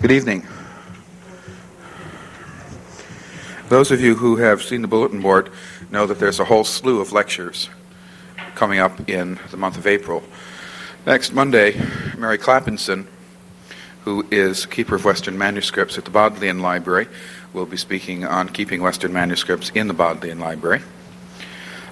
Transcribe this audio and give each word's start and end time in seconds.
Good 0.00 0.12
evening. 0.12 0.46
Those 3.68 3.90
of 3.90 4.00
you 4.00 4.14
who 4.14 4.36
have 4.36 4.62
seen 4.62 4.80
the 4.80 4.88
bulletin 4.88 5.20
board 5.20 5.50
know 5.90 6.06
that 6.06 6.18
there's 6.18 6.40
a 6.40 6.46
whole 6.46 6.64
slew 6.64 7.02
of 7.02 7.12
lectures 7.12 7.68
coming 8.54 8.78
up 8.78 9.10
in 9.10 9.38
the 9.50 9.58
month 9.58 9.76
of 9.76 9.86
April. 9.86 10.22
Next 11.04 11.34
Monday, 11.34 11.78
Mary 12.16 12.38
Clapinson, 12.38 13.08
who 14.04 14.24
is 14.30 14.64
keeper 14.64 14.94
of 14.94 15.04
Western 15.04 15.36
manuscripts 15.36 15.98
at 15.98 16.06
the 16.06 16.10
Bodleian 16.10 16.60
Library, 16.60 17.06
will 17.52 17.66
be 17.66 17.76
speaking 17.76 18.24
on 18.24 18.48
keeping 18.48 18.80
Western 18.80 19.12
manuscripts 19.12 19.68
in 19.74 19.86
the 19.86 19.94
Bodleian 19.94 20.38
Library. 20.38 20.80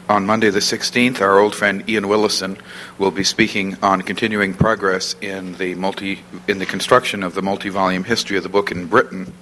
On 0.09 0.25
Monday 0.25 0.49
the 0.49 0.61
16th, 0.61 1.21
our 1.21 1.39
old 1.39 1.55
friend 1.55 1.87
Ian 1.87 2.09
Willison 2.09 2.57
will 2.97 3.11
be 3.11 3.23
speaking 3.23 3.77
on 3.83 4.01
continuing 4.01 4.55
progress 4.55 5.15
in 5.21 5.53
the 5.57 5.75
multi 5.75 6.25
in 6.47 6.59
the 6.59 6.65
construction 6.65 7.23
of 7.23 7.35
the 7.35 7.43
multi-volume 7.43 8.05
history 8.05 8.39
of 8.39 8.43
the 8.43 8.49
book 8.49 8.71
in 8.73 8.87
Britain. 8.87 9.35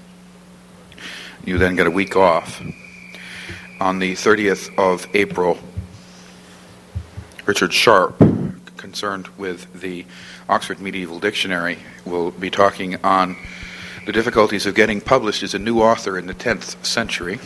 You 1.45 1.59
then 1.59 1.77
get 1.77 1.87
a 1.87 1.91
week 1.91 2.17
off. 2.17 2.61
On 3.79 4.01
the 4.01 4.15
30th 4.15 4.77
of 4.77 5.07
April, 5.15 5.57
Richard 7.45 7.73
Sharpe, 7.73 8.19
concerned 8.77 9.29
with 9.39 9.73
the 9.81 10.05
Oxford 10.49 10.81
Medieval 10.81 11.21
Dictionary, 11.21 11.79
will 12.05 12.33
be 12.33 12.51
talking 12.51 12.97
on 13.05 13.37
the 14.05 14.13
difficulties 14.13 14.67
of 14.67 14.75
getting 14.75 15.01
published 15.01 15.45
as 15.45 15.55
a 15.55 15.61
new 15.61 15.81
author 15.81 16.19
in 16.19 16.27
the 16.27 16.35
10th 16.35 16.85
century 16.85 17.39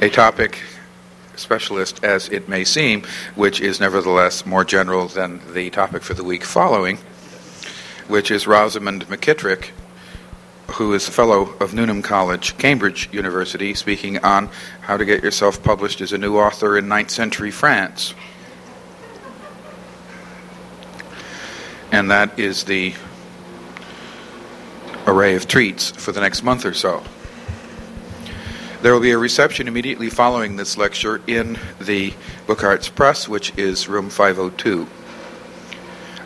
a 0.00 0.08
topic 0.08 0.60
specialist 1.34 2.04
as 2.04 2.28
it 2.28 2.48
may 2.48 2.62
seem, 2.62 3.02
which 3.34 3.60
is 3.60 3.80
nevertheless 3.80 4.46
more 4.46 4.64
general 4.64 5.08
than 5.08 5.40
the 5.52 5.70
topic 5.70 6.02
for 6.02 6.14
the 6.14 6.22
week 6.22 6.44
following, 6.44 6.98
which 8.06 8.30
is 8.30 8.46
Rosamond 8.46 9.06
McKitterick, 9.08 9.70
who 10.72 10.94
is 10.94 11.08
a 11.08 11.10
fellow 11.10 11.54
of 11.60 11.74
Newnham 11.74 12.02
College, 12.02 12.56
Cambridge 12.58 13.08
University, 13.12 13.74
speaking 13.74 14.18
on 14.18 14.50
how 14.82 14.96
to 14.96 15.04
get 15.04 15.22
yourself 15.22 15.62
published 15.62 16.00
as 16.00 16.12
a 16.12 16.18
new 16.18 16.38
author 16.38 16.78
in 16.78 16.86
9th 16.86 17.10
century 17.10 17.50
France. 17.50 18.14
And 21.90 22.10
that 22.10 22.38
is 22.38 22.64
the 22.64 22.94
array 25.06 25.34
of 25.34 25.48
treats 25.48 25.90
for 25.90 26.12
the 26.12 26.20
next 26.20 26.44
month 26.44 26.64
or 26.64 26.74
so. 26.74 27.02
There 28.80 28.94
will 28.94 29.00
be 29.00 29.10
a 29.10 29.18
reception 29.18 29.66
immediately 29.66 30.08
following 30.08 30.54
this 30.54 30.78
lecture 30.78 31.20
in 31.26 31.58
the 31.80 32.14
Book 32.46 32.62
Arts 32.62 32.88
Press, 32.88 33.28
which 33.28 33.52
is 33.58 33.88
room 33.88 34.08
502. 34.08 34.86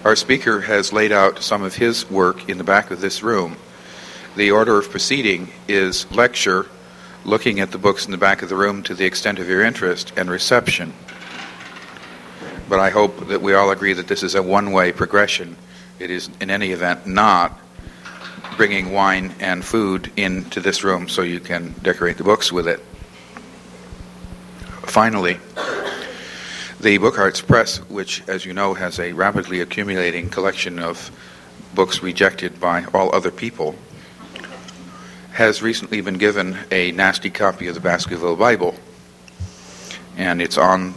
Our 0.04 0.14
speaker 0.14 0.60
has 0.60 0.92
laid 0.92 1.12
out 1.12 1.42
some 1.42 1.62
of 1.62 1.76
his 1.76 2.10
work 2.10 2.50
in 2.50 2.58
the 2.58 2.64
back 2.64 2.90
of 2.90 3.00
this 3.00 3.22
room. 3.22 3.56
The 4.36 4.50
order 4.50 4.76
of 4.76 4.90
proceeding 4.90 5.48
is 5.66 6.10
lecture, 6.12 6.66
looking 7.24 7.58
at 7.58 7.70
the 7.70 7.78
books 7.78 8.04
in 8.04 8.10
the 8.10 8.18
back 8.18 8.42
of 8.42 8.50
the 8.50 8.56
room 8.56 8.82
to 8.82 8.94
the 8.94 9.06
extent 9.06 9.38
of 9.38 9.48
your 9.48 9.64
interest, 9.64 10.12
and 10.14 10.30
reception. 10.30 10.92
But 12.68 12.80
I 12.80 12.90
hope 12.90 13.28
that 13.28 13.40
we 13.40 13.54
all 13.54 13.70
agree 13.70 13.94
that 13.94 14.08
this 14.08 14.22
is 14.22 14.34
a 14.34 14.42
one 14.42 14.72
way 14.72 14.92
progression. 14.92 15.56
It 15.98 16.10
is, 16.10 16.28
in 16.38 16.50
any 16.50 16.72
event, 16.72 17.06
not 17.06 17.58
bringing 18.56 18.92
wine 18.92 19.34
and 19.40 19.64
food 19.64 20.12
into 20.16 20.60
this 20.60 20.84
room 20.84 21.08
so 21.08 21.22
you 21.22 21.40
can 21.40 21.74
decorate 21.82 22.18
the 22.18 22.24
books 22.24 22.52
with 22.52 22.68
it. 22.68 22.80
Finally, 24.82 25.38
the 26.80 26.98
Book 26.98 27.18
Arts 27.18 27.40
Press, 27.40 27.78
which, 27.88 28.26
as 28.28 28.44
you 28.44 28.52
know, 28.52 28.74
has 28.74 28.98
a 28.98 29.12
rapidly 29.12 29.60
accumulating 29.60 30.28
collection 30.28 30.78
of 30.78 31.10
books 31.74 32.02
rejected 32.02 32.60
by 32.60 32.84
all 32.92 33.14
other 33.14 33.30
people, 33.30 33.74
has 35.32 35.62
recently 35.62 36.00
been 36.00 36.18
given 36.18 36.58
a 36.70 36.92
nasty 36.92 37.30
copy 37.30 37.68
of 37.68 37.74
the 37.74 37.80
Baskerville 37.80 38.36
Bible. 38.36 38.74
And 40.16 40.42
it's 40.42 40.58
on 40.58 40.94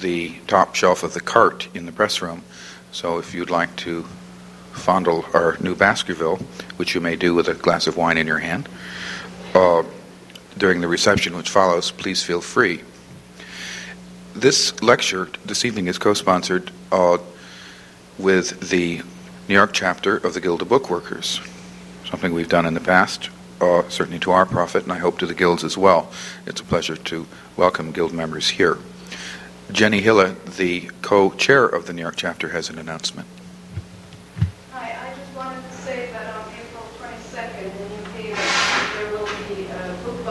the 0.00 0.34
top 0.46 0.74
shelf 0.74 1.02
of 1.02 1.12
the 1.12 1.20
cart 1.20 1.68
in 1.74 1.86
the 1.86 1.92
press 1.92 2.22
room. 2.22 2.42
So 2.92 3.18
if 3.18 3.34
you'd 3.34 3.50
like 3.50 3.74
to 3.76 4.06
fondle 4.76 5.24
our 5.34 5.56
new 5.60 5.74
Baskerville, 5.74 6.36
which 6.76 6.94
you 6.94 7.00
may 7.00 7.16
do 7.16 7.34
with 7.34 7.48
a 7.48 7.54
glass 7.54 7.86
of 7.86 7.96
wine 7.96 8.18
in 8.18 8.26
your 8.26 8.38
hand, 8.38 8.68
uh, 9.54 9.82
during 10.58 10.80
the 10.80 10.88
reception 10.88 11.36
which 11.36 11.50
follows, 11.50 11.90
please 11.90 12.22
feel 12.22 12.40
free. 12.40 12.82
This 14.34 14.82
lecture 14.82 15.28
this 15.44 15.64
evening 15.64 15.86
is 15.86 15.98
co 15.98 16.14
sponsored 16.14 16.70
uh, 16.92 17.18
with 18.18 18.68
the 18.68 19.02
New 19.48 19.54
York 19.54 19.72
chapter 19.72 20.16
of 20.16 20.34
the 20.34 20.40
Guild 20.40 20.62
of 20.62 20.68
Bookworkers, 20.68 21.46
something 22.08 22.32
we've 22.32 22.48
done 22.48 22.66
in 22.66 22.74
the 22.74 22.80
past, 22.80 23.30
uh, 23.60 23.88
certainly 23.88 24.18
to 24.20 24.30
our 24.30 24.44
profit, 24.44 24.82
and 24.82 24.92
I 24.92 24.98
hope 24.98 25.18
to 25.20 25.26
the 25.26 25.34
guilds 25.34 25.64
as 25.64 25.78
well. 25.78 26.10
It's 26.46 26.60
a 26.60 26.64
pleasure 26.64 26.96
to 26.96 27.26
welcome 27.56 27.92
guild 27.92 28.12
members 28.12 28.50
here. 28.50 28.78
Jenny 29.72 30.00
Hilla, 30.00 30.36
the 30.56 30.90
co 31.02 31.30
chair 31.30 31.64
of 31.64 31.86
the 31.86 31.92
New 31.92 32.02
York 32.02 32.16
chapter, 32.16 32.50
has 32.50 32.70
an 32.70 32.78
announcement. 32.78 33.26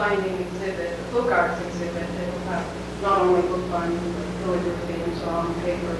Bookbinding 0.06 0.46
exhibit, 0.46 0.98
a 0.98 1.12
book 1.12 1.32
arts 1.32 1.60
exhibit 1.66 2.06
that 2.06 2.32
will 2.32 2.46
have 2.54 3.02
not 3.02 3.20
only 3.22 3.42
bookbinding 3.42 3.98
but 4.14 4.26
calligraphy 4.44 5.02
and 5.02 5.16
so 5.18 5.28
on 5.28 5.54
paper. 5.62 5.96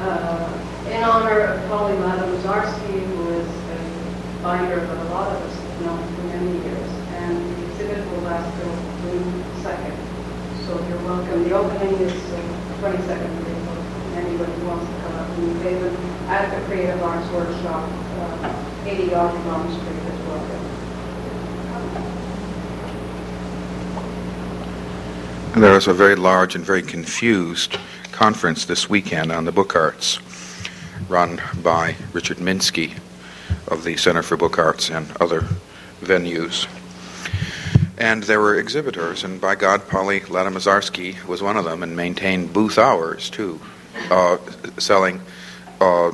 Uh, 0.00 0.48
in 0.88 1.04
honor 1.04 1.40
of 1.40 1.68
Polly 1.68 1.94
Zarsky, 2.40 3.04
who 3.04 3.28
is 3.36 3.48
a 3.48 4.42
binder 4.42 4.80
that 4.80 4.98
a 4.98 5.08
lot 5.10 5.28
of 5.28 5.42
us 5.42 5.54
have 5.56 5.80
known 5.82 6.00
for 6.16 6.22
many 6.32 6.52
years. 6.64 6.90
And 7.20 7.36
the 7.36 7.66
exhibit 7.68 8.10
will 8.10 8.22
last 8.22 8.48
till 8.60 8.72
June 9.12 9.44
2nd. 9.60 9.96
So 10.64 10.80
you're 10.88 11.04
welcome. 11.04 11.44
The 11.44 11.54
opening 11.54 12.00
is 12.00 12.16
uh, 12.32 12.80
22nd 12.80 13.28
of 13.28 13.48
April. 13.48 13.76
Anybody 14.16 14.52
who 14.52 14.66
wants 14.68 14.88
to 14.88 14.96
come 15.02 15.16
up 15.20 15.28
and 15.36 15.62
pay 15.62 15.74
them 15.74 15.96
at 16.28 16.48
the 16.48 16.64
Creative 16.66 17.02
Arts 17.02 17.30
Workshop, 17.32 17.90
uh, 18.20 18.86
80 18.86 19.10
Yard 19.10 19.32
Street 19.36 20.12
is 20.12 20.28
welcome. 20.28 20.73
There 25.56 25.76
is 25.76 25.86
a 25.86 25.94
very 25.94 26.16
large 26.16 26.56
and 26.56 26.64
very 26.64 26.82
confused 26.82 27.78
conference 28.10 28.64
this 28.64 28.90
weekend 28.90 29.30
on 29.30 29.44
the 29.44 29.52
book 29.52 29.76
arts, 29.76 30.18
run 31.08 31.40
by 31.62 31.94
Richard 32.12 32.38
Minsky 32.38 32.98
of 33.68 33.84
the 33.84 33.96
Center 33.96 34.24
for 34.24 34.36
Book 34.36 34.58
Arts 34.58 34.90
and 34.90 35.06
other 35.20 35.42
venues. 36.00 36.66
And 37.96 38.24
there 38.24 38.40
were 38.40 38.56
exhibitors, 38.56 39.22
and 39.22 39.40
by 39.40 39.54
God, 39.54 39.86
Polly 39.86 40.20
Lada-Mocarski 40.22 41.24
was 41.24 41.40
one 41.40 41.56
of 41.56 41.64
them, 41.64 41.84
and 41.84 41.96
maintained 41.96 42.52
booth 42.52 42.76
hours 42.76 43.30
too, 43.30 43.60
uh, 44.10 44.38
selling 44.78 45.20
uh, 45.80 46.10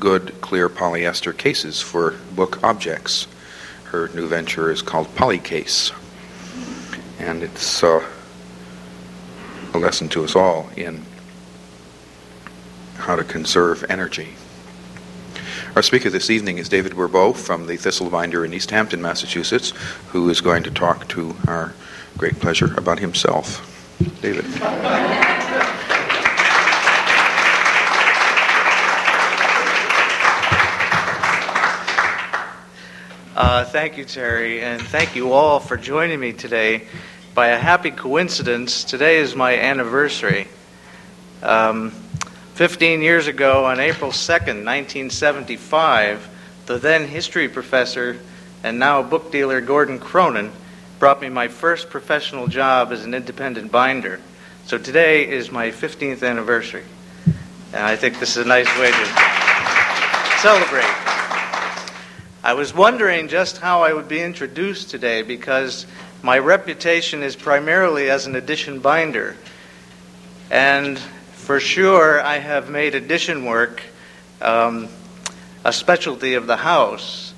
good, 0.00 0.40
clear 0.40 0.70
polyester 0.70 1.36
cases 1.36 1.82
for 1.82 2.12
book 2.34 2.64
objects. 2.64 3.26
Her 3.84 4.08
new 4.14 4.26
venture 4.26 4.70
is 4.70 4.80
called 4.80 5.14
Polycase, 5.16 5.92
and 7.18 7.42
it's 7.42 7.84
uh, 7.84 8.02
lesson 9.78 10.08
to 10.10 10.24
us 10.24 10.36
all 10.36 10.70
in 10.76 11.04
how 12.96 13.16
to 13.16 13.24
conserve 13.24 13.84
energy. 13.88 14.34
Our 15.76 15.82
speaker 15.82 16.10
this 16.10 16.30
evening 16.30 16.58
is 16.58 16.68
David 16.68 16.92
Bourbeau 16.92 17.34
from 17.34 17.66
the 17.66 17.76
Thistle 17.76 18.10
Binder 18.10 18.44
in 18.44 18.52
East 18.52 18.70
Hampton, 18.70 19.00
Massachusetts, 19.00 19.72
who 20.08 20.28
is 20.28 20.40
going 20.40 20.62
to 20.64 20.70
talk 20.70 21.08
to 21.08 21.36
our 21.46 21.74
great 22.16 22.40
pleasure 22.40 22.74
about 22.76 22.98
himself. 22.98 23.64
David. 24.20 24.44
Uh, 33.36 33.64
thank 33.66 33.96
you, 33.96 34.04
Terry, 34.04 34.62
and 34.62 34.82
thank 34.82 35.14
you 35.14 35.32
all 35.32 35.60
for 35.60 35.76
joining 35.76 36.18
me 36.18 36.32
today 36.32 36.88
by 37.38 37.50
a 37.50 37.56
happy 37.56 37.92
coincidence, 37.92 38.82
today 38.82 39.18
is 39.18 39.36
my 39.36 39.56
anniversary. 39.56 40.48
Um, 41.40 41.92
15 42.54 43.00
years 43.00 43.28
ago, 43.28 43.64
on 43.66 43.78
April 43.78 44.10
2nd, 44.10 44.64
1975, 44.66 46.28
the 46.66 46.78
then 46.78 47.06
history 47.06 47.48
professor 47.48 48.18
and 48.64 48.80
now 48.80 49.04
book 49.04 49.30
dealer 49.30 49.60
Gordon 49.60 50.00
Cronin 50.00 50.50
brought 50.98 51.22
me 51.22 51.28
my 51.28 51.46
first 51.46 51.90
professional 51.90 52.48
job 52.48 52.90
as 52.90 53.04
an 53.04 53.14
independent 53.14 53.70
binder. 53.70 54.20
So 54.66 54.76
today 54.76 55.28
is 55.28 55.52
my 55.52 55.70
15th 55.70 56.28
anniversary. 56.28 56.82
And 57.72 57.84
I 57.84 57.94
think 57.94 58.18
this 58.18 58.36
is 58.36 58.46
a 58.46 58.48
nice 58.48 58.66
way 58.80 58.90
to 58.90 59.06
celebrate. 60.40 60.92
I 62.42 62.54
was 62.54 62.74
wondering 62.74 63.28
just 63.28 63.58
how 63.58 63.82
I 63.82 63.92
would 63.92 64.08
be 64.08 64.20
introduced 64.20 64.90
today 64.90 65.22
because 65.22 65.86
my 66.28 66.38
reputation 66.38 67.22
is 67.22 67.34
primarily 67.34 68.10
as 68.10 68.26
an 68.26 68.36
edition 68.36 68.80
binder. 68.80 69.34
And 70.50 70.98
for 70.98 71.58
sure, 71.58 72.20
I 72.20 72.36
have 72.36 72.68
made 72.68 72.94
edition 72.94 73.46
work 73.46 73.82
um, 74.42 74.90
a 75.64 75.72
specialty 75.72 76.34
of 76.34 76.46
the 76.46 76.58
house. 76.58 77.32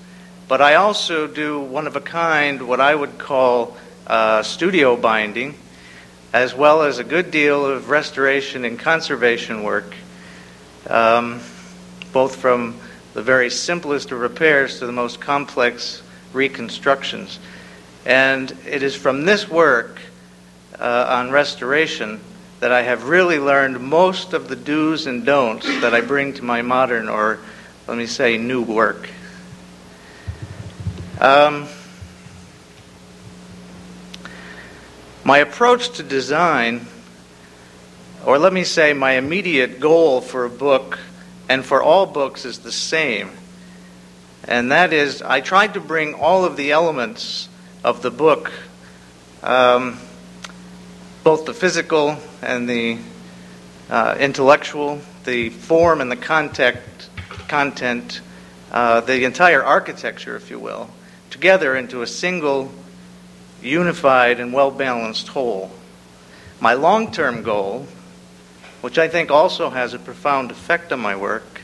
But 0.48 0.60
I 0.60 0.74
also 0.74 1.28
do 1.28 1.60
one 1.60 1.86
of 1.86 1.94
a 1.94 2.00
kind, 2.00 2.66
what 2.66 2.80
I 2.80 2.92
would 2.92 3.16
call 3.16 3.76
uh, 4.08 4.42
studio 4.42 4.96
binding, 4.96 5.54
as 6.32 6.52
well 6.52 6.82
as 6.82 6.98
a 6.98 7.04
good 7.04 7.30
deal 7.30 7.64
of 7.64 7.90
restoration 7.90 8.64
and 8.64 8.76
conservation 8.76 9.62
work, 9.62 9.94
um, 10.88 11.40
both 12.12 12.34
from 12.34 12.74
the 13.14 13.22
very 13.22 13.50
simplest 13.50 14.10
of 14.10 14.18
repairs 14.18 14.80
to 14.80 14.86
the 14.86 14.92
most 14.92 15.20
complex 15.20 16.02
reconstructions. 16.32 17.38
And 18.06 18.50
it 18.66 18.82
is 18.82 18.96
from 18.96 19.24
this 19.24 19.48
work 19.48 20.00
uh, 20.78 21.06
on 21.08 21.30
restoration 21.30 22.20
that 22.60 22.72
I 22.72 22.82
have 22.82 23.08
really 23.08 23.38
learned 23.38 23.80
most 23.80 24.32
of 24.32 24.48
the 24.48 24.56
do's 24.56 25.06
and 25.06 25.24
don'ts 25.24 25.66
that 25.80 25.94
I 25.94 26.00
bring 26.00 26.32
to 26.34 26.44
my 26.44 26.62
modern, 26.62 27.08
or 27.08 27.38
let 27.86 27.98
me 27.98 28.06
say, 28.06 28.38
new 28.38 28.62
work. 28.62 29.08
Um, 31.20 31.68
my 35.24 35.38
approach 35.38 35.90
to 35.96 36.02
design, 36.02 36.86
or 38.24 38.38
let 38.38 38.52
me 38.52 38.64
say, 38.64 38.94
my 38.94 39.12
immediate 39.12 39.80
goal 39.80 40.22
for 40.22 40.46
a 40.46 40.50
book 40.50 40.98
and 41.50 41.64
for 41.64 41.82
all 41.82 42.06
books 42.06 42.46
is 42.46 42.60
the 42.60 42.72
same. 42.72 43.30
And 44.44 44.72
that 44.72 44.94
is, 44.94 45.20
I 45.20 45.42
tried 45.42 45.74
to 45.74 45.80
bring 45.80 46.14
all 46.14 46.46
of 46.46 46.56
the 46.56 46.72
elements 46.72 47.49
of 47.82 48.02
the 48.02 48.10
book, 48.10 48.52
um, 49.42 49.98
both 51.24 51.46
the 51.46 51.54
physical 51.54 52.16
and 52.42 52.68
the 52.68 52.98
uh, 53.88 54.16
intellectual, 54.18 55.00
the 55.24 55.50
form 55.50 56.00
and 56.00 56.10
the 56.10 56.16
content, 56.16 56.78
uh, 58.70 59.00
the 59.00 59.24
entire 59.24 59.62
architecture, 59.62 60.36
if 60.36 60.50
you 60.50 60.58
will, 60.58 60.90
together 61.30 61.74
into 61.74 62.02
a 62.02 62.06
single, 62.06 62.70
unified, 63.62 64.40
and 64.40 64.52
well 64.52 64.70
balanced 64.70 65.28
whole. 65.28 65.70
My 66.60 66.74
long 66.74 67.10
term 67.10 67.42
goal, 67.42 67.86
which 68.80 68.98
I 68.98 69.08
think 69.08 69.30
also 69.30 69.70
has 69.70 69.94
a 69.94 69.98
profound 69.98 70.50
effect 70.50 70.92
on 70.92 71.00
my 71.00 71.16
work, 71.16 71.62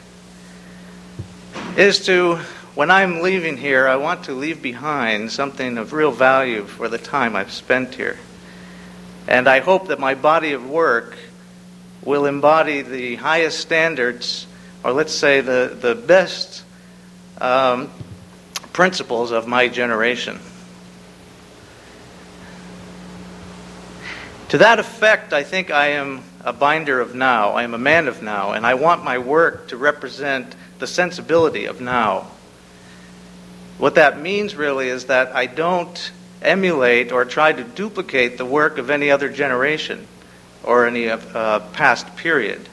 is 1.77 2.05
to, 2.07 2.41
when 2.77 2.91
I'm 2.91 3.23
leaving 3.23 3.57
here, 3.57 3.89
I 3.89 3.97
want 3.97 4.25
to 4.25 4.33
leave 4.33 4.61
behind 4.61 5.33
something 5.33 5.79
of 5.79 5.95
real 5.95 6.13
value 6.13 6.65
for 6.65 6.89
the 6.91 6.99
time 6.99 7.35
I've 7.35 7.51
spent 7.51 7.95
here. 7.95 8.19
And 9.27 9.49
I 9.49 9.61
hope 9.61 9.89
that 9.89 9.99
my 9.99 10.15
body 10.15 10.53
of 10.53 10.69
work 10.69 11.17
will 12.05 12.27
embody 12.27 12.83
the 12.83 13.17
highest 13.17 13.61
standards, 13.61 14.47
or 14.85 14.93
let's 14.93 15.15
say 15.15 15.41
the, 15.41 15.75
the 15.81 15.95
best 15.95 16.65
um, 17.41 17.91
principles 18.75 19.31
of 19.31 19.49
my 19.49 19.69
generation. 19.69 20.39
To 24.51 24.59
that 24.59 24.79
effect, 24.79 25.33
I 25.33 25.45
think 25.45 25.71
I 25.71 25.93
am 25.93 26.23
a 26.45 26.53
binder 26.53 27.01
of 27.01 27.15
now. 27.15 27.53
I 27.53 27.63
am 27.63 27.73
a 27.73 27.79
man 27.79 28.07
of 28.07 28.23
now, 28.23 28.53
and 28.53 28.67
I 28.67 28.75
want 28.75 29.03
my 29.03 29.17
work 29.17 29.69
to 29.69 29.79
represent 29.79 30.55
the 30.79 30.87
sensibility 30.87 31.65
of 31.65 31.81
now. 31.81 32.33
What 33.79 33.97
that 33.97 34.21
means 34.21 34.55
really 34.55 34.89
is 34.89 35.07
that 35.07 35.35
I 35.35 35.47
don't 35.47 36.13
emulate 36.41 37.13
or 37.13 37.25
try 37.25 37.53
to 37.53 37.63
duplicate 37.63 38.39
the 38.39 38.45
work 38.45 38.79
of 38.79 38.91
any 38.91 39.11
other 39.11 39.29
generation 39.29 40.07
or 40.63 40.87
any 40.87 41.09
uh, 41.09 41.61
past 41.73 42.17
period. 42.17 42.69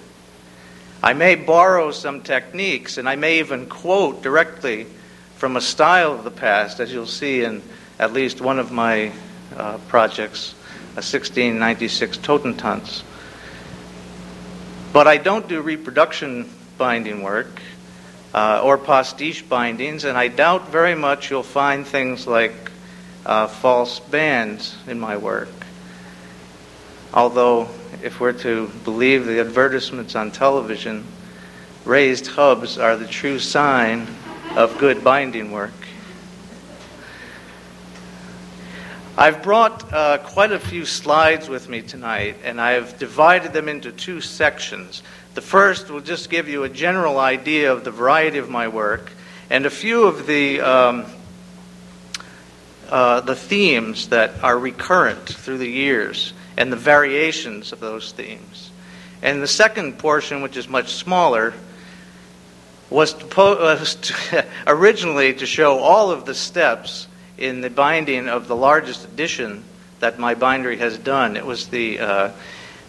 I 1.01 1.13
may 1.13 1.35
borrow 1.35 1.91
some 1.91 2.21
techniques 2.21 2.97
and 2.97 3.09
I 3.09 3.17
may 3.17 3.39
even 3.39 3.65
quote 3.65 4.23
directly 4.23 4.87
from 5.35 5.57
a 5.57 5.61
style 5.61 6.13
of 6.13 6.23
the 6.23 6.31
past, 6.31 6.79
as 6.79 6.93
you'll 6.93 7.05
see 7.05 7.43
in 7.43 7.61
at 7.99 8.13
least 8.13 8.39
one 8.39 8.59
of 8.59 8.71
my 8.71 9.11
uh, 9.57 9.77
projects, 9.89 10.53
a 10.93 11.03
1696 11.03 12.17
Totentanz. 12.19 13.03
But 14.93 15.07
I 15.07 15.17
don't 15.17 15.49
do 15.49 15.61
reproduction 15.61 16.49
binding 16.77 17.23
work 17.23 17.61
uh, 18.33 18.61
or 18.63 18.77
pastiche 18.77 19.47
bindings, 19.47 20.05
and 20.05 20.17
I 20.17 20.27
doubt 20.27 20.69
very 20.69 20.95
much 20.95 21.29
you'll 21.29 21.43
find 21.43 21.85
things 21.85 22.25
like 22.25 22.71
uh, 23.25 23.47
false 23.47 23.99
bands 23.99 24.75
in 24.87 24.99
my 24.99 25.17
work. 25.17 25.49
Although, 27.13 27.69
if 28.01 28.19
we're 28.19 28.33
to 28.33 28.67
believe 28.83 29.25
the 29.25 29.39
advertisements 29.39 30.15
on 30.15 30.31
television, 30.31 31.05
raised 31.85 32.27
hubs 32.27 32.77
are 32.77 32.97
the 32.97 33.07
true 33.07 33.39
sign 33.39 34.07
of 34.55 34.77
good 34.77 35.03
binding 35.03 35.51
work. 35.51 35.71
I've 39.15 39.43
brought 39.43 39.93
uh, 39.93 40.17
quite 40.17 40.51
a 40.51 40.59
few 40.59 40.85
slides 40.85 41.47
with 41.47 41.69
me 41.69 41.83
tonight, 41.83 42.37
and 42.43 42.59
I've 42.59 42.97
divided 42.97 43.53
them 43.53 43.69
into 43.69 43.91
two 43.91 44.21
sections. 44.21 45.03
The 45.33 45.41
first 45.41 45.89
will 45.89 46.01
just 46.01 46.29
give 46.29 46.47
you 46.47 46.63
a 46.63 46.69
general 46.69 47.19
idea 47.19 47.71
of 47.71 47.83
the 47.83 47.91
variety 47.91 48.37
of 48.37 48.49
my 48.49 48.67
work 48.67 49.11
and 49.49 49.65
a 49.65 49.69
few 49.69 50.03
of 50.03 50.27
the 50.27 50.61
um, 50.61 51.05
uh, 52.89 53.21
the 53.21 53.35
themes 53.35 54.09
that 54.09 54.43
are 54.43 54.57
recurrent 54.57 55.25
through 55.27 55.57
the 55.57 55.69
years 55.69 56.33
and 56.57 56.71
the 56.71 56.77
variations 56.77 57.71
of 57.71 57.79
those 57.79 58.11
themes. 58.11 58.69
And 59.23 59.41
the 59.41 59.47
second 59.47 59.97
portion, 59.97 60.43
which 60.43 60.57
is 60.57 60.67
much 60.67 60.93
smaller, 60.93 61.55
was, 62.91 63.13
to 63.13 63.25
po- 63.25 63.57
was 63.61 63.95
to 63.95 64.45
originally 64.67 65.33
to 65.33 65.45
show 65.47 65.79
all 65.79 66.11
of 66.11 66.25
the 66.25 66.35
steps 66.35 67.07
in 67.39 67.61
the 67.61 67.69
binding 67.71 68.27
of 68.27 68.47
the 68.47 68.55
largest 68.55 69.05
edition 69.05 69.63
that 69.99 70.19
my 70.19 70.35
bindery 70.35 70.77
has 70.77 70.97
done. 70.97 71.35
It 71.35 71.45
was 71.45 71.69
the 71.69 71.99
uh, 71.99 72.31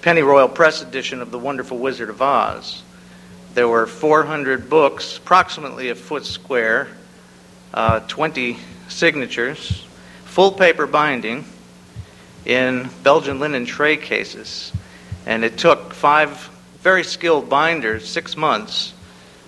Pennyroyal 0.04 0.50
Press 0.50 0.82
edition 0.82 1.22
of 1.22 1.30
The 1.30 1.38
Wonderful 1.38 1.78
Wizard 1.78 2.10
of 2.10 2.20
Oz. 2.20 2.82
There 3.54 3.66
were 3.66 3.86
400 3.86 4.68
books, 4.68 5.16
approximately 5.16 5.88
a 5.88 5.94
foot 5.94 6.26
square, 6.26 6.88
uh, 7.72 8.00
20 8.00 8.58
signatures, 8.88 9.86
full 10.26 10.52
paper 10.52 10.86
binding 10.86 11.46
in 12.44 12.90
Belgian 13.02 13.40
linen 13.40 13.64
tray 13.64 13.96
cases. 13.96 14.74
And 15.24 15.42
it 15.42 15.56
took 15.56 15.94
five 15.94 16.50
very 16.82 17.02
skilled 17.02 17.48
binders 17.48 18.06
six 18.06 18.36
months 18.36 18.92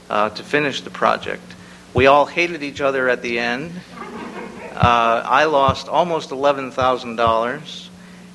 uh, 0.08 0.30
to 0.30 0.42
finish 0.42 0.80
the 0.80 0.88
project. 0.88 1.54
We 1.92 2.06
all 2.06 2.24
hated 2.24 2.62
each 2.62 2.80
other 2.80 3.10
at 3.10 3.20
the 3.20 3.38
end. 3.38 3.72
Uh, 4.72 5.22
I 5.22 5.44
lost 5.44 5.86
almost 5.86 6.30
$11,000. 6.30 7.88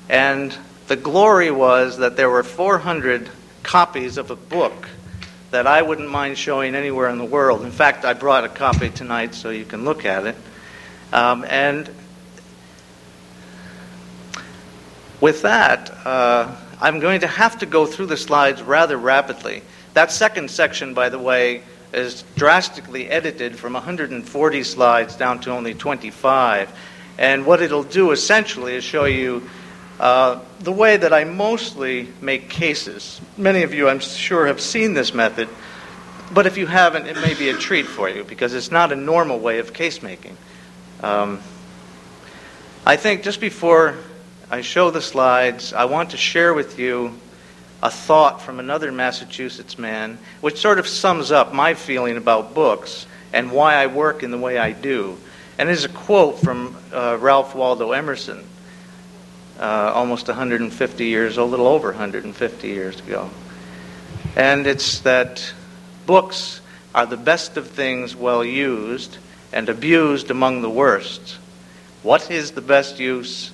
And 0.08 0.56
the 0.92 0.96
glory 0.96 1.50
was 1.50 1.96
that 1.96 2.18
there 2.18 2.28
were 2.28 2.42
400 2.42 3.30
copies 3.62 4.18
of 4.18 4.30
a 4.30 4.36
book 4.36 4.90
that 5.50 5.66
I 5.66 5.80
wouldn't 5.80 6.10
mind 6.10 6.36
showing 6.36 6.74
anywhere 6.74 7.08
in 7.08 7.16
the 7.16 7.24
world. 7.24 7.64
In 7.64 7.70
fact, 7.70 8.04
I 8.04 8.12
brought 8.12 8.44
a 8.44 8.50
copy 8.50 8.90
tonight 8.90 9.34
so 9.34 9.48
you 9.48 9.64
can 9.64 9.86
look 9.86 10.04
at 10.04 10.26
it. 10.26 10.36
Um, 11.10 11.46
and 11.48 11.88
with 15.18 15.40
that, 15.40 15.90
uh, 16.04 16.54
I'm 16.78 17.00
going 17.00 17.20
to 17.20 17.26
have 17.26 17.60
to 17.60 17.64
go 17.64 17.86
through 17.86 18.06
the 18.06 18.18
slides 18.18 18.60
rather 18.60 18.98
rapidly. 18.98 19.62
That 19.94 20.12
second 20.12 20.50
section, 20.50 20.92
by 20.92 21.08
the 21.08 21.18
way, 21.18 21.62
is 21.94 22.22
drastically 22.36 23.08
edited 23.08 23.58
from 23.58 23.72
140 23.72 24.62
slides 24.62 25.16
down 25.16 25.40
to 25.40 25.52
only 25.52 25.72
25. 25.72 26.70
And 27.16 27.46
what 27.46 27.62
it'll 27.62 27.82
do 27.82 28.10
essentially 28.10 28.74
is 28.74 28.84
show 28.84 29.06
you 29.06 29.48
uh, 30.00 30.40
the 30.60 30.72
way 30.72 30.96
that 30.96 31.12
I 31.12 31.24
mostly 31.24 32.08
make 32.20 32.48
cases. 32.48 33.20
Many 33.36 33.62
of 33.62 33.74
you, 33.74 33.88
I'm 33.88 34.00
sure, 34.00 34.46
have 34.46 34.60
seen 34.60 34.94
this 34.94 35.14
method, 35.14 35.48
but 36.32 36.46
if 36.46 36.56
you 36.56 36.66
haven't, 36.66 37.06
it 37.06 37.16
may 37.16 37.34
be 37.34 37.50
a 37.50 37.54
treat 37.54 37.86
for 37.86 38.08
you 38.08 38.24
because 38.24 38.54
it's 38.54 38.70
not 38.70 38.92
a 38.92 38.96
normal 38.96 39.38
way 39.38 39.58
of 39.58 39.72
case 39.72 40.02
making. 40.02 40.36
Um, 41.02 41.40
I 42.86 42.96
think 42.96 43.22
just 43.22 43.40
before 43.40 43.96
I 44.50 44.62
show 44.62 44.90
the 44.90 45.02
slides, 45.02 45.72
I 45.72 45.84
want 45.84 46.10
to 46.10 46.16
share 46.16 46.52
with 46.52 46.78
you 46.78 47.18
a 47.82 47.90
thought 47.90 48.40
from 48.40 48.60
another 48.60 48.92
Massachusetts 48.92 49.78
man, 49.78 50.18
which 50.40 50.58
sort 50.58 50.78
of 50.78 50.86
sums 50.86 51.32
up 51.32 51.52
my 51.52 51.74
feeling 51.74 52.16
about 52.16 52.54
books 52.54 53.06
and 53.32 53.50
why 53.50 53.74
I 53.74 53.86
work 53.86 54.22
in 54.22 54.30
the 54.30 54.38
way 54.38 54.58
I 54.58 54.72
do. 54.72 55.18
And 55.58 55.68
it 55.68 55.72
is 55.72 55.84
a 55.84 55.88
quote 55.88 56.38
from 56.38 56.76
uh, 56.92 57.18
Ralph 57.20 57.54
Waldo 57.54 57.92
Emerson, 57.92 58.44
uh, 59.58 59.92
almost 59.94 60.28
150 60.28 61.04
years, 61.04 61.36
a 61.36 61.44
little 61.44 61.66
over 61.66 61.88
150 61.88 62.68
years 62.68 62.98
ago. 63.00 63.30
And 64.36 64.66
it's 64.66 65.00
that 65.00 65.52
books 66.06 66.60
are 66.94 67.06
the 67.06 67.16
best 67.16 67.56
of 67.56 67.68
things 67.68 68.14
well 68.16 68.44
used 68.44 69.18
and 69.52 69.68
abused 69.68 70.30
among 70.30 70.62
the 70.62 70.70
worst. 70.70 71.38
What 72.02 72.30
is 72.30 72.52
the 72.52 72.60
best 72.60 72.98
use? 72.98 73.52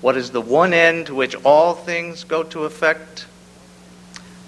What 0.00 0.16
is 0.16 0.30
the 0.30 0.40
one 0.40 0.74
end 0.74 1.06
to 1.06 1.14
which 1.14 1.34
all 1.44 1.74
things 1.74 2.24
go 2.24 2.42
to 2.42 2.64
effect? 2.64 3.26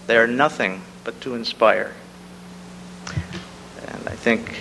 They 0.07 0.17
are 0.17 0.27
nothing 0.27 0.83
but 1.05 1.21
to 1.23 1.35
inspire. 1.35 1.93
And 3.87 4.09
I 4.09 4.15
think 4.15 4.61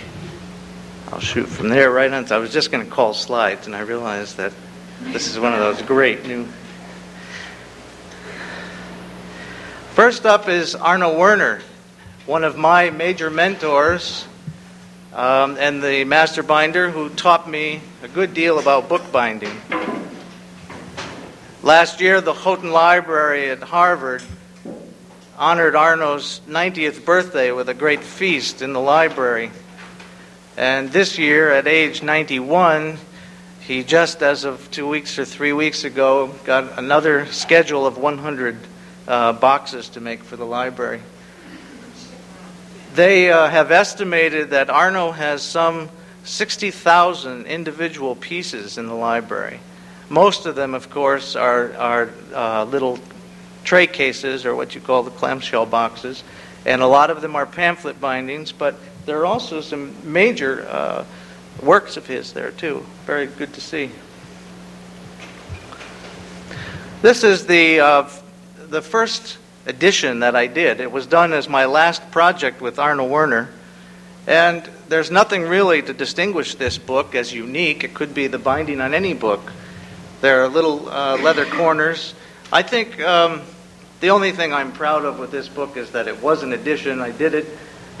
I'll 1.12 1.20
shoot 1.20 1.46
from 1.46 1.68
there 1.68 1.90
right 1.90 2.12
on. 2.12 2.30
I 2.32 2.38
was 2.38 2.52
just 2.52 2.70
going 2.70 2.84
to 2.84 2.90
call 2.90 3.14
slides, 3.14 3.66
and 3.66 3.74
I 3.74 3.80
realized 3.80 4.36
that 4.38 4.52
this 5.00 5.28
is 5.28 5.38
one 5.38 5.52
of 5.52 5.58
those 5.58 5.82
great 5.82 6.26
new. 6.26 6.46
First 9.92 10.26
up 10.26 10.48
is 10.48 10.74
Arno 10.74 11.18
Werner, 11.18 11.60
one 12.24 12.44
of 12.44 12.56
my 12.56 12.90
major 12.90 13.30
mentors 13.30 14.26
um, 15.12 15.56
and 15.58 15.82
the 15.82 16.04
master 16.04 16.42
binder 16.42 16.90
who 16.90 17.08
taught 17.10 17.48
me 17.48 17.80
a 18.02 18.08
good 18.08 18.34
deal 18.34 18.58
about 18.58 18.88
bookbinding. 18.88 19.60
Last 21.62 22.00
year, 22.00 22.20
the 22.20 22.34
Houghton 22.34 22.70
Library 22.70 23.50
at 23.50 23.62
Harvard 23.62 24.22
honored 25.38 25.74
Arno's 25.74 26.40
90th 26.48 27.04
birthday 27.04 27.52
with 27.52 27.68
a 27.68 27.74
great 27.74 28.02
feast 28.02 28.62
in 28.62 28.72
the 28.72 28.80
library. 28.80 29.50
And 30.56 30.90
this 30.90 31.18
year, 31.18 31.50
at 31.50 31.66
age 31.66 32.02
91, 32.02 32.98
he 33.66 33.82
just 33.82 34.22
as 34.22 34.44
of 34.44 34.70
two 34.70 34.86
weeks 34.86 35.18
or 35.18 35.24
three 35.24 35.52
weeks 35.52 35.82
ago 35.82 36.28
got 36.44 36.78
another 36.78 37.26
schedule 37.26 37.84
of 37.84 37.98
100 37.98 38.56
uh, 39.08 39.32
boxes 39.32 39.88
to 39.88 40.00
make 40.00 40.22
for 40.22 40.36
the 40.36 40.46
library. 40.46 41.00
They 42.94 43.32
uh, 43.32 43.48
have 43.48 43.72
estimated 43.72 44.50
that 44.50 44.70
Arno 44.70 45.10
has 45.10 45.42
some 45.42 45.90
60,000 46.22 47.46
individual 47.46 48.14
pieces 48.14 48.78
in 48.78 48.86
the 48.86 48.94
library. 48.94 49.58
Most 50.08 50.46
of 50.46 50.54
them, 50.54 50.72
of 50.72 50.88
course, 50.88 51.34
are, 51.34 51.74
are 51.74 52.10
uh, 52.32 52.64
little 52.64 53.00
tray 53.64 53.88
cases, 53.88 54.46
or 54.46 54.54
what 54.54 54.76
you 54.76 54.80
call 54.80 55.02
the 55.02 55.10
clamshell 55.10 55.66
boxes, 55.66 56.22
and 56.64 56.82
a 56.82 56.86
lot 56.86 57.10
of 57.10 57.20
them 57.20 57.34
are 57.34 57.46
pamphlet 57.46 58.00
bindings, 58.00 58.52
but 58.52 58.76
there 59.06 59.18
are 59.18 59.26
also 59.26 59.60
some 59.60 59.92
major 60.04 60.66
uh, 60.68 61.04
works 61.62 61.96
of 61.96 62.06
his 62.06 62.32
there, 62.32 62.50
too. 62.50 62.84
Very 63.06 63.26
good 63.26 63.52
to 63.54 63.60
see. 63.60 63.90
This 67.02 67.24
is 67.24 67.46
the, 67.46 67.80
uh, 67.80 68.08
the 68.68 68.82
first 68.82 69.38
edition 69.66 70.20
that 70.20 70.34
I 70.36 70.46
did. 70.46 70.80
It 70.80 70.90
was 70.90 71.06
done 71.06 71.32
as 71.32 71.48
my 71.48 71.66
last 71.66 72.10
project 72.10 72.60
with 72.60 72.78
Arno 72.78 73.06
Werner. 73.06 73.50
And 74.26 74.68
there's 74.88 75.10
nothing 75.10 75.42
really 75.42 75.82
to 75.82 75.92
distinguish 75.92 76.54
this 76.54 76.78
book 76.78 77.14
as 77.14 77.32
unique. 77.32 77.84
It 77.84 77.94
could 77.94 78.14
be 78.14 78.26
the 78.26 78.38
binding 78.38 78.80
on 78.80 78.94
any 78.94 79.14
book. 79.14 79.52
There 80.20 80.42
are 80.42 80.48
little 80.48 80.88
uh, 80.88 81.18
leather 81.18 81.44
corners. 81.44 82.14
I 82.52 82.62
think 82.62 83.00
um, 83.00 83.42
the 84.00 84.10
only 84.10 84.32
thing 84.32 84.52
I'm 84.52 84.72
proud 84.72 85.04
of 85.04 85.18
with 85.18 85.30
this 85.30 85.48
book 85.48 85.76
is 85.76 85.90
that 85.92 86.08
it 86.08 86.22
was 86.22 86.42
an 86.42 86.52
edition. 86.52 87.00
I 87.00 87.10
did 87.10 87.34
it 87.34 87.46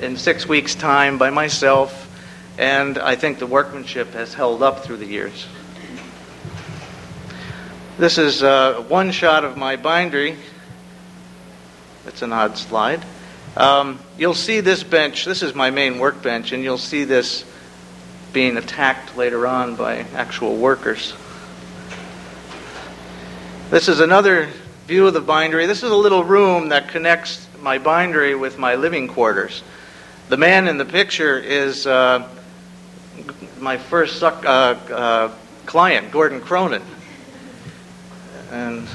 in 0.00 0.16
six 0.16 0.46
weeks' 0.46 0.74
time 0.74 1.18
by 1.18 1.30
myself, 1.30 2.05
and 2.58 2.98
I 2.98 3.16
think 3.16 3.38
the 3.38 3.46
workmanship 3.46 4.12
has 4.12 4.34
held 4.34 4.62
up 4.62 4.84
through 4.84 4.98
the 4.98 5.06
years. 5.06 5.46
This 7.98 8.18
is 8.18 8.42
uh, 8.42 8.84
one 8.88 9.10
shot 9.10 9.44
of 9.44 9.56
my 9.56 9.76
bindery. 9.76 10.36
It's 12.06 12.22
an 12.22 12.32
odd 12.32 12.56
slide. 12.56 13.02
Um, 13.56 13.98
you'll 14.18 14.34
see 14.34 14.60
this 14.60 14.82
bench. 14.82 15.24
This 15.24 15.42
is 15.42 15.54
my 15.54 15.70
main 15.70 15.98
workbench, 15.98 16.52
and 16.52 16.62
you'll 16.62 16.76
see 16.76 17.04
this 17.04 17.44
being 18.32 18.58
attacked 18.58 19.16
later 19.16 19.46
on 19.46 19.76
by 19.76 20.00
actual 20.14 20.56
workers. 20.56 21.14
This 23.70 23.88
is 23.88 24.00
another 24.00 24.50
view 24.86 25.06
of 25.06 25.14
the 25.14 25.20
bindery. 25.20 25.66
This 25.66 25.82
is 25.82 25.90
a 25.90 25.96
little 25.96 26.22
room 26.22 26.68
that 26.68 26.88
connects 26.88 27.48
my 27.60 27.78
bindery 27.78 28.34
with 28.34 28.58
my 28.58 28.74
living 28.74 29.08
quarters. 29.08 29.62
The 30.28 30.36
man 30.36 30.68
in 30.68 30.76
the 30.76 30.84
picture 30.84 31.38
is 31.38 31.86
uh, 31.86 32.28
my 33.60 33.78
first 33.78 34.22
uh, 34.22 34.26
uh, 34.28 35.32
client, 35.64 36.10
Gordon 36.10 36.40
Cronin. 36.40 36.82
And 38.50 38.86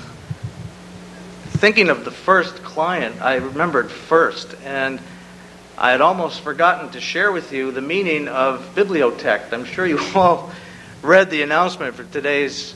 thinking 1.50 1.90
of 1.90 2.06
the 2.06 2.12
first 2.12 2.64
client, 2.64 3.22
I 3.22 3.36
remembered 3.36 3.92
first, 3.92 4.56
and 4.64 5.00
I 5.78 5.92
had 5.92 6.02
almost 6.02 6.42
forgotten 6.42 6.90
to 6.92 7.02
share 7.02 7.32
with 7.32 7.52
you 7.52 7.72
the 7.72 7.82
meaning 7.82 8.28
of 8.28 8.76
bibliotect. 8.76 9.54
I'm 9.54 9.66
sure 9.66 9.86
you 9.86 10.00
all 10.16 10.52
read 11.02 11.30
the 11.30 11.42
announcement 11.42 11.96
for 11.96 12.04
today's 12.04 12.76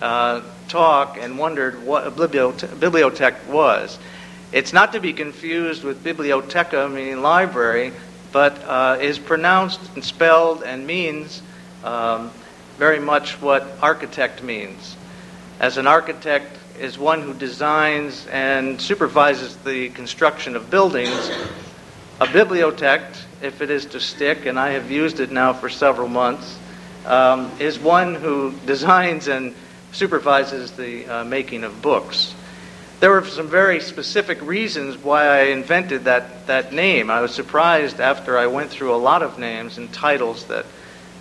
uh, 0.00 0.42
talk 0.68 1.18
and 1.20 1.38
wondered 1.38 1.84
what 1.84 2.06
a 2.06 2.10
bibliotect 2.10 3.46
was. 3.46 3.98
It's 4.52 4.72
not 4.72 4.92
to 4.92 5.00
be 5.00 5.12
confused 5.12 5.84
with 5.84 6.02
biblioteca, 6.02 6.88
meaning 6.88 7.20
library, 7.20 7.92
but 8.36 8.62
uh, 8.66 8.98
is 9.00 9.18
pronounced 9.18 9.80
and 9.94 10.04
spelled 10.04 10.62
and 10.62 10.86
means 10.86 11.40
um, 11.82 12.30
very 12.76 13.00
much 13.00 13.40
what 13.40 13.66
architect 13.80 14.42
means. 14.42 14.94
As 15.58 15.78
an 15.78 15.86
architect 15.86 16.54
is 16.78 16.98
one 16.98 17.22
who 17.22 17.32
designs 17.32 18.26
and 18.26 18.78
supervises 18.78 19.56
the 19.64 19.88
construction 19.88 20.54
of 20.54 20.68
buildings. 20.68 21.30
A 22.20 22.26
bibliotect, 22.26 23.24
if 23.40 23.62
it 23.62 23.70
is 23.70 23.86
to 23.86 24.00
stick, 24.00 24.44
and 24.44 24.60
I 24.60 24.72
have 24.72 24.90
used 24.90 25.18
it 25.18 25.32
now 25.32 25.54
for 25.54 25.70
several 25.70 26.08
months, 26.08 26.58
um, 27.06 27.50
is 27.58 27.78
one 27.78 28.16
who 28.16 28.52
designs 28.66 29.28
and 29.28 29.54
supervises 29.92 30.72
the 30.72 31.06
uh, 31.06 31.24
making 31.24 31.64
of 31.64 31.80
books. 31.80 32.34
There 32.98 33.10
were 33.10 33.24
some 33.26 33.48
very 33.48 33.80
specific 33.80 34.40
reasons 34.40 34.96
why 34.96 35.26
I 35.26 35.40
invented 35.48 36.04
that, 36.04 36.46
that 36.46 36.72
name. 36.72 37.10
I 37.10 37.20
was 37.20 37.34
surprised 37.34 38.00
after 38.00 38.38
I 38.38 38.46
went 38.46 38.70
through 38.70 38.94
a 38.94 38.96
lot 38.96 39.22
of 39.22 39.38
names 39.38 39.76
and 39.76 39.92
titles 39.92 40.46
that 40.46 40.64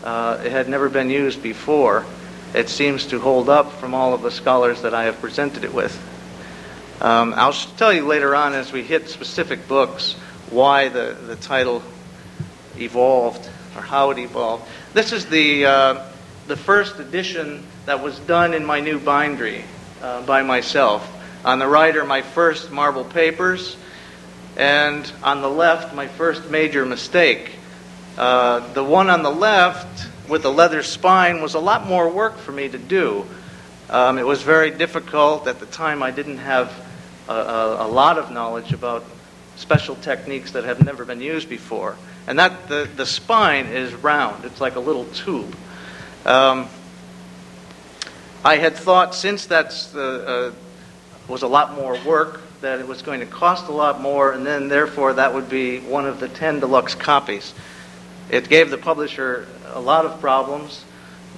uh, 0.02 0.42
it 0.46 0.54
had 0.54 0.70
never 0.70 0.88
been 0.88 1.10
used 1.10 1.44
before. 1.44 2.06
It 2.54 2.70
seems 2.70 3.08
to 3.08 3.20
hold 3.20 3.50
up 3.50 3.74
from 3.74 3.94
all 3.94 4.14
of 4.14 4.22
the 4.22 4.32
scholars 4.32 4.84
that 4.84 4.94
I 4.94 5.04
have 5.04 5.20
presented 5.20 5.66
it 5.66 5.74
with. 5.74 5.94
Um, 7.02 7.34
I'll 7.36 7.52
tell 7.52 7.92
you 7.92 8.06
later 8.06 8.34
on 8.34 8.54
as 8.54 8.72
we 8.72 8.82
hit 8.82 9.10
specific 9.10 9.68
books 9.68 10.14
why 10.50 10.88
the, 10.88 11.18
the 11.28 11.36
title 11.36 11.84
evolved 12.78 13.50
or 13.76 13.82
how 13.82 14.12
it 14.12 14.18
evolved. 14.18 14.66
This 14.94 15.12
is 15.12 15.26
the, 15.26 15.66
uh, 15.66 16.06
the 16.48 16.56
first 16.56 17.00
edition 17.00 17.66
that 17.86 18.02
was 18.02 18.18
done 18.20 18.54
in 18.54 18.64
my 18.64 18.80
new 18.80 18.98
bindery 18.98 19.66
uh, 20.02 20.22
by 20.26 20.42
myself. 20.42 21.12
On 21.46 21.60
the 21.60 21.68
right 21.68 21.96
are 21.96 22.06
my 22.06 22.24
first 22.24 22.72
marble 22.72 23.04
papers, 23.04 23.78
and 24.58 25.10
on 25.22 25.44
the 25.44 25.48
left, 25.48 25.94
my 25.94 26.08
first 26.08 26.50
major 26.50 26.88
mistake. 26.88 27.52
Uh, 28.18 28.74
the 28.74 28.84
one 28.84 29.12
on 29.12 29.22
the 29.22 29.30
left 29.30 30.08
with 30.28 30.42
the 30.42 30.52
leather 30.52 30.82
spine 30.82 31.44
was 31.44 31.54
a 31.54 31.60
lot 31.60 31.86
more 31.86 32.10
work 32.10 32.40
for 32.40 32.52
me 32.52 32.68
to 32.68 32.80
do. 32.80 33.28
Um, 33.92 34.18
it 34.18 34.26
was 34.26 34.42
very 34.42 34.72
difficult. 34.72 35.46
At 35.48 35.60
the 35.60 35.68
time, 35.68 36.02
I 36.02 36.10
didn't 36.10 36.40
have 36.40 36.74
a, 37.30 37.34
a, 37.34 37.86
a, 37.86 37.90
lot 37.90 38.18
of 38.18 38.32
knowledge 38.32 38.74
about 38.74 39.06
special 39.56 39.96
techniques 39.98 40.54
that 40.54 40.64
have 40.64 40.84
never 40.84 41.06
been 41.06 41.22
used 41.22 41.48
before. 41.48 41.96
And 42.26 42.40
that 42.40 42.70
the, 42.70 42.90
the 42.96 43.06
spine 43.06 43.68
is 43.68 43.94
round, 43.94 44.46
it's 44.46 44.60
like 44.60 44.78
a 44.78 44.80
little 44.80 45.06
tube. 45.06 45.56
Um, 46.26 46.70
I 48.44 48.58
had 48.58 48.76
thought 48.76 49.14
since 49.14 49.46
that 49.46 49.68
uh, 49.94 50.52
was 51.28 51.42
a 51.42 51.48
lot 51.48 51.74
more 51.76 51.98
work, 52.06 52.42
that 52.62 52.80
it 52.80 52.88
was 52.88 53.02
going 53.02 53.20
to 53.20 53.26
cost 53.26 53.68
a 53.68 53.72
lot 53.72 54.02
more, 54.02 54.32
and 54.32 54.46
then 54.46 54.68
therefore 54.68 55.14
that 55.14 55.34
would 55.34 55.50
be 55.50 55.80
one 55.80 56.06
of 56.06 56.20
the 56.20 56.28
10 56.28 56.60
deluxe 56.60 56.96
copies. 56.96 57.54
It 58.30 58.50
gave 58.50 58.70
the 58.70 58.78
publisher 58.78 59.48
a 59.74 59.80
lot 59.80 60.06
of 60.06 60.20
problems. 60.20 60.84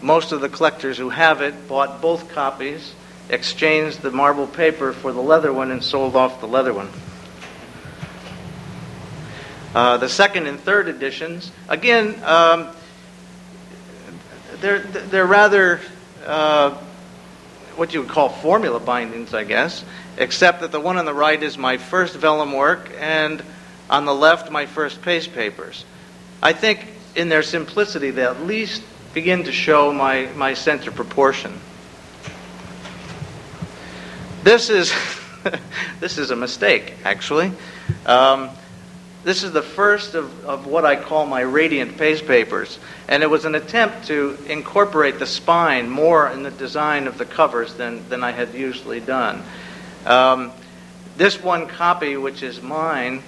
Most 0.01 0.32
of 0.32 0.41
the 0.41 0.50
collectors 0.50 0.98
who 0.98 1.10
have 1.10 1.41
it 1.41 1.67
bought 1.67 2.01
both 2.01 2.29
copies, 2.29 2.94
exchanged 3.29 4.01
the 4.01 4.12
marble 4.12 4.48
paper 4.48 4.94
for 4.94 5.12
the 5.12 5.22
leather 5.22 5.51
one, 5.51 5.72
and 5.72 5.84
sold 5.84 6.15
off 6.15 6.39
the 6.39 6.48
leather 6.48 6.74
one. 6.74 6.89
Uh, 9.75 9.98
the 9.98 10.10
second 10.10 10.48
and 10.48 10.60
third 10.60 10.88
editions, 10.88 11.51
again, 11.67 12.20
um, 12.24 12.70
they're, 14.62 14.79
they're 14.79 15.25
rather 15.25 15.82
uh, 16.25 16.77
what 17.77 17.93
you 17.93 18.01
would 18.01 18.10
call 18.10 18.29
formula 18.29 18.79
bindings, 18.79 19.34
I 19.34 19.43
guess, 19.43 19.84
except 20.17 20.62
that 20.62 20.72
the 20.72 20.79
one 20.79 20.98
on 20.98 21.05
the 21.05 21.13
right 21.13 21.41
is 21.41 21.57
my 21.57 21.77
first 21.77 22.15
vellum 22.15 22.53
work, 22.53 22.91
and 23.00 23.43
on 23.89 24.05
the 24.05 24.13
left, 24.13 24.51
my 24.51 24.65
first 24.65 25.01
paste 25.01 25.34
papers. 25.34 25.86
I 26.41 26.53
think 26.53 26.88
in 27.15 27.29
their 27.29 27.43
simplicity, 27.43 28.12
they 28.12 28.24
at 28.24 28.43
least 28.43 28.84
begin 29.13 29.43
to 29.46 29.51
show 29.51 29.91
my, 29.93 30.27
my 30.36 30.53
sense 30.53 30.86
of 30.88 30.96
proportion. 30.96 31.60
This 34.43 34.69
is, 34.69 34.93
this 36.00 36.17
is 36.17 36.31
a 36.31 36.36
mistake, 36.36 36.93
actually. 37.03 37.51
Um, 38.05 38.50
this 39.24 39.43
is 39.43 39.51
the 39.51 39.62
first 39.62 40.15
of, 40.15 40.45
of 40.45 40.67
what 40.67 40.86
I 40.86 40.95
call 40.95 41.25
my 41.25 41.41
radiant 41.41 41.97
paste 41.97 42.25
papers. 42.25 42.79
And 43.07 43.24
it 43.24 43.29
was 43.29 43.45
an 43.45 43.55
attempt 43.55 44.07
to 44.07 44.38
incorporate 44.47 45.19
the 45.19 45.25
spine 45.25 45.89
more 45.89 46.29
in 46.29 46.43
the 46.43 46.51
design 46.51 47.07
of 47.07 47.17
the 47.17 47.25
covers 47.25 47.74
than, 47.74 48.07
than 48.09 48.24
I 48.24 48.31
had 48.31 48.53
usually 48.53 49.00
done. 49.00 49.43
Um, 50.05 50.51
this 51.17 51.41
one 51.41 51.67
copy, 51.67 52.15
which 52.15 52.43
is 52.43 52.62
mine, 52.62 53.24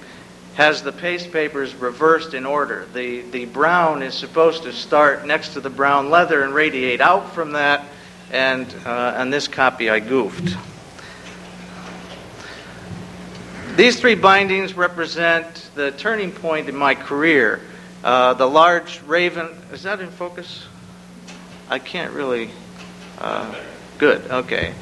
has 0.53 0.83
the 0.83 0.91
paste 0.91 1.31
papers 1.31 1.73
reversed 1.75 2.33
in 2.33 2.45
order. 2.45 2.85
The, 2.93 3.21
the 3.21 3.45
brown 3.45 4.03
is 4.03 4.13
supposed 4.13 4.63
to 4.63 4.73
start 4.73 5.25
next 5.25 5.53
to 5.53 5.61
the 5.61 5.69
brown 5.69 6.09
leather 6.09 6.43
and 6.43 6.53
radiate 6.53 7.01
out 7.01 7.33
from 7.33 7.53
that, 7.53 7.85
and 8.31 8.67
uh, 8.85 9.15
on 9.17 9.29
this 9.29 9.47
copy 9.47 9.89
I 9.89 9.99
goofed. 9.99 10.55
These 13.79 13.97
three 13.97 14.15
bindings 14.15 14.73
represent 14.73 15.69
the 15.73 15.91
turning 15.91 16.33
point 16.33 16.67
in 16.67 16.75
my 16.75 16.95
career. 16.95 17.61
Uh, 18.03 18.33
the 18.33 18.45
large 18.45 19.01
raven, 19.03 19.47
is 19.71 19.83
that 19.83 20.01
in 20.01 20.09
focus? 20.09 20.67
I 21.69 21.79
can't 21.79 22.11
really. 22.11 22.49
Uh, 23.17 23.55
good, 23.97 24.29
okay. 24.29 24.73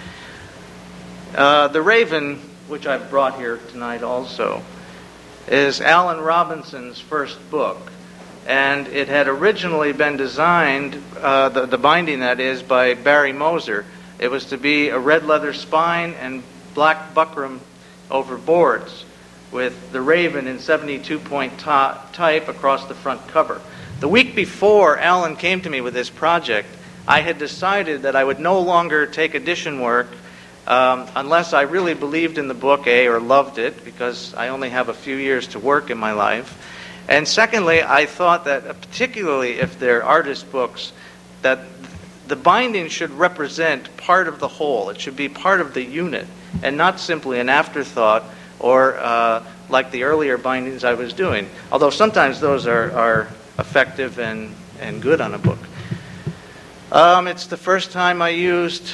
Uh, 1.35 1.67
the 1.67 1.79
raven, 1.79 2.37
which 2.67 2.87
I've 2.87 3.11
brought 3.11 3.37
here 3.37 3.59
tonight 3.69 4.01
also, 4.01 4.63
is 5.47 5.79
Alan 5.79 6.19
Robinson's 6.19 6.99
first 6.99 7.37
book. 7.51 7.91
And 8.47 8.87
it 8.87 9.09
had 9.09 9.27
originally 9.27 9.93
been 9.93 10.17
designed, 10.17 10.99
uh, 11.21 11.49
the, 11.49 11.67
the 11.67 11.77
binding 11.77 12.21
that 12.21 12.39
is, 12.39 12.63
by 12.63 12.95
Barry 12.95 13.31
Moser. 13.31 13.85
It 14.17 14.31
was 14.31 14.45
to 14.45 14.57
be 14.57 14.89
a 14.89 14.97
red 14.97 15.23
leather 15.23 15.53
spine 15.53 16.15
and 16.15 16.41
black 16.73 17.13
buckram 17.13 17.59
over 18.09 18.37
boards 18.37 19.05
with 19.51 19.91
the 19.91 20.01
Raven 20.01 20.47
in 20.47 20.59
72 20.59 21.19
point 21.19 21.57
type 21.59 22.47
across 22.47 22.85
the 22.87 22.95
front 22.95 23.25
cover. 23.27 23.61
The 23.99 24.07
week 24.07 24.35
before 24.35 24.97
Alan 24.97 25.35
came 25.35 25.61
to 25.61 25.69
me 25.69 25.81
with 25.81 25.93
this 25.93 26.09
project, 26.09 26.67
I 27.07 27.21
had 27.21 27.37
decided 27.39 28.03
that 28.03 28.15
I 28.15 28.23
would 28.23 28.39
no 28.39 28.59
longer 28.59 29.05
take 29.05 29.33
edition 29.33 29.79
work 29.79 30.07
um, 30.67 31.07
unless 31.15 31.53
I 31.53 31.61
really 31.61 31.93
believed 31.93 32.37
in 32.37 32.49
the 32.49 32.53
book, 32.53 32.87
A, 32.87 33.07
or 33.07 33.21
loved 33.21 33.57
it, 33.57 33.85
because 33.85 34.33
I 34.33 34.49
only 34.49 34.69
have 34.69 34.89
a 34.89 34.93
few 34.93 35.15
years 35.15 35.47
to 35.49 35.59
work 35.59 35.89
in 35.89 35.97
my 35.97 36.11
life. 36.11 36.55
And 37.07 37.25
secondly, 37.25 37.81
I 37.81 38.05
thought 38.05 38.45
that, 38.45 38.67
uh, 38.67 38.73
particularly 38.73 39.59
if 39.59 39.79
they're 39.79 40.03
artist 40.03 40.51
books, 40.51 40.91
that 41.41 41.59
the 42.27 42.35
binding 42.35 42.89
should 42.89 43.11
represent 43.11 43.95
part 43.95 44.27
of 44.27 44.39
the 44.39 44.49
whole. 44.49 44.89
It 44.89 44.99
should 44.99 45.15
be 45.15 45.29
part 45.29 45.61
of 45.61 45.73
the 45.73 45.83
unit 45.83 46.27
and 46.63 46.77
not 46.77 46.99
simply 46.99 47.39
an 47.39 47.49
afterthought 47.49 48.23
or 48.59 48.97
uh, 48.97 49.43
like 49.69 49.91
the 49.91 50.03
earlier 50.03 50.37
bindings 50.37 50.83
I 50.83 50.93
was 50.93 51.13
doing. 51.13 51.49
Although 51.71 51.89
sometimes 51.89 52.39
those 52.39 52.67
are, 52.67 52.91
are 52.91 53.27
effective 53.59 54.19
and, 54.19 54.53
and 54.79 55.01
good 55.01 55.21
on 55.21 55.33
a 55.33 55.37
book. 55.37 55.59
Um, 56.91 57.27
it's 57.27 57.47
the 57.47 57.57
first 57.57 57.91
time 57.91 58.21
I 58.21 58.29
used 58.29 58.89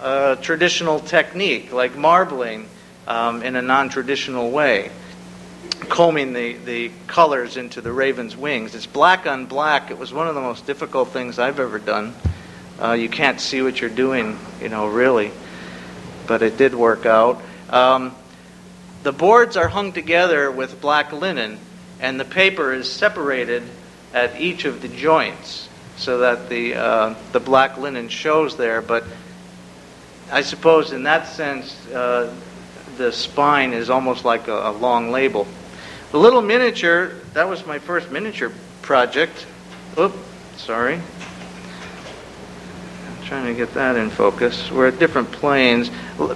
a 0.00 0.36
traditional 0.40 1.00
technique 1.00 1.72
like 1.72 1.96
marbling 1.96 2.68
um, 3.06 3.42
in 3.42 3.56
a 3.56 3.62
non 3.62 3.88
traditional 3.88 4.50
way, 4.50 4.90
combing 5.88 6.32
the, 6.32 6.54
the 6.54 6.90
colors 7.06 7.56
into 7.56 7.80
the 7.80 7.92
raven's 7.92 8.36
wings. 8.36 8.74
It's 8.74 8.86
black 8.86 9.26
on 9.26 9.46
black. 9.46 9.90
It 9.90 9.98
was 9.98 10.12
one 10.12 10.28
of 10.28 10.34
the 10.34 10.40
most 10.40 10.66
difficult 10.66 11.08
things 11.08 11.38
I've 11.38 11.60
ever 11.60 11.78
done. 11.78 12.14
Uh, 12.80 12.92
you 12.92 13.08
can't 13.08 13.40
see 13.40 13.62
what 13.62 13.80
you're 13.80 13.88
doing, 13.88 14.38
you 14.60 14.68
know, 14.68 14.88
really 14.88 15.30
but 16.26 16.42
it 16.42 16.56
did 16.56 16.74
work 16.74 17.06
out. 17.06 17.42
Um, 17.70 18.14
the 19.02 19.12
boards 19.12 19.56
are 19.56 19.68
hung 19.68 19.92
together 19.92 20.50
with 20.50 20.80
black 20.80 21.12
linen, 21.12 21.58
and 22.00 22.18
the 22.18 22.24
paper 22.24 22.72
is 22.72 22.90
separated 22.90 23.62
at 24.12 24.40
each 24.40 24.64
of 24.64 24.82
the 24.82 24.88
joints 24.88 25.68
so 25.96 26.18
that 26.18 26.48
the, 26.48 26.74
uh, 26.74 27.14
the 27.32 27.40
black 27.40 27.78
linen 27.78 28.08
shows 28.08 28.56
there. 28.56 28.80
But 28.80 29.04
I 30.30 30.42
suppose 30.42 30.92
in 30.92 31.02
that 31.04 31.26
sense, 31.26 31.86
uh, 31.88 32.34
the 32.96 33.12
spine 33.12 33.72
is 33.72 33.90
almost 33.90 34.24
like 34.24 34.48
a, 34.48 34.70
a 34.70 34.72
long 34.72 35.10
label. 35.10 35.46
The 36.12 36.18
little 36.18 36.42
miniature, 36.42 37.12
that 37.34 37.48
was 37.48 37.66
my 37.66 37.78
first 37.78 38.10
miniature 38.10 38.52
project. 38.82 39.46
Oop, 39.98 40.14
sorry 40.56 41.00
trying 43.24 43.46
to 43.46 43.54
get 43.54 43.72
that 43.74 43.96
in 43.96 44.10
focus. 44.10 44.70
We're 44.70 44.88
at 44.88 44.98
different 44.98 45.32
planes. 45.32 45.90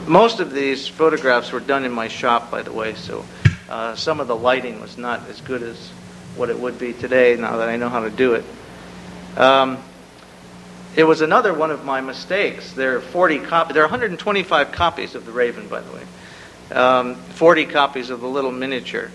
Most 0.06 0.40
of 0.40 0.52
these 0.52 0.88
photographs 0.88 1.52
were 1.52 1.60
done 1.60 1.84
in 1.84 1.92
my 1.92 2.08
shop, 2.08 2.50
by 2.50 2.62
the 2.62 2.72
way, 2.72 2.94
so 2.94 3.24
uh, 3.68 3.94
some 3.94 4.20
of 4.20 4.26
the 4.26 4.36
lighting 4.36 4.80
was 4.80 4.96
not 4.96 5.28
as 5.28 5.40
good 5.42 5.62
as 5.62 5.88
what 6.36 6.48
it 6.48 6.58
would 6.58 6.78
be 6.78 6.94
today 6.94 7.36
now 7.36 7.58
that 7.58 7.68
I 7.68 7.76
know 7.76 7.90
how 7.90 8.00
to 8.00 8.10
do 8.10 8.34
it. 8.34 8.44
Um, 9.36 9.78
it 10.96 11.04
was 11.04 11.20
another 11.20 11.52
one 11.52 11.70
of 11.70 11.84
my 11.84 12.00
mistakes. 12.00 12.72
There 12.72 12.96
are 12.96 13.00
40 13.00 13.40
copies. 13.40 13.74
There 13.74 13.82
are 13.82 13.86
125 13.86 14.72
copies 14.72 15.14
of 15.14 15.26
the 15.26 15.32
Raven, 15.32 15.68
by 15.68 15.80
the 15.80 15.92
way. 15.92 16.02
Um, 16.72 17.14
40 17.14 17.66
copies 17.66 18.08
of 18.08 18.20
the 18.20 18.28
little 18.28 18.50
miniature. 18.50 19.10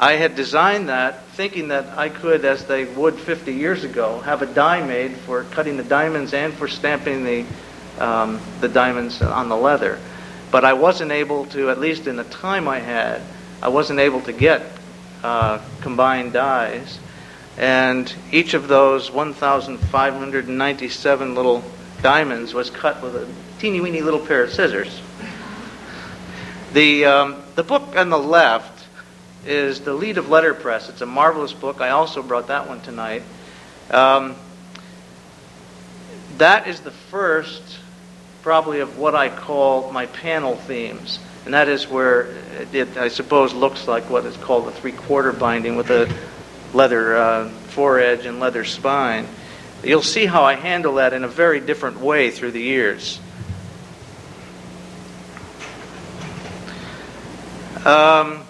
I 0.00 0.12
had 0.12 0.36
designed 0.36 0.90
that 0.90 1.24
thinking 1.30 1.66
that 1.68 1.98
I 1.98 2.08
could, 2.08 2.44
as 2.44 2.66
they 2.66 2.84
would 2.84 3.18
50 3.18 3.52
years 3.52 3.82
ago, 3.82 4.20
have 4.20 4.42
a 4.42 4.46
die 4.46 4.86
made 4.86 5.16
for 5.16 5.42
cutting 5.42 5.76
the 5.76 5.82
diamonds 5.82 6.32
and 6.32 6.54
for 6.54 6.68
stamping 6.68 7.24
the, 7.24 7.44
um, 7.98 8.40
the 8.60 8.68
diamonds 8.68 9.20
on 9.20 9.48
the 9.48 9.56
leather. 9.56 9.98
But 10.52 10.64
I 10.64 10.74
wasn't 10.74 11.10
able 11.10 11.46
to, 11.46 11.70
at 11.70 11.80
least 11.80 12.06
in 12.06 12.14
the 12.14 12.22
time 12.22 12.68
I 12.68 12.78
had, 12.78 13.22
I 13.60 13.70
wasn't 13.70 13.98
able 13.98 14.20
to 14.22 14.32
get 14.32 14.62
uh, 15.24 15.60
combined 15.80 16.32
dies. 16.32 17.00
And 17.56 18.14
each 18.30 18.54
of 18.54 18.68
those 18.68 19.10
1,597 19.10 21.34
little 21.34 21.64
diamonds 22.02 22.54
was 22.54 22.70
cut 22.70 23.02
with 23.02 23.16
a 23.16 23.26
teeny 23.58 23.80
weeny 23.80 24.02
little 24.02 24.24
pair 24.24 24.44
of 24.44 24.52
scissors. 24.52 25.00
The, 26.72 27.04
um, 27.04 27.42
the 27.56 27.64
book 27.64 27.96
on 27.96 28.10
the 28.10 28.18
left 28.18 28.77
is 29.48 29.80
The 29.80 29.94
Lead 29.94 30.18
of 30.18 30.28
Letterpress. 30.28 30.90
It's 30.90 31.00
a 31.00 31.06
marvelous 31.06 31.54
book. 31.54 31.80
I 31.80 31.90
also 31.90 32.22
brought 32.22 32.48
that 32.48 32.68
one 32.68 32.80
tonight. 32.82 33.22
Um, 33.90 34.36
that 36.36 36.68
is 36.68 36.80
the 36.80 36.90
first, 36.90 37.62
probably, 38.42 38.80
of 38.80 38.98
what 38.98 39.14
I 39.14 39.30
call 39.30 39.90
my 39.90 40.04
panel 40.06 40.56
themes. 40.56 41.18
And 41.46 41.54
that 41.54 41.68
is 41.68 41.88
where 41.88 42.28
it, 42.72 42.98
I 42.98 43.08
suppose, 43.08 43.54
looks 43.54 43.88
like 43.88 44.10
what 44.10 44.26
is 44.26 44.36
called 44.36 44.68
a 44.68 44.70
three 44.70 44.92
quarter 44.92 45.32
binding 45.32 45.76
with 45.76 45.90
a 45.90 46.14
leather 46.74 47.16
uh, 47.16 47.48
foredge 47.48 48.26
and 48.26 48.40
leather 48.40 48.66
spine. 48.66 49.26
You'll 49.82 50.02
see 50.02 50.26
how 50.26 50.44
I 50.44 50.56
handle 50.56 50.96
that 50.96 51.14
in 51.14 51.24
a 51.24 51.28
very 51.28 51.60
different 51.60 52.00
way 52.00 52.30
through 52.30 52.50
the 52.50 52.60
years. 52.60 53.18
Um, 57.86 58.44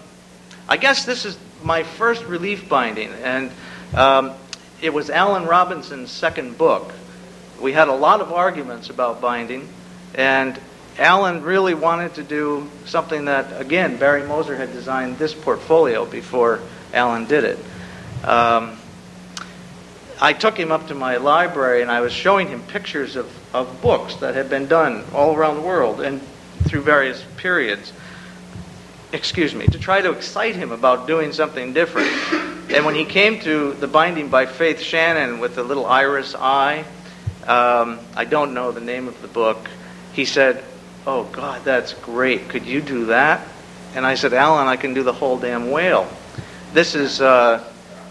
I 0.69 0.77
guess 0.77 1.03
this 1.03 1.25
is 1.25 1.35
my 1.63 1.81
first 1.81 2.23
relief 2.25 2.69
binding, 2.69 3.11
and 3.23 3.51
um, 3.95 4.33
it 4.83 4.93
was 4.93 5.09
Alan 5.09 5.47
Robinson's 5.47 6.11
second 6.11 6.59
book. 6.59 6.93
We 7.59 7.73
had 7.73 7.87
a 7.87 7.95
lot 7.95 8.21
of 8.21 8.31
arguments 8.31 8.91
about 8.91 9.19
binding, 9.19 9.67
and 10.13 10.59
Alan 10.99 11.41
really 11.41 11.73
wanted 11.73 12.13
to 12.15 12.23
do 12.23 12.69
something 12.85 13.25
that, 13.25 13.59
again, 13.59 13.97
Barry 13.97 14.21
Moser 14.27 14.55
had 14.55 14.71
designed 14.71 15.17
this 15.17 15.33
portfolio 15.33 16.05
before 16.05 16.59
Alan 16.93 17.25
did 17.25 17.45
it. 17.45 17.59
Um, 18.23 18.77
I 20.21 20.33
took 20.33 20.55
him 20.55 20.71
up 20.71 20.89
to 20.89 20.93
my 20.93 21.17
library 21.17 21.81
and 21.81 21.89
I 21.89 22.01
was 22.01 22.13
showing 22.13 22.49
him 22.49 22.61
pictures 22.61 23.15
of, 23.15 23.31
of 23.55 23.81
books 23.81 24.17
that 24.17 24.35
had 24.35 24.49
been 24.51 24.67
done 24.67 25.03
all 25.15 25.33
around 25.33 25.55
the 25.55 25.61
world 25.61 26.01
and 26.01 26.21
through 26.65 26.81
various 26.81 27.23
periods 27.37 27.93
excuse 29.11 29.55
me, 29.55 29.65
to 29.67 29.79
try 29.79 30.01
to 30.01 30.11
excite 30.11 30.55
him 30.55 30.71
about 30.71 31.07
doing 31.07 31.33
something 31.33 31.73
different. 31.73 32.11
And 32.71 32.85
when 32.85 32.95
he 32.95 33.05
came 33.05 33.39
to 33.41 33.73
the 33.73 33.87
binding 33.87 34.29
by 34.29 34.45
Faith 34.45 34.79
Shannon 34.79 35.39
with 35.39 35.55
the 35.55 35.63
little 35.63 35.85
iris 35.85 36.35
eye, 36.35 36.85
um, 37.47 37.99
I 38.15 38.25
don't 38.25 38.53
know 38.53 38.71
the 38.71 38.81
name 38.81 39.07
of 39.07 39.19
the 39.21 39.27
book, 39.27 39.67
he 40.13 40.25
said, 40.25 40.63
Oh, 41.07 41.23
God, 41.23 41.63
that's 41.63 41.93
great. 41.93 42.49
Could 42.49 42.65
you 42.65 42.81
do 42.81 43.05
that? 43.07 43.47
And 43.95 44.05
I 44.05 44.13
said, 44.13 44.33
Alan, 44.33 44.67
I 44.67 44.75
can 44.75 44.93
do 44.93 45.01
the 45.01 45.13
whole 45.13 45.39
damn 45.39 45.71
whale. 45.71 46.07
This 46.73 46.93
is, 46.93 47.21
uh, 47.21 47.63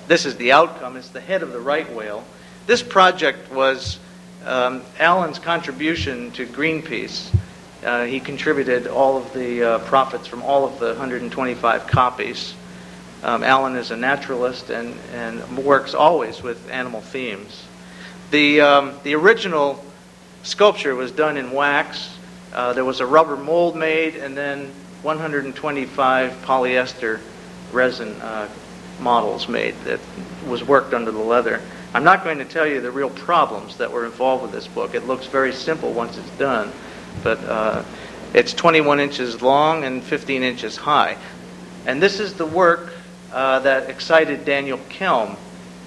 this 0.08 0.26
is 0.26 0.36
the 0.36 0.52
outcome. 0.52 0.96
It's 0.96 1.10
the 1.10 1.20
head 1.20 1.42
of 1.42 1.52
the 1.52 1.60
right 1.60 1.92
whale. 1.94 2.24
This 2.66 2.82
project 2.82 3.52
was 3.52 4.00
um, 4.44 4.82
Alan's 4.98 5.38
contribution 5.38 6.32
to 6.32 6.46
Greenpeace. 6.46 7.32
Uh, 7.84 8.04
he 8.04 8.18
contributed 8.18 8.88
all 8.88 9.16
of 9.16 9.32
the 9.32 9.62
uh, 9.62 9.78
profits 9.80 10.26
from 10.26 10.42
all 10.42 10.64
of 10.64 10.80
the 10.80 10.88
125 10.88 11.86
copies. 11.86 12.54
Um, 13.22 13.44
Alan 13.44 13.76
is 13.76 13.92
a 13.92 13.96
naturalist 13.96 14.70
and, 14.70 14.94
and 15.12 15.58
works 15.58 15.94
always 15.94 16.42
with 16.42 16.70
animal 16.70 17.00
themes. 17.00 17.64
The, 18.32 18.60
um, 18.60 18.94
the 19.04 19.14
original 19.14 19.84
sculpture 20.42 20.94
was 20.94 21.12
done 21.12 21.36
in 21.36 21.52
wax. 21.52 22.16
Uh, 22.52 22.72
there 22.72 22.84
was 22.84 23.00
a 23.00 23.06
rubber 23.06 23.36
mold 23.36 23.76
made, 23.76 24.16
and 24.16 24.36
then 24.36 24.72
125 25.02 26.32
polyester 26.44 27.20
resin 27.70 28.20
uh, 28.20 28.48
models 28.98 29.48
made 29.48 29.74
that 29.84 30.00
was 30.48 30.64
worked 30.64 30.94
under 30.94 31.12
the 31.12 31.18
leather. 31.18 31.60
I'm 31.94 32.04
not 32.04 32.24
going 32.24 32.38
to 32.38 32.44
tell 32.44 32.66
you 32.66 32.80
the 32.80 32.90
real 32.90 33.10
problems 33.10 33.76
that 33.76 33.92
were 33.92 34.04
involved 34.04 34.42
with 34.42 34.52
this 34.52 34.66
book. 34.66 34.94
It 34.94 35.06
looks 35.06 35.26
very 35.26 35.52
simple 35.52 35.92
once 35.92 36.18
it's 36.18 36.30
done 36.38 36.72
but 37.22 37.38
uh, 37.44 37.84
it's 38.34 38.52
21 38.52 39.00
inches 39.00 39.40
long 39.42 39.84
and 39.84 40.02
15 40.02 40.42
inches 40.42 40.76
high. 40.76 41.16
And 41.86 42.02
this 42.02 42.20
is 42.20 42.34
the 42.34 42.46
work 42.46 42.92
uh, 43.32 43.60
that 43.60 43.90
excited 43.90 44.44
Daniel 44.44 44.78
Kelm 44.90 45.36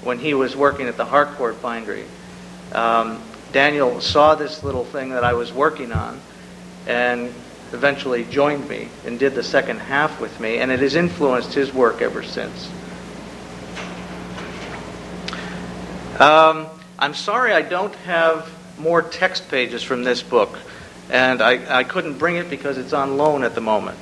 when 0.04 0.20
he 0.20 0.34
was 0.34 0.56
working 0.56 0.88
at 0.88 0.98
the 0.98 1.06
Harcourt 1.06 1.62
Bindery. 1.62 2.06
Um, 2.72 3.22
Daniel 3.52 4.02
saw 4.02 4.36
this 4.36 4.64
little 4.64 4.86
thing 4.86 5.10
that 5.10 5.24
I 5.24 5.34
was 5.34 5.52
working 5.52 5.92
on 5.92 6.20
and 6.88 7.34
eventually 7.74 8.24
joined 8.26 8.68
me 8.68 8.90
and 9.06 9.20
did 9.20 9.36
the 9.36 9.44
second 9.44 9.80
half 9.80 10.20
with 10.20 10.40
me, 10.40 10.58
and 10.58 10.72
it 10.72 10.80
has 10.80 10.96
influenced 10.96 11.54
his 11.54 11.74
work 11.74 12.02
ever 12.02 12.24
since. 12.24 12.70
Um, 16.20 16.68
I'm 17.00 17.14
sorry 17.14 17.54
I 17.54 17.62
don't 17.62 17.96
have 17.96 18.50
more 18.78 19.02
text 19.02 19.50
pages 19.50 19.84
from 19.84 20.04
this 20.04 20.22
book, 20.22 20.58
and 21.10 21.42
I, 21.42 21.80
I 21.80 21.84
couldn't 21.84 22.18
bring 22.18 22.36
it 22.36 22.50
because 22.50 22.78
it's 22.78 22.94
on 22.94 23.18
loan 23.18 23.44
at 23.44 23.56
the 23.56 23.62
moment. 23.62 23.98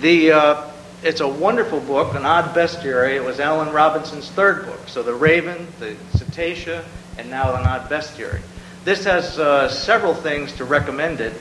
The, 0.00 0.32
uh, 0.32 0.70
it's 1.02 1.20
a 1.20 1.28
wonderful 1.28 1.80
book, 1.80 2.14
an 2.14 2.24
odd 2.24 2.54
bestiary. 2.54 3.14
It 3.14 3.22
was 3.22 3.40
Alan 3.40 3.72
Robinson's 3.72 4.30
third 4.30 4.66
book. 4.66 4.88
So 4.88 5.02
the 5.02 5.14
Raven, 5.14 5.66
the 5.78 5.96
Cetacea, 6.12 6.84
and 7.18 7.30
now 7.30 7.54
an 7.54 7.66
odd 7.66 7.88
bestiary. 7.88 8.40
This 8.84 9.04
has 9.04 9.38
uh, 9.38 9.68
several 9.68 10.14
things 10.14 10.52
to 10.54 10.64
recommend 10.64 11.20
it, 11.20 11.32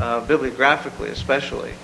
uh, 0.00 0.26
bibliographically 0.26 1.10
especially. 1.10 1.74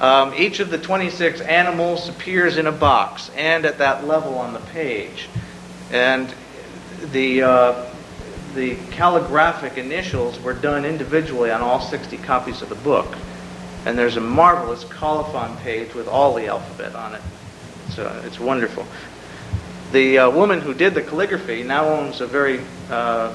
Um, 0.00 0.32
each 0.34 0.60
of 0.60 0.70
the 0.70 0.78
26 0.78 1.42
animals 1.42 2.08
appears 2.08 2.56
in 2.56 2.66
a 2.66 2.72
box 2.72 3.30
and 3.36 3.66
at 3.66 3.78
that 3.78 4.06
level 4.06 4.38
on 4.38 4.54
the 4.54 4.60
page. 4.60 5.28
And 5.92 6.32
the, 7.12 7.42
uh, 7.42 7.94
the 8.54 8.76
calligraphic 8.90 9.78
initials 9.78 10.40
were 10.40 10.54
done 10.54 10.84
individually 10.84 11.50
on 11.50 11.60
all 11.60 11.80
60 11.80 12.16
copies 12.18 12.62
of 12.62 12.68
the 12.68 12.74
book. 12.76 13.16
And 13.86 13.98
there's 13.98 14.16
a 14.16 14.20
marvelous 14.20 14.84
colophon 14.84 15.56
page 15.58 15.94
with 15.94 16.08
all 16.08 16.34
the 16.34 16.46
alphabet 16.46 16.94
on 16.94 17.14
it. 17.14 17.22
So 17.90 18.22
it's 18.24 18.38
wonderful. 18.38 18.86
The 19.92 20.18
uh, 20.18 20.30
woman 20.30 20.60
who 20.60 20.74
did 20.74 20.94
the 20.94 21.02
calligraphy 21.02 21.62
now 21.62 21.86
owns 21.86 22.20
a 22.20 22.26
very 22.26 22.60
uh, 22.90 23.34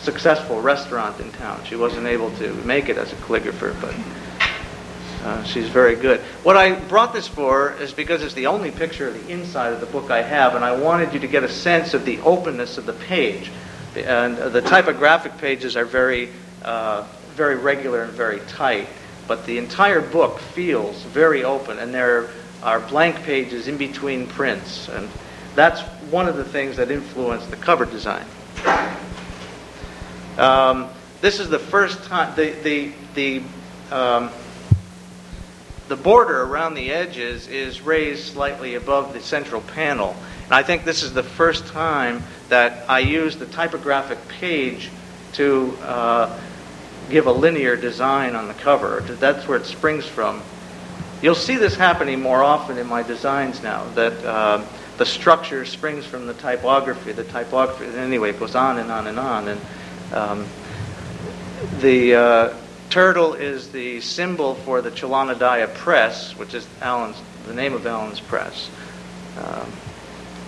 successful 0.00 0.60
restaurant 0.60 1.18
in 1.20 1.32
town. 1.32 1.64
She 1.64 1.76
wasn't 1.76 2.06
able 2.06 2.30
to 2.36 2.52
make 2.64 2.88
it 2.88 2.98
as 2.98 3.12
a 3.12 3.16
calligrapher, 3.16 3.80
but 3.80 3.94
uh, 5.24 5.42
she's 5.44 5.68
very 5.68 5.94
good. 5.94 6.20
What 6.42 6.56
I 6.56 6.74
brought 6.74 7.12
this 7.12 7.28
for 7.28 7.72
is 7.80 7.92
because 7.92 8.22
it's 8.22 8.34
the 8.34 8.46
only 8.46 8.70
picture 8.70 9.08
of 9.08 9.14
the 9.14 9.32
inside 9.32 9.72
of 9.72 9.80
the 9.80 9.86
book 9.86 10.10
I 10.10 10.22
have, 10.22 10.54
and 10.54 10.64
I 10.64 10.76
wanted 10.76 11.14
you 11.14 11.20
to 11.20 11.28
get 11.28 11.44
a 11.44 11.48
sense 11.48 11.94
of 11.94 12.04
the 12.04 12.20
openness 12.20 12.76
of 12.78 12.86
the 12.86 12.92
page. 12.92 13.50
And 13.96 14.36
the 14.36 14.62
typographic 14.62 15.38
pages 15.38 15.76
are 15.76 15.84
very, 15.84 16.30
uh, 16.62 17.06
very 17.34 17.56
regular 17.56 18.02
and 18.02 18.12
very 18.12 18.40
tight 18.40 18.88
but 19.26 19.46
the 19.46 19.58
entire 19.58 20.00
book 20.00 20.40
feels 20.40 21.02
very 21.04 21.44
open, 21.44 21.78
and 21.78 21.94
there 21.94 22.30
are 22.62 22.80
blank 22.80 23.22
pages 23.22 23.68
in 23.68 23.76
between 23.76 24.26
prints, 24.26 24.88
and 24.88 25.08
that's 25.54 25.80
one 26.10 26.28
of 26.28 26.36
the 26.36 26.44
things 26.44 26.76
that 26.76 26.90
influenced 26.90 27.50
the 27.50 27.56
cover 27.56 27.84
design. 27.84 28.26
Um, 30.38 30.88
this 31.20 31.40
is 31.40 31.48
the 31.48 31.58
first 31.58 32.04
time 32.04 32.34
the 32.36 32.50
the 32.62 32.92
the 33.14 33.42
um, 33.94 34.30
the 35.88 35.96
border 35.96 36.42
around 36.42 36.74
the 36.74 36.90
edges 36.90 37.48
is 37.48 37.80
raised 37.80 38.32
slightly 38.32 38.74
above 38.74 39.12
the 39.12 39.20
central 39.20 39.60
panel, 39.60 40.16
and 40.44 40.52
I 40.52 40.62
think 40.62 40.84
this 40.84 41.02
is 41.02 41.14
the 41.14 41.22
first 41.22 41.66
time 41.66 42.22
that 42.48 42.88
I 42.88 43.00
used 43.00 43.38
the 43.38 43.46
typographic 43.46 44.18
page 44.28 44.90
to 45.34 45.76
uh, 45.82 46.38
give 47.08 47.26
a 47.26 47.32
linear 47.32 47.76
design 47.76 48.34
on 48.34 48.48
the 48.48 48.54
cover. 48.54 49.00
That's 49.00 49.48
where 49.48 49.58
it 49.58 49.66
springs 49.66 50.06
from. 50.06 50.42
You'll 51.22 51.34
see 51.34 51.56
this 51.56 51.76
happening 51.76 52.20
more 52.20 52.42
often 52.42 52.78
in 52.78 52.86
my 52.86 53.02
designs 53.02 53.62
now, 53.62 53.84
that 53.94 54.24
uh, 54.24 54.64
the 54.98 55.06
structure 55.06 55.64
springs 55.64 56.04
from 56.04 56.26
the 56.26 56.34
typography. 56.34 57.12
The 57.12 57.24
typography, 57.24 57.86
anyway, 57.96 58.30
it 58.30 58.40
goes 58.40 58.54
on 58.54 58.78
and 58.78 58.90
on 58.90 59.06
and 59.06 59.18
on. 59.18 59.48
And 59.48 59.60
um, 60.12 60.46
the 61.80 62.14
uh, 62.14 62.54
turtle 62.90 63.34
is 63.34 63.70
the 63.70 64.00
symbol 64.00 64.54
for 64.54 64.82
the 64.82 64.90
Cheloniidae 64.90 65.74
Press, 65.74 66.36
which 66.36 66.54
is 66.54 66.66
Alan's, 66.80 67.16
the 67.46 67.54
name 67.54 67.72
of 67.72 67.86
Alan's 67.86 68.20
press. 68.20 68.68
Um, 69.38 69.72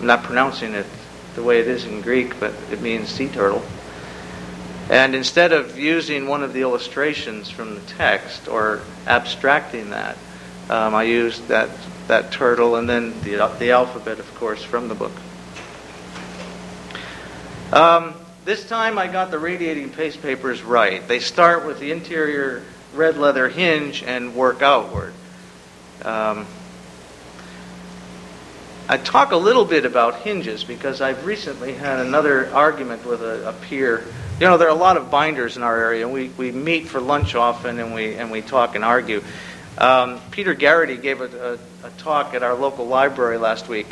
I'm 0.05 0.07
not 0.07 0.21
pronouncing 0.21 0.75
it 0.75 0.85
the 1.33 1.41
way 1.41 1.61
it 1.61 1.67
is 1.67 1.83
in 1.85 2.01
Greek, 2.01 2.39
but 2.39 2.53
it 2.71 2.79
means 2.79 3.09
sea 3.09 3.27
turtle. 3.27 3.63
And 4.87 5.15
instead 5.15 5.51
of 5.51 5.79
using 5.79 6.27
one 6.27 6.43
of 6.43 6.53
the 6.53 6.61
illustrations 6.61 7.49
from 7.49 7.73
the 7.73 7.81
text 7.81 8.47
or 8.47 8.81
abstracting 9.07 9.89
that, 9.89 10.15
um, 10.69 10.93
I 10.93 11.05
used 11.05 11.47
that, 11.47 11.71
that 12.07 12.31
turtle 12.31 12.75
and 12.75 12.87
then 12.87 13.19
the, 13.23 13.51
the 13.57 13.71
alphabet, 13.71 14.19
of 14.19 14.35
course, 14.35 14.61
from 14.61 14.89
the 14.89 14.93
book. 14.93 15.13
Um, 17.73 18.13
this 18.45 18.69
time 18.69 18.99
I 18.99 19.07
got 19.07 19.31
the 19.31 19.39
radiating 19.39 19.89
paste 19.89 20.21
papers 20.21 20.61
right. 20.61 21.07
They 21.07 21.19
start 21.19 21.65
with 21.65 21.79
the 21.79 21.91
interior 21.91 22.61
red 22.93 23.17
leather 23.17 23.49
hinge 23.49 24.03
and 24.03 24.35
work 24.35 24.61
outward. 24.61 25.15
Um, 26.03 26.45
I 28.87 28.97
talk 28.97 29.31
a 29.31 29.37
little 29.37 29.65
bit 29.65 29.85
about 29.85 30.21
hinges 30.21 30.63
because 30.63 31.01
I've 31.01 31.25
recently 31.25 31.73
had 31.73 31.99
another 31.99 32.53
argument 32.53 33.05
with 33.05 33.21
a, 33.21 33.49
a 33.49 33.53
peer 33.53 34.03
you 34.39 34.47
know, 34.47 34.57
there 34.57 34.67
are 34.67 34.71
a 34.71 34.75
lot 34.75 34.97
of 34.97 35.09
binders 35.09 35.55
in 35.55 35.63
our 35.63 35.77
area, 35.77 36.05
and 36.05 36.13
we, 36.13 36.27
we 36.27 36.51
meet 36.51 36.89
for 36.89 36.99
lunch 36.99 37.35
often, 37.35 37.79
and 37.79 37.93
we 37.93 38.15
and 38.15 38.29
we 38.31 38.41
talk 38.41 38.75
and 38.75 38.83
argue. 38.83 39.23
Um, 39.77 40.19
Peter 40.31 40.53
Garrity 40.53 40.97
gave 40.97 41.21
a, 41.21 41.53
a, 41.83 41.87
a, 41.87 41.89
talk 41.91 42.33
at 42.33 42.43
our 42.43 42.53
local 42.53 42.85
library 42.85 43.37
last 43.37 43.69
week, 43.69 43.87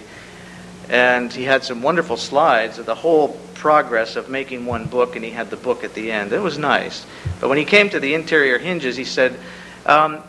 and 0.90 1.32
he 1.32 1.44
had 1.44 1.64
some 1.64 1.82
wonderful 1.82 2.18
slides 2.18 2.78
of 2.78 2.86
the 2.86 2.96
whole 2.96 3.40
progress 3.54 4.18
of 4.18 4.30
making 4.30 4.66
one 4.66 4.86
book, 4.86 5.16
and 5.16 5.24
he 5.24 5.32
had 5.32 5.50
the 5.50 5.56
book 5.56 5.86
at 5.86 5.94
the 5.94 6.12
end. 6.12 6.34
It 6.34 6.42
was 6.42 6.58
nice. 6.58 7.06
But 7.40 7.48
when 7.48 7.58
he 7.58 7.66
came 7.66 7.90
to 7.92 8.02
the 8.02 8.14
interior 8.14 8.58
hinges, 8.58 8.98
he 8.98 9.06
said, 9.06 9.40
um, 9.86 10.22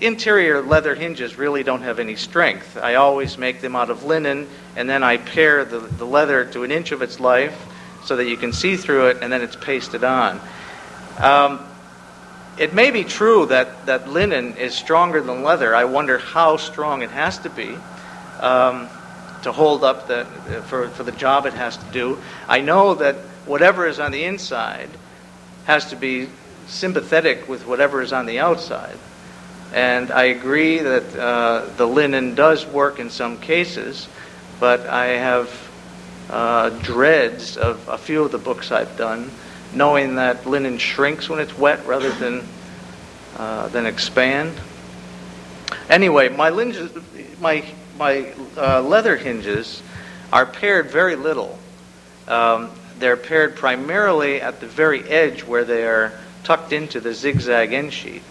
interior 0.00 0.62
leather 0.62 0.94
hinges 0.94 1.36
really 1.36 1.62
don't 1.62 1.82
have 1.82 1.98
any 1.98 2.16
strength. 2.16 2.76
I 2.76 2.94
always 2.94 3.36
make 3.38 3.60
them 3.60 3.76
out 3.76 3.90
of 3.90 4.04
linen, 4.04 4.48
and 4.76 4.88
then 4.88 5.02
I 5.02 5.18
pare 5.18 5.64
the, 5.64 5.80
the 5.80 6.06
leather 6.06 6.44
to 6.46 6.64
an 6.64 6.70
inch 6.70 6.92
of 6.92 7.02
its 7.02 7.20
life 7.20 7.56
so 8.04 8.16
that 8.16 8.26
you 8.26 8.36
can 8.36 8.52
see 8.52 8.76
through 8.76 9.08
it 9.08 9.18
and 9.20 9.32
then 9.32 9.42
it's 9.42 9.56
pasted 9.56 10.04
on. 10.04 10.40
Um, 11.18 11.66
it 12.58 12.74
may 12.74 12.90
be 12.90 13.04
true 13.04 13.46
that, 13.46 13.86
that 13.86 14.08
linen 14.08 14.56
is 14.56 14.74
stronger 14.74 15.20
than 15.20 15.42
leather. 15.42 15.74
I 15.74 15.84
wonder 15.84 16.18
how 16.18 16.56
strong 16.56 17.02
it 17.02 17.10
has 17.10 17.38
to 17.40 17.50
be 17.50 17.76
um, 18.40 18.88
to 19.42 19.52
hold 19.52 19.84
up 19.84 20.08
the, 20.08 20.24
for, 20.66 20.88
for 20.90 21.02
the 21.02 21.12
job 21.12 21.46
it 21.46 21.54
has 21.54 21.76
to 21.76 21.84
do. 21.92 22.18
I 22.48 22.60
know 22.60 22.94
that 22.94 23.16
whatever 23.46 23.86
is 23.86 23.98
on 23.98 24.12
the 24.12 24.24
inside 24.24 24.90
has 25.64 25.90
to 25.90 25.96
be 25.96 26.28
sympathetic 26.66 27.48
with 27.48 27.66
whatever 27.66 28.02
is 28.02 28.12
on 28.12 28.26
the 28.26 28.38
outside. 28.38 28.96
And 29.72 30.10
I 30.10 30.24
agree 30.24 30.78
that 30.78 31.16
uh, 31.16 31.66
the 31.76 31.86
linen 31.86 32.34
does 32.34 32.66
work 32.66 32.98
in 32.98 33.10
some 33.10 33.38
cases, 33.38 34.08
but 34.58 34.86
I 34.86 35.06
have 35.06 35.70
uh, 36.28 36.70
dreads 36.70 37.56
of 37.56 37.88
a 37.88 37.98
few 37.98 38.24
of 38.24 38.32
the 38.32 38.38
books 38.38 38.72
I've 38.72 38.96
done, 38.96 39.30
knowing 39.72 40.16
that 40.16 40.46
linen 40.46 40.78
shrinks 40.78 41.28
when 41.28 41.38
it's 41.40 41.56
wet 41.56 41.86
rather 41.86 42.10
than 42.10 42.46
uh, 43.36 43.68
than 43.68 43.86
expand. 43.86 44.52
Anyway, 45.88 46.28
my 46.28 46.50
hinges, 46.50 46.90
my 47.40 47.64
my 47.96 48.32
uh, 48.56 48.82
leather 48.82 49.16
hinges 49.16 49.82
are 50.32 50.46
pared 50.46 50.90
very 50.90 51.16
little. 51.16 51.58
Um, 52.26 52.70
they're 52.98 53.16
pared 53.16 53.56
primarily 53.56 54.40
at 54.40 54.60
the 54.60 54.66
very 54.66 55.02
edge 55.08 55.42
where 55.42 55.64
they 55.64 55.84
are 55.84 56.12
tucked 56.44 56.72
into 56.72 57.00
the 57.00 57.14
zigzag 57.14 57.72
end 57.72 57.92
sheet. 57.92 58.22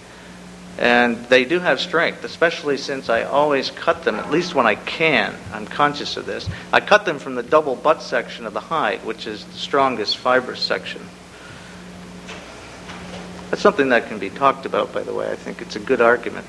And 0.80 1.18
they 1.26 1.44
do 1.44 1.60
have 1.60 1.82
strength, 1.82 2.24
especially 2.24 2.78
since 2.78 3.10
I 3.10 3.24
always 3.24 3.70
cut 3.70 4.06
them, 4.06 4.16
at 4.16 4.32
least 4.32 4.56
when 4.56 4.66
I 4.66 4.76
can. 4.76 5.36
I'm 5.52 5.68
conscious 5.68 6.16
of 6.16 6.26
this. 6.26 6.50
I 6.72 6.80
cut 6.80 7.04
them 7.04 7.20
from 7.20 7.36
the 7.36 7.44
double 7.44 7.76
butt 7.76 8.02
section 8.02 8.46
of 8.46 8.54
the 8.54 8.62
hide, 8.62 9.04
which 9.04 9.28
is 9.28 9.44
the 9.44 9.58
strongest 9.58 10.18
fibrous 10.18 10.62
section. 10.62 11.02
That's 13.50 13.62
something 13.62 13.90
that 13.90 14.08
can 14.08 14.20
be 14.20 14.30
talked 14.30 14.66
about, 14.66 14.94
by 14.94 15.04
the 15.04 15.14
way. 15.14 15.30
I 15.30 15.36
think 15.36 15.62
it's 15.62 15.76
a 15.76 15.82
good 15.82 16.00
argument. 16.00 16.48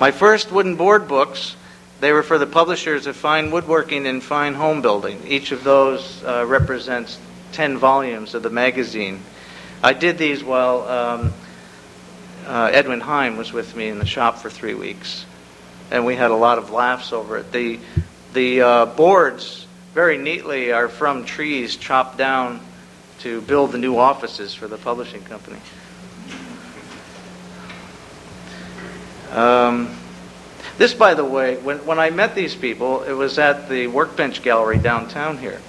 My 0.00 0.10
first 0.10 0.50
wooden 0.50 0.74
board 0.74 1.06
books, 1.06 1.54
they 2.00 2.10
were 2.10 2.24
for 2.24 2.38
the 2.38 2.48
publishers 2.48 3.06
of 3.06 3.14
Fine 3.14 3.52
Woodworking 3.52 4.08
and 4.08 4.20
Fine 4.20 4.54
Home 4.54 4.82
Building. 4.82 5.22
Each 5.24 5.52
of 5.52 5.62
those 5.62 6.24
uh, 6.24 6.44
represents 6.48 7.16
10 7.52 7.78
volumes 7.78 8.34
of 8.34 8.42
the 8.42 8.50
magazine. 8.50 9.22
I 9.84 9.92
did 9.92 10.18
these 10.18 10.42
while. 10.42 10.80
Um, 10.88 11.32
uh, 12.46 12.70
Edwin 12.72 13.00
Heim 13.00 13.36
was 13.36 13.52
with 13.52 13.76
me 13.76 13.88
in 13.88 13.98
the 13.98 14.06
shop 14.06 14.38
for 14.38 14.50
three 14.50 14.74
weeks, 14.74 15.24
and 15.90 16.06
we 16.06 16.16
had 16.16 16.30
a 16.30 16.36
lot 16.36 16.58
of 16.58 16.70
laughs 16.70 17.12
over 17.12 17.38
it. 17.38 17.52
The 17.52 17.78
the 18.32 18.62
uh, 18.62 18.86
boards 18.86 19.66
very 19.94 20.18
neatly 20.18 20.72
are 20.72 20.88
from 20.88 21.24
trees 21.24 21.76
chopped 21.76 22.16
down 22.16 22.60
to 23.20 23.40
build 23.42 23.72
the 23.72 23.78
new 23.78 23.96
offices 23.98 24.54
for 24.54 24.66
the 24.66 24.78
publishing 24.78 25.22
company. 25.22 25.60
Um, 29.32 29.96
This, 30.78 30.94
by 30.94 31.14
the 31.14 31.24
way, 31.24 31.58
when, 31.58 31.84
when 31.84 31.98
I 31.98 32.10
met 32.10 32.34
these 32.34 32.56
people, 32.56 33.02
it 33.02 33.12
was 33.12 33.38
at 33.38 33.68
the 33.68 33.86
Workbench 33.86 34.42
Gallery 34.42 34.78
downtown 34.78 35.36
here. 35.36 35.60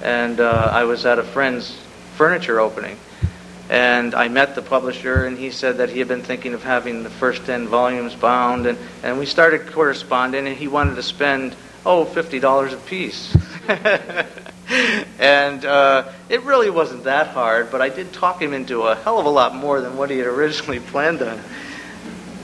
And 0.00 0.38
uh, 0.38 0.70
I 0.72 0.84
was 0.84 1.04
at 1.04 1.18
a 1.18 1.22
friend's 1.24 1.76
furniture 2.16 2.60
opening. 2.60 2.96
And 3.70 4.14
I 4.14 4.28
met 4.28 4.54
the 4.54 4.62
publisher, 4.62 5.24
and 5.24 5.38
he 5.38 5.50
said 5.50 5.78
that 5.78 5.88
he 5.88 5.98
had 5.98 6.08
been 6.08 6.22
thinking 6.22 6.52
of 6.52 6.62
having 6.62 7.02
the 7.02 7.10
first 7.10 7.46
10 7.46 7.68
volumes 7.68 8.14
bound. 8.14 8.66
And, 8.66 8.78
and 9.02 9.18
we 9.18 9.26
started 9.26 9.66
corresponding, 9.72 10.46
and 10.46 10.56
he 10.56 10.68
wanted 10.68 10.96
to 10.96 11.02
spend, 11.02 11.56
oh, 11.86 12.04
$50 12.04 12.72
a 12.72 12.76
piece. 12.76 13.34
and 15.18 15.64
uh, 15.64 16.10
it 16.28 16.42
really 16.42 16.68
wasn't 16.68 17.04
that 17.04 17.28
hard, 17.28 17.70
but 17.70 17.80
I 17.80 17.88
did 17.88 18.12
talk 18.12 18.40
him 18.40 18.52
into 18.52 18.82
a 18.82 18.94
hell 18.94 19.18
of 19.18 19.26
a 19.26 19.30
lot 19.30 19.54
more 19.54 19.80
than 19.80 19.96
what 19.96 20.10
he 20.10 20.18
had 20.18 20.26
originally 20.26 20.80
planned 20.90 21.22
on. 21.22 21.40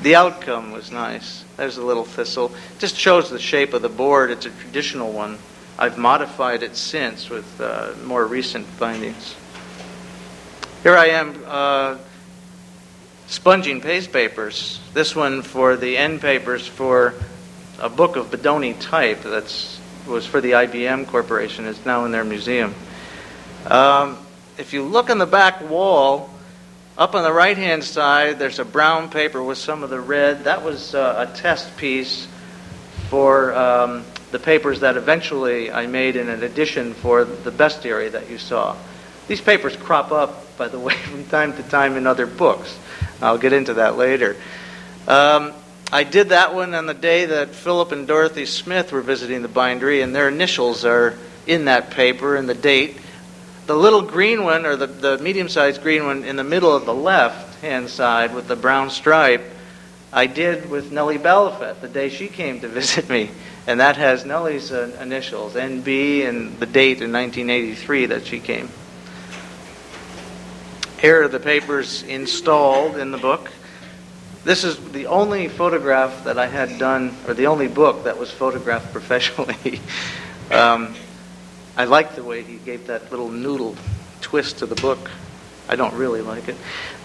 The 0.02 0.14
outcome 0.14 0.72
was 0.72 0.90
nice. 0.90 1.44
There's 1.58 1.76
a 1.76 1.84
little 1.84 2.06
thistle. 2.06 2.52
Just 2.78 2.96
shows 2.96 3.28
the 3.28 3.38
shape 3.38 3.74
of 3.74 3.82
the 3.82 3.90
board. 3.90 4.30
It's 4.30 4.46
a 4.46 4.50
traditional 4.50 5.12
one. 5.12 5.38
I've 5.78 5.98
modified 5.98 6.62
it 6.62 6.74
since 6.74 7.28
with 7.28 7.60
uh, 7.60 7.92
more 8.04 8.24
recent 8.26 8.66
findings. 8.66 9.34
Here 10.82 10.96
I 10.96 11.08
am 11.08 11.44
uh, 11.46 11.98
sponging 13.26 13.82
paste 13.82 14.14
papers. 14.14 14.80
This 14.94 15.14
one 15.14 15.42
for 15.42 15.76
the 15.76 15.98
end 15.98 16.22
papers 16.22 16.66
for 16.66 17.12
a 17.78 17.90
book 17.90 18.16
of 18.16 18.30
Bodoni 18.30 18.80
type 18.80 19.20
that 19.24 19.78
was 20.08 20.26
for 20.26 20.40
the 20.40 20.52
IBM 20.52 21.06
Corporation. 21.08 21.66
It's 21.66 21.84
now 21.84 22.06
in 22.06 22.12
their 22.12 22.24
museum. 22.24 22.74
Um, 23.66 24.16
if 24.56 24.72
you 24.72 24.82
look 24.82 25.10
on 25.10 25.18
the 25.18 25.26
back 25.26 25.68
wall, 25.68 26.30
up 26.96 27.14
on 27.14 27.24
the 27.24 27.32
right 27.32 27.58
hand 27.58 27.84
side, 27.84 28.38
there's 28.38 28.58
a 28.58 28.64
brown 28.64 29.10
paper 29.10 29.44
with 29.44 29.58
some 29.58 29.82
of 29.82 29.90
the 29.90 30.00
red. 30.00 30.44
That 30.44 30.64
was 30.64 30.94
uh, 30.94 31.26
a 31.28 31.36
test 31.36 31.76
piece 31.76 32.26
for 33.10 33.54
um, 33.54 34.02
the 34.30 34.38
papers 34.38 34.80
that 34.80 34.96
eventually 34.96 35.70
I 35.70 35.86
made 35.86 36.16
in 36.16 36.30
an 36.30 36.42
edition 36.42 36.94
for 36.94 37.26
the 37.26 37.50
bestiary 37.50 38.10
that 38.12 38.30
you 38.30 38.38
saw. 38.38 38.78
These 39.30 39.42
papers 39.42 39.76
crop 39.76 40.10
up, 40.10 40.58
by 40.58 40.66
the 40.66 40.80
way, 40.80 40.92
from 41.04 41.24
time 41.26 41.52
to 41.52 41.62
time 41.62 41.96
in 41.96 42.04
other 42.04 42.26
books. 42.26 42.76
I'll 43.22 43.38
get 43.38 43.52
into 43.52 43.74
that 43.74 43.96
later. 43.96 44.36
Um, 45.06 45.52
I 45.92 46.02
did 46.02 46.30
that 46.30 46.52
one 46.52 46.74
on 46.74 46.86
the 46.86 46.94
day 46.94 47.26
that 47.26 47.50
Philip 47.50 47.92
and 47.92 48.08
Dorothy 48.08 48.44
Smith 48.44 48.90
were 48.90 49.02
visiting 49.02 49.42
the 49.42 49.48
bindery, 49.48 50.02
and 50.02 50.12
their 50.12 50.26
initials 50.26 50.84
are 50.84 51.16
in 51.46 51.66
that 51.66 51.90
paper 51.90 52.34
and 52.34 52.48
the 52.48 52.56
date. 52.56 52.98
The 53.66 53.76
little 53.76 54.02
green 54.02 54.42
one, 54.42 54.66
or 54.66 54.74
the, 54.74 54.88
the 54.88 55.18
medium 55.18 55.48
sized 55.48 55.80
green 55.80 56.06
one 56.06 56.24
in 56.24 56.34
the 56.34 56.42
middle 56.42 56.74
of 56.74 56.84
the 56.84 56.92
left 56.92 57.60
hand 57.60 57.88
side 57.88 58.34
with 58.34 58.48
the 58.48 58.56
brown 58.56 58.90
stripe, 58.90 59.44
I 60.12 60.26
did 60.26 60.68
with 60.68 60.90
Nellie 60.90 61.18
Balloffet 61.18 61.80
the 61.80 61.88
day 61.88 62.08
she 62.08 62.26
came 62.26 62.58
to 62.62 62.68
visit 62.80 63.08
me. 63.08 63.30
And 63.68 63.78
that 63.78 63.96
has 63.96 64.24
Nellie's 64.24 64.72
uh, 64.72 64.98
initials, 65.00 65.54
NB, 65.54 66.26
and 66.28 66.58
the 66.58 66.66
date 66.66 67.00
in 67.00 67.12
1983 67.12 68.06
that 68.06 68.26
she 68.26 68.40
came. 68.40 68.68
Here 71.00 71.22
are 71.22 71.28
the 71.28 71.40
papers 71.40 72.02
installed 72.02 72.98
in 72.98 73.10
the 73.10 73.16
book. 73.16 73.50
This 74.44 74.64
is 74.64 74.76
the 74.92 75.06
only 75.06 75.48
photograph 75.48 76.24
that 76.24 76.38
I 76.38 76.46
had 76.46 76.78
done, 76.78 77.16
or 77.26 77.32
the 77.32 77.46
only 77.46 77.68
book 77.68 78.04
that 78.04 78.18
was 78.18 78.30
photographed 78.30 78.92
professionally. 78.92 79.80
um, 80.50 80.94
I 81.74 81.84
like 81.84 82.16
the 82.16 82.22
way 82.22 82.42
he 82.42 82.56
gave 82.56 82.88
that 82.88 83.10
little 83.10 83.30
noodle 83.30 83.76
twist 84.20 84.58
to 84.58 84.66
the 84.66 84.74
book. 84.74 85.10
I 85.70 85.76
don't 85.76 85.94
really 85.94 86.20
like 86.20 86.48
it. 86.48 86.56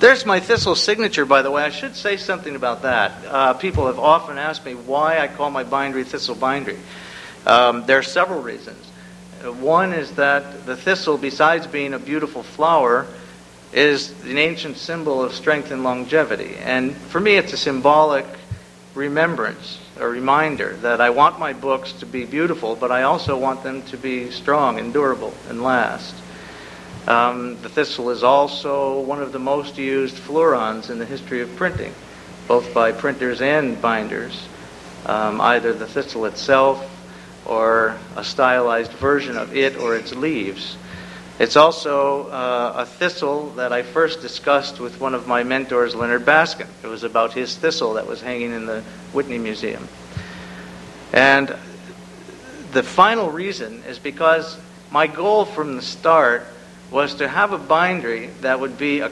There's 0.01 0.25
my 0.25 0.41
Thistle 0.41 0.75
signature, 0.75 1.25
by 1.25 1.41
the 1.41 1.51
way. 1.51 1.63
I 1.63 1.69
should 1.69 1.95
say 1.95 2.17
something 2.17 2.57
about 2.57 2.81
that. 2.81 3.13
Uh, 3.25 3.53
people 3.53 3.87
have 3.87 3.97
often 3.97 4.37
asked 4.37 4.65
me 4.65 4.73
why 4.73 5.19
I 5.19 5.29
call 5.29 5.49
my 5.51 5.63
bindery 5.63 6.03
Thistle 6.03 6.35
Bindery. 6.35 6.79
Um, 7.45 7.85
there 7.85 7.99
are 7.99 8.03
several 8.03 8.41
reasons. 8.41 8.91
Uh, 9.41 9.53
one 9.53 9.93
is 9.93 10.11
that 10.15 10.65
the 10.65 10.75
thistle, 10.75 11.17
besides 11.17 11.65
being 11.65 11.93
a 11.93 11.99
beautiful 11.99 12.43
flower, 12.43 13.07
is 13.75 14.11
an 14.23 14.37
ancient 14.37 14.77
symbol 14.77 15.21
of 15.21 15.33
strength 15.33 15.71
and 15.71 15.83
longevity. 15.83 16.55
And 16.63 16.95
for 16.95 17.19
me, 17.19 17.35
it's 17.35 17.51
a 17.51 17.57
symbolic 17.57 18.25
remembrance, 18.95 19.79
a 19.99 20.07
reminder 20.07 20.77
that 20.77 21.01
I 21.01 21.09
want 21.09 21.39
my 21.39 21.51
books 21.51 21.91
to 21.93 22.05
be 22.05 22.25
beautiful, 22.25 22.75
but 22.77 22.91
I 22.91 23.03
also 23.03 23.37
want 23.37 23.63
them 23.63 23.81
to 23.87 23.97
be 23.97 24.31
strong 24.31 24.79
and 24.79 24.93
durable 24.93 25.33
and 25.49 25.61
last. 25.61 26.15
Um, 27.05 27.61
the 27.61 27.69
thistle 27.69 28.09
is 28.09 28.23
also 28.23 29.01
one 29.01 29.21
of 29.21 29.31
the 29.33 29.39
most 29.39 29.77
used 29.77 30.15
fleurons 30.15 30.89
in 30.89 30.97
the 30.97 31.05
history 31.05 31.41
of 31.41 31.53
printing, 31.57 31.93
both 32.47 32.73
by 32.73 32.93
printers 32.93 33.41
and 33.41 33.79
binders. 33.81 34.47
Um, 35.05 35.39
either 35.41 35.73
the 35.73 35.85
thistle 35.85 36.25
itself 36.25 36.91
or 37.45 37.97
a 38.15 38.23
stylized 38.23 38.91
version 38.93 39.37
of 39.37 39.55
it 39.55 39.75
or 39.75 39.95
its 39.95 40.15
leaves. 40.15 40.77
It's 41.37 41.57
also 41.57 42.27
uh, 42.29 42.73
a 42.77 42.85
thistle 42.85 43.49
that 43.51 43.73
I 43.73 43.83
first 43.83 44.21
discussed 44.21 44.79
with 44.79 45.01
one 45.01 45.13
of 45.13 45.27
my 45.27 45.43
mentors, 45.43 45.93
Leonard 45.93 46.25
Baskin. 46.25 46.67
It 46.81 46.87
was 46.87 47.03
about 47.03 47.33
his 47.33 47.57
thistle 47.57 47.95
that 47.95 48.07
was 48.07 48.21
hanging 48.21 48.53
in 48.53 48.65
the 48.65 48.81
Whitney 49.11 49.37
Museum. 49.37 49.85
And 51.11 51.53
the 52.71 52.83
final 52.83 53.31
reason 53.31 53.83
is 53.83 53.99
because 53.99 54.57
my 54.91 55.07
goal 55.07 55.43
from 55.43 55.75
the 55.75 55.81
start 55.81 56.47
was 56.89 57.15
to 57.15 57.27
have 57.27 57.51
a 57.51 57.57
bindery 57.57 58.27
that 58.39 58.61
would 58.61 58.77
be 58.77 59.01
a, 59.01 59.11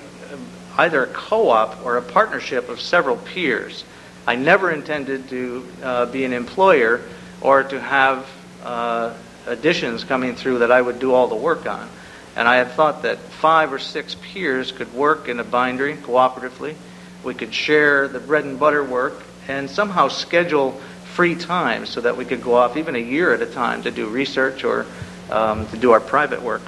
either 0.77 1.03
a 1.03 1.07
co 1.07 1.49
op 1.49 1.85
or 1.85 1.97
a 1.97 2.01
partnership 2.01 2.69
of 2.69 2.79
several 2.79 3.17
peers. 3.17 3.83
I 4.25 4.35
never 4.35 4.71
intended 4.71 5.27
to 5.27 5.67
uh, 5.83 6.05
be 6.05 6.23
an 6.23 6.31
employer 6.31 7.01
or 7.41 7.63
to 7.63 7.81
have 7.81 8.25
uh, 8.63 9.13
editions 9.45 10.05
coming 10.05 10.35
through 10.35 10.59
that 10.59 10.71
I 10.71 10.81
would 10.81 10.99
do 10.99 11.13
all 11.13 11.27
the 11.27 11.35
work 11.35 11.65
on. 11.65 11.89
And 12.35 12.47
I 12.47 12.55
had 12.55 12.71
thought 12.71 13.03
that 13.03 13.19
five 13.19 13.71
or 13.71 13.79
six 13.79 14.15
peers 14.15 14.71
could 14.71 14.93
work 14.93 15.27
in 15.29 15.39
a 15.39 15.43
bindery 15.43 15.95
cooperatively. 15.95 16.75
We 17.23 17.33
could 17.33 17.53
share 17.53 18.07
the 18.07 18.19
bread 18.19 18.43
and 18.43 18.59
butter 18.59 18.83
work 18.83 19.23
and 19.47 19.69
somehow 19.69 20.07
schedule 20.07 20.71
free 21.13 21.35
time 21.35 21.85
so 21.85 22.01
that 22.01 22.17
we 22.17 22.25
could 22.25 22.41
go 22.41 22.55
off 22.55 22.75
even 22.75 22.95
a 22.95 22.99
year 22.99 23.33
at 23.33 23.41
a 23.41 23.45
time 23.45 23.83
to 23.83 23.91
do 23.91 24.07
research 24.07 24.63
or 24.63 24.85
um, 25.29 25.67
to 25.67 25.77
do 25.77 25.91
our 25.91 25.99
private 25.99 26.41
work. 26.41 26.63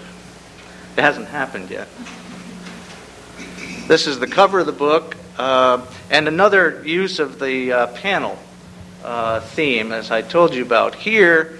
It 0.97 1.01
hasn't 1.01 1.27
happened 1.27 1.71
yet. 1.71 1.87
This 3.87 4.07
is 4.07 4.19
the 4.19 4.27
cover 4.27 4.59
of 4.59 4.65
the 4.65 4.71
book, 4.71 5.15
uh, 5.37 5.85
and 6.09 6.27
another 6.27 6.81
use 6.85 7.19
of 7.19 7.39
the 7.39 7.71
uh, 7.71 7.87
panel 7.87 8.39
uh, 9.03 9.41
theme, 9.41 9.91
as 9.91 10.09
I 10.09 10.21
told 10.21 10.55
you 10.55 10.63
about. 10.63 10.95
Here, 10.95 11.59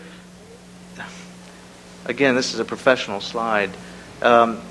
again, 2.06 2.36
this 2.36 2.54
is 2.54 2.60
a 2.60 2.66
professional 2.66 3.22
slide. 3.22 3.72
Um, 4.22 4.62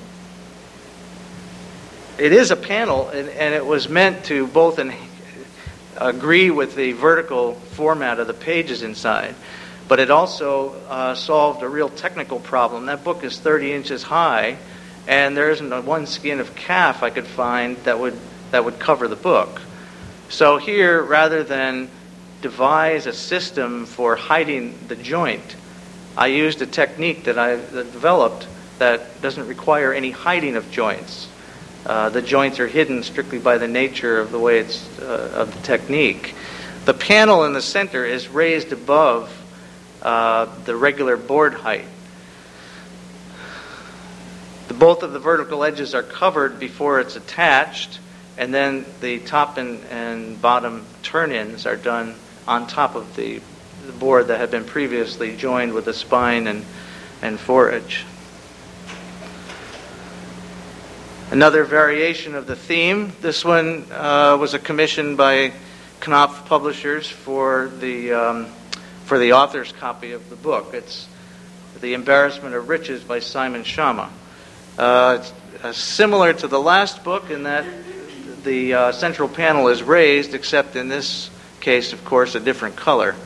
it 2.19 2.33
is 2.33 2.51
a 2.51 2.57
panel, 2.57 3.09
and, 3.09 3.29
and, 3.29 3.55
it 3.55 3.67
was 3.67 3.89
meant 3.89 4.25
to 4.27 4.47
both 4.47 4.79
in, 4.79 4.93
agree 5.97 6.51
with 6.51 6.77
the 6.77 6.93
vertical 6.93 7.55
format 7.55 8.21
of 8.21 8.27
the 8.27 8.35
pages 8.35 8.83
inside, 8.83 9.35
but 9.89 10.01
it 10.01 10.11
also 10.11 10.71
uh, 10.89 11.15
solved 11.15 11.63
a 11.63 11.69
real 11.69 11.89
technical 11.89 12.39
problem. 12.41 12.87
That 12.87 13.05
book 13.05 13.25
is 13.25 13.39
30 13.39 13.73
inches 13.73 14.03
high, 14.03 14.57
and 15.07 15.37
there 15.37 15.51
isn't 15.51 15.85
one 15.85 16.07
skin 16.07 16.41
of 16.41 16.55
calf 16.55 17.03
I 17.03 17.11
could 17.11 17.27
find 17.27 17.77
that 17.79 17.99
would 17.99 18.19
that 18.51 18.65
would 18.65 18.79
cover 18.79 19.09
the 19.09 19.17
book. 19.17 19.61
So 20.29 20.59
here, 20.59 21.03
rather 21.03 21.43
than 21.43 21.91
devise 22.41 23.07
a 23.07 23.13
system 23.13 23.85
for 23.85 24.15
hiding 24.15 24.79
the 24.87 24.95
joint, 24.95 25.57
I 26.17 26.29
used 26.29 26.63
a 26.63 26.67
technique 26.67 27.25
that 27.25 27.37
I 27.37 27.57
developed 27.57 28.47
that 28.79 29.21
doesn't 29.23 29.47
require 29.47 29.93
any 29.93 30.11
hiding 30.11 30.57
of 30.57 30.71
joints. 30.71 31.29
Uh, 31.87 32.09
the 32.09 32.23
joints 32.23 32.61
are 32.61 32.67
hidden 32.67 33.03
strictly 33.03 33.39
by 33.39 33.59
the 33.59 33.69
nature 33.69 34.19
of 34.19 34.33
the 34.33 34.39
way 34.39 34.59
it's 34.59 34.99
uh, 35.01 35.33
of 35.35 35.55
the 35.55 35.61
technique. 35.61 36.35
The 36.87 36.95
panel 36.95 37.45
in 37.45 37.53
the 37.53 37.63
center 37.63 38.05
is 38.05 38.29
raised 38.29 38.73
above 38.73 39.31
uh, 40.03 40.47
the 40.65 40.77
regular 40.77 41.17
board 41.17 41.55
height. 41.55 41.87
The, 44.69 44.75
both 44.75 45.03
of 45.03 45.13
the 45.13 45.19
vertical 45.19 45.63
edges 45.63 45.95
are 45.95 46.03
covered 46.03 46.59
before 46.59 47.01
it's 47.01 47.17
attached, 47.17 48.01
and 48.39 48.53
then 48.53 48.87
the 49.01 49.19
top 49.21 49.59
and, 49.59 49.83
and 49.85 50.41
bottom 50.41 50.85
turn-ins 51.03 51.67
are 51.67 51.77
done 51.77 52.15
on 52.49 52.67
top 52.67 52.95
of 52.95 53.15
the, 53.17 53.41
the 53.87 53.93
board 53.93 54.29
that 54.29 54.41
had 54.41 54.51
been 54.51 54.65
previously 54.65 55.37
joined 55.37 55.75
with 55.75 55.85
the 55.85 55.95
spine 55.95 56.47
and, 56.47 56.65
and 57.23 57.39
foredge. 57.39 58.05
Another 61.35 61.65
variation 61.65 62.37
of 62.37 62.47
the 62.47 62.55
theme. 62.55 63.13
This 63.21 63.45
one 63.45 63.87
uh, 63.91 64.37
was 64.39 64.55
a 64.55 64.59
commission 64.61 65.17
by 65.17 65.53
Knopf 66.01 66.47
Publishers 66.47 67.09
for 67.09 67.73
the 67.81 68.13
um, 68.13 68.47
for 69.07 69.19
the 69.19 69.33
author's 69.33 69.73
copy 69.73 70.13
of 70.13 70.31
the 70.31 70.37
book. 70.37 70.75
It's 70.75 71.09
The 71.81 71.95
Embarrassment 71.95 72.55
of 72.55 72.69
Riches 72.69 73.03
by 73.03 73.19
Simon 73.19 73.65
Schama. 73.65 74.11
Uh, 74.79 75.19
it's 75.19 75.33
uh, 75.65 75.73
similar 75.73 76.33
to 76.35 76.47
the 76.47 76.61
last 76.61 77.03
book 77.03 77.29
in 77.31 77.43
that 77.43 77.65
the 78.45 78.75
uh, 78.75 78.93
central 78.93 79.29
panel 79.29 79.67
is 79.67 79.83
raised, 79.83 80.35
except 80.35 80.77
in 80.77 80.89
this 80.89 81.31
case, 81.59 81.93
of 81.93 82.05
course, 82.05 82.37
a 82.37 82.41
different 82.41 82.77
color. 82.77 83.17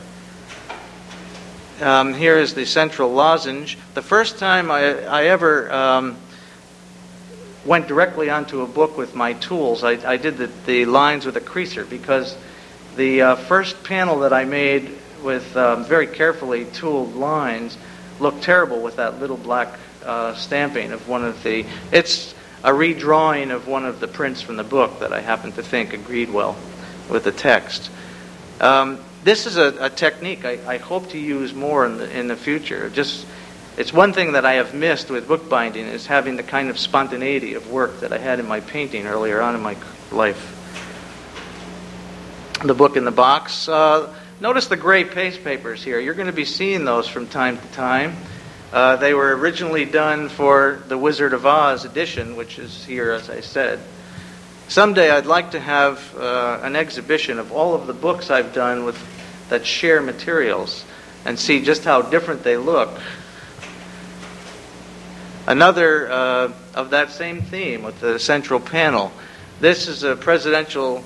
Um, 1.79 2.15
here 2.15 2.39
is 2.39 2.55
the 2.55 2.65
central 2.65 3.11
lozenge. 3.13 3.77
The 3.93 4.01
first 4.01 4.39
time 4.39 4.71
I, 4.71 4.95
I 5.05 5.25
ever 5.25 5.71
um, 5.71 6.17
went 7.65 7.87
directly 7.87 8.29
onto 8.29 8.61
a 8.61 8.67
book 8.67 8.97
with 8.97 9.15
my 9.15 9.33
tools, 9.33 9.83
I, 9.83 9.91
I 10.09 10.17
did 10.17 10.37
the, 10.37 10.47
the, 10.65 10.85
lines 10.85 11.25
with 11.25 11.35
a 11.35 11.41
creaser 11.41 11.87
because 11.89 12.37
the 12.95 13.21
uh, 13.21 13.35
first 13.35 13.83
panel 13.83 14.19
that 14.19 14.33
I 14.33 14.45
made 14.45 14.97
with 15.23 15.55
um, 15.57 15.83
very 15.83 16.07
carefully 16.07 16.65
tooled 16.65 17.15
lines 17.15 17.77
looked 18.19 18.43
terrible 18.43 18.81
with 18.81 18.95
that 18.97 19.19
little 19.19 19.37
black 19.37 19.77
uh, 20.05 20.33
stamping 20.35 20.91
of 20.91 21.07
one 21.07 21.23
of 21.23 21.43
the. 21.43 21.65
It's 21.91 22.33
a 22.63 22.71
redrawing 22.71 23.53
of 23.53 23.67
one 23.67 23.85
of 23.85 23.99
the 23.99 24.07
prints 24.07 24.41
from 24.41 24.57
the 24.57 24.63
book 24.63 24.99
that 24.99 25.13
I 25.13 25.21
happen 25.21 25.51
to 25.53 25.63
think 25.63 25.93
agreed 25.93 26.29
well 26.29 26.57
with 27.09 27.23
the 27.23 27.31
text. 27.31 27.89
Um, 28.59 28.99
this 29.23 29.45
is 29.45 29.57
a, 29.57 29.85
a 29.85 29.89
technique 29.89 30.45
I, 30.45 30.59
I, 30.65 30.77
hope 30.77 31.09
to 31.09 31.17
use 31.17 31.53
more 31.53 31.85
in 31.85 31.97
the, 31.97 32.17
in 32.17 32.27
the 32.27 32.35
future. 32.35 32.89
Just 32.89 33.25
it's 33.79 33.93
one 33.93 34.11
thing 34.11 34.33
that 34.33 34.45
I 34.45 34.55
have 34.55 34.73
missed 34.73 35.09
with 35.09 35.25
bookbinding 35.25 35.85
is 35.85 36.05
having 36.05 36.35
the 36.35 36.43
kind 36.43 36.69
of 36.69 36.77
spontaneity 36.77 37.53
of 37.53 37.71
work 37.71 38.01
that 38.01 38.11
I 38.11 38.17
had 38.17 38.41
in 38.41 38.45
my 38.45 38.59
painting 38.59 39.07
earlier 39.07 39.39
on 39.41 39.55
in 39.55 39.61
my 39.61 39.77
life. 40.11 40.57
The 42.61 42.73
book 42.73 42.97
in 42.97 43.05
the 43.05 43.11
box. 43.11 43.69
Uh, 43.69 44.13
notice 44.41 44.67
the 44.67 44.75
gray 44.75 45.05
paste 45.05 45.45
papers 45.45 45.81
here. 45.81 45.97
You're 45.97 46.13
going 46.13 46.27
to 46.27 46.33
be 46.33 46.43
seeing 46.43 46.83
those 46.83 47.07
from 47.07 47.27
time 47.27 47.57
to 47.57 47.67
time. 47.67 48.17
Uh, 48.73 48.97
they 48.97 49.13
were 49.13 49.33
originally 49.37 49.85
done 49.85 50.27
for 50.27 50.83
the 50.89 50.97
Wizard 50.97 51.31
of 51.31 51.45
Oz 51.45 51.85
edition, 51.85 52.35
which 52.35 52.59
is 52.59 52.83
here, 52.83 53.13
as 53.13 53.29
I 53.29 53.39
said. 53.39 53.79
Someday 54.67 55.09
I'd 55.09 55.25
like 55.25 55.51
to 55.51 55.59
have 55.61 56.17
uh, 56.17 56.59
an 56.63 56.75
exhibition 56.75 57.39
of 57.39 57.53
all 57.53 57.75
of 57.75 57.87
the 57.87 57.93
books 57.93 58.29
I've 58.29 58.53
done 58.53 58.83
with 58.83 58.99
that 59.47 59.65
share 59.65 60.01
materials 60.01 60.83
and 61.23 61.39
see 61.39 61.63
just 61.63 61.85
how 61.85 62.01
different 62.01 62.43
they 62.43 62.57
look. 62.57 62.89
Another 65.49 66.11
uh, 66.11 66.53
of 66.75 66.91
that 66.91 67.09
same 67.09 67.41
theme 67.41 67.81
with 67.81 67.99
the 68.01 68.19
central 68.19 68.59
panel. 68.59 69.11
This 69.59 69.87
is 69.87 70.03
a 70.03 70.15
presidential 70.15 71.03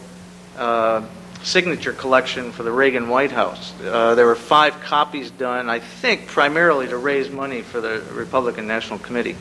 uh, 0.58 1.06
signature 1.43 1.93
collection 1.93 2.51
for 2.51 2.63
the 2.63 2.71
Reagan 2.73 3.08
White 3.08 3.32
House. 3.32 3.73
Uh, 3.82 4.15
there 4.15 4.25
were 4.25 4.36
five 4.36 4.82
copies 4.82 5.32
done, 5.32 5.69
I 5.69 5.79
think, 5.79 6.27
primarily 6.27 6.89
to 6.89 6.97
raise 6.97 7.29
money 7.29 7.62
for 7.62 7.79
the 7.79 8.03
Republican 8.12 8.67
National 8.67 8.99
Committee. 8.99 9.38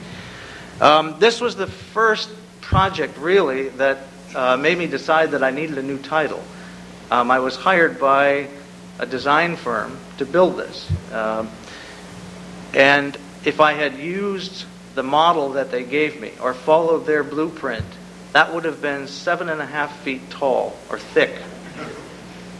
Um, 0.80 1.18
this 1.18 1.40
was 1.40 1.56
the 1.56 1.66
first 1.66 2.30
project, 2.60 3.18
really, 3.18 3.70
that 3.70 4.06
uh, 4.36 4.56
made 4.56 4.78
me 4.78 4.86
decide 4.86 5.32
that 5.32 5.42
I 5.42 5.50
needed 5.50 5.78
a 5.78 5.82
new 5.82 5.98
title. 5.98 6.44
Um, 7.10 7.28
I 7.28 7.40
was 7.40 7.56
hired 7.56 7.98
by 7.98 8.46
a 9.00 9.06
design 9.06 9.56
firm 9.56 9.98
to 10.18 10.24
build 10.24 10.58
this. 10.58 10.88
Um, 11.10 11.50
and 12.72 13.18
if 13.44 13.58
I 13.58 13.72
had 13.72 13.98
used 13.98 14.66
the 14.94 15.02
model 15.02 15.50
that 15.50 15.70
they 15.70 15.85
gave 15.85 16.20
me 16.20 16.33
or 16.40 16.55
followed 16.55 17.07
their 17.07 17.24
blueprint, 17.24 17.85
that 18.33 18.55
would 18.55 18.64
have 18.64 18.81
been 18.81 19.09
seven 19.09 19.48
and 19.48 19.61
a 19.61 19.66
half 19.66 20.00
feet 20.00 20.31
tall 20.31 20.76
or 20.90 20.98
thick 20.98 21.33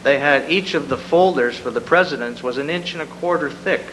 they 0.03 0.18
had 0.18 0.51
each 0.51 0.75
of 0.75 0.88
the 0.88 0.97
folders 0.97 1.57
for 1.57 1.71
the 1.71 1.81
presidents 1.81 2.42
was 2.42 2.59
an 2.59 2.71
inch 2.71 2.95
and 2.95 3.03
a 3.03 3.07
quarter 3.07 3.51
thick. 3.51 3.85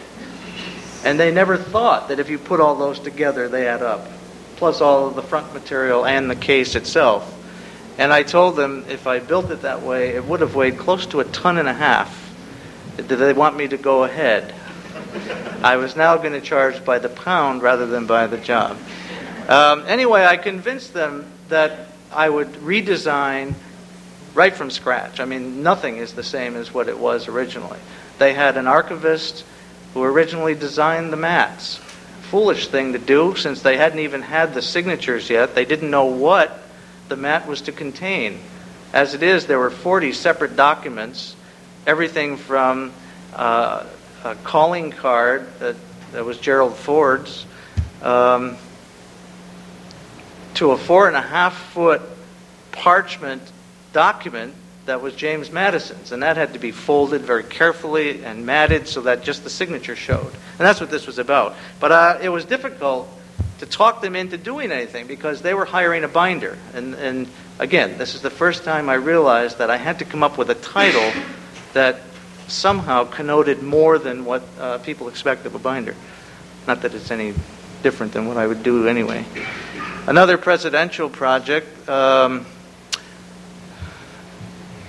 And 1.04 1.18
they 1.18 1.32
never 1.32 1.56
thought 1.56 2.08
that 2.08 2.18
if 2.18 2.28
you 2.28 2.38
put 2.38 2.60
all 2.60 2.74
those 2.74 2.98
together, 2.98 3.48
they 3.48 3.66
add 3.66 3.82
up, 3.82 4.06
plus 4.56 4.80
all 4.80 5.06
of 5.06 5.14
the 5.14 5.22
front 5.22 5.54
material 5.54 6.04
and 6.04 6.28
the 6.28 6.36
case 6.36 6.74
itself. 6.74 7.36
And 7.96 8.12
I 8.12 8.22
told 8.22 8.56
them 8.56 8.84
if 8.88 9.06
I 9.06 9.20
built 9.20 9.50
it 9.50 9.62
that 9.62 9.82
way, 9.82 10.10
it 10.10 10.24
would 10.24 10.40
have 10.40 10.54
weighed 10.54 10.78
close 10.78 11.06
to 11.06 11.20
a 11.20 11.24
ton 11.24 11.58
and 11.58 11.68
a 11.68 11.72
half. 11.72 12.16
Did 12.96 13.08
they 13.08 13.32
want 13.32 13.56
me 13.56 13.68
to 13.68 13.76
go 13.76 14.04
ahead? 14.04 14.54
I 15.62 15.76
was 15.76 15.96
now 15.96 16.16
going 16.16 16.32
to 16.32 16.40
charge 16.40 16.84
by 16.84 16.98
the 16.98 17.08
pound 17.08 17.62
rather 17.62 17.86
than 17.86 18.06
by 18.06 18.26
the 18.26 18.38
job. 18.38 18.78
Um, 19.48 19.84
anyway, 19.86 20.24
I 20.24 20.36
convinced 20.36 20.94
them 20.94 21.26
that 21.48 21.88
I 22.12 22.28
would 22.28 22.48
redesign 22.54 23.54
right 24.34 24.54
from 24.54 24.70
scratch. 24.70 25.20
I 25.20 25.24
mean, 25.24 25.62
nothing 25.62 25.96
is 25.96 26.14
the 26.14 26.22
same 26.22 26.56
as 26.56 26.72
what 26.72 26.88
it 26.88 26.98
was 26.98 27.28
originally. 27.28 27.78
They 28.18 28.34
had 28.34 28.56
an 28.56 28.66
archivist 28.66 29.44
who 29.94 30.02
originally 30.02 30.54
designed 30.54 31.12
the 31.12 31.16
mats. 31.16 31.76
Foolish 32.30 32.68
thing 32.68 32.92
to 32.92 32.98
do 32.98 33.34
since 33.34 33.62
they 33.62 33.76
hadn't 33.76 33.98
even 33.98 34.22
had 34.22 34.54
the 34.54 34.62
signatures 34.62 35.28
yet. 35.28 35.54
They 35.54 35.64
didn't 35.64 35.90
know 35.90 36.04
what 36.04 36.62
the 37.08 37.16
mat 37.16 37.48
was 37.48 37.62
to 37.62 37.72
contain. 37.72 38.38
As 38.92 39.14
it 39.14 39.22
is, 39.22 39.46
there 39.46 39.58
were 39.58 39.70
40 39.70 40.12
separate 40.12 40.56
documents, 40.56 41.34
everything 41.86 42.36
from 42.36 42.92
uh, 43.34 43.84
a 44.24 44.34
calling 44.36 44.90
card 44.90 45.46
that, 45.60 45.76
that 46.12 46.24
was 46.24 46.38
Gerald 46.38 46.76
Ford's 46.76 47.46
um, 48.02 48.56
to 50.54 50.72
a 50.72 50.76
four 50.76 51.08
and 51.08 51.16
a 51.16 51.22
half 51.22 51.56
foot 51.72 52.02
parchment 52.72 53.42
document 53.92 54.54
that 54.86 55.02
was 55.02 55.14
James 55.14 55.52
Madison's, 55.52 56.12
and 56.12 56.22
that 56.22 56.36
had 56.36 56.54
to 56.54 56.58
be 56.58 56.72
folded 56.72 57.22
very 57.22 57.44
carefully 57.44 58.24
and 58.24 58.44
matted 58.44 58.88
so 58.88 59.02
that 59.02 59.22
just 59.22 59.44
the 59.44 59.50
signature 59.50 59.94
showed. 59.94 60.26
And 60.26 60.58
that's 60.58 60.80
what 60.80 60.90
this 60.90 61.06
was 61.06 61.18
about. 61.18 61.54
But 61.78 61.92
uh, 61.92 62.18
it 62.20 62.28
was 62.28 62.44
difficult 62.44 63.08
to 63.58 63.66
talk 63.66 64.00
them 64.00 64.16
into 64.16 64.38
doing 64.38 64.72
anything 64.72 65.06
because 65.06 65.42
they 65.42 65.54
were 65.54 65.66
hiring 65.66 66.02
a 66.02 66.08
binder. 66.08 66.58
And, 66.74 66.94
and 66.94 67.28
again, 67.58 67.98
this 67.98 68.14
is 68.14 68.22
the 68.22 68.30
first 68.30 68.64
time 68.64 68.88
I 68.88 68.94
realized 68.94 69.58
that 69.58 69.70
I 69.70 69.76
had 69.76 69.98
to 69.98 70.04
come 70.04 70.22
up 70.22 70.38
with 70.38 70.50
a 70.50 70.54
title 70.54 71.12
that 71.74 72.00
somehow 72.50 73.04
connoted 73.04 73.62
more 73.62 73.98
than 73.98 74.24
what 74.24 74.42
uh, 74.58 74.78
people 74.78 75.08
expect 75.08 75.46
of 75.46 75.54
a 75.54 75.58
binder. 75.58 75.94
Not 76.66 76.82
that 76.82 76.94
it's 76.94 77.10
any 77.10 77.34
different 77.82 78.12
than 78.12 78.26
what 78.26 78.36
I 78.36 78.46
would 78.46 78.62
do 78.62 78.86
anyway. 78.86 79.24
Another 80.06 80.36
presidential 80.36 81.08
project. 81.08 81.88
Um, 81.88 82.46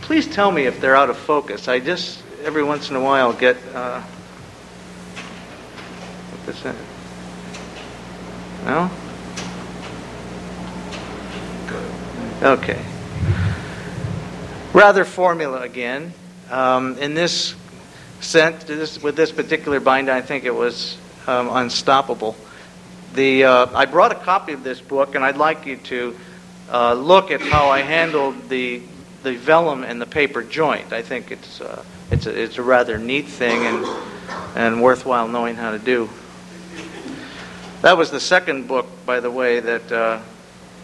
please 0.02 0.28
tell 0.28 0.52
me 0.52 0.66
if 0.66 0.82
they're 0.82 0.96
out 0.96 1.10
of 1.10 1.18
focus. 1.18 1.68
I 1.68 1.80
just 1.80 2.24
every 2.44 2.64
once 2.64 2.90
in 2.90 2.96
a 2.96 3.02
while 3.02 3.34
get 3.34 3.58
uh, 3.74 4.02
what 6.32 6.46
this 6.46 6.66
is. 6.66 6.76
No. 8.66 8.90
Okay. 12.42 12.84
Rather 14.74 15.06
formula 15.06 15.62
again. 15.62 16.14
Um, 16.52 16.98
in 16.98 17.14
this 17.14 17.56
sense, 18.20 18.66
this, 18.66 19.02
with 19.02 19.16
this 19.16 19.32
particular 19.32 19.80
binder, 19.80 20.12
I 20.12 20.22
think 20.22 20.44
it 20.44 20.54
was 20.54 20.98
um, 21.26 21.50
unstoppable. 21.50 22.36
The 23.14 23.46
uh, 23.46 23.68
I 23.74 23.86
brought 23.86 24.12
a 24.12 24.16
copy 24.16 24.52
of 24.52 24.62
this 24.62 24.82
book, 24.82 25.16
and 25.16 25.24
I'd 25.24 25.38
like 25.38 25.66
you 25.66 25.78
to 25.78 26.18
uh, 26.70 26.94
look 26.94 27.32
at 27.32 27.40
how 27.40 27.70
I 27.70 27.80
handled 27.80 28.50
the 28.50 28.82
the 29.24 29.38
vellum 29.38 29.84
and 29.86 30.02
the 30.02 30.06
paper 30.06 30.44
joint. 30.44 30.92
I 30.92 31.02
think 31.02 31.32
it's 31.32 31.62
uh, 31.62 31.86
it's 32.12 32.26
a, 32.26 32.38
it's 32.38 32.58
a 32.58 32.64
rather 32.64 32.98
neat 32.98 33.28
thing 33.28 33.66
and 33.66 33.86
and 34.56 34.82
worthwhile 34.82 35.30
knowing 35.30 35.56
how 35.56 35.72
to 35.72 35.80
do. 35.80 36.10
That 37.82 37.98
was 37.98 38.12
the 38.12 38.20
second 38.20 38.68
book, 38.68 38.88
by 39.06 39.22
the 39.22 39.32
way, 39.32 39.62
that 39.62 39.92
uh, 39.92 40.20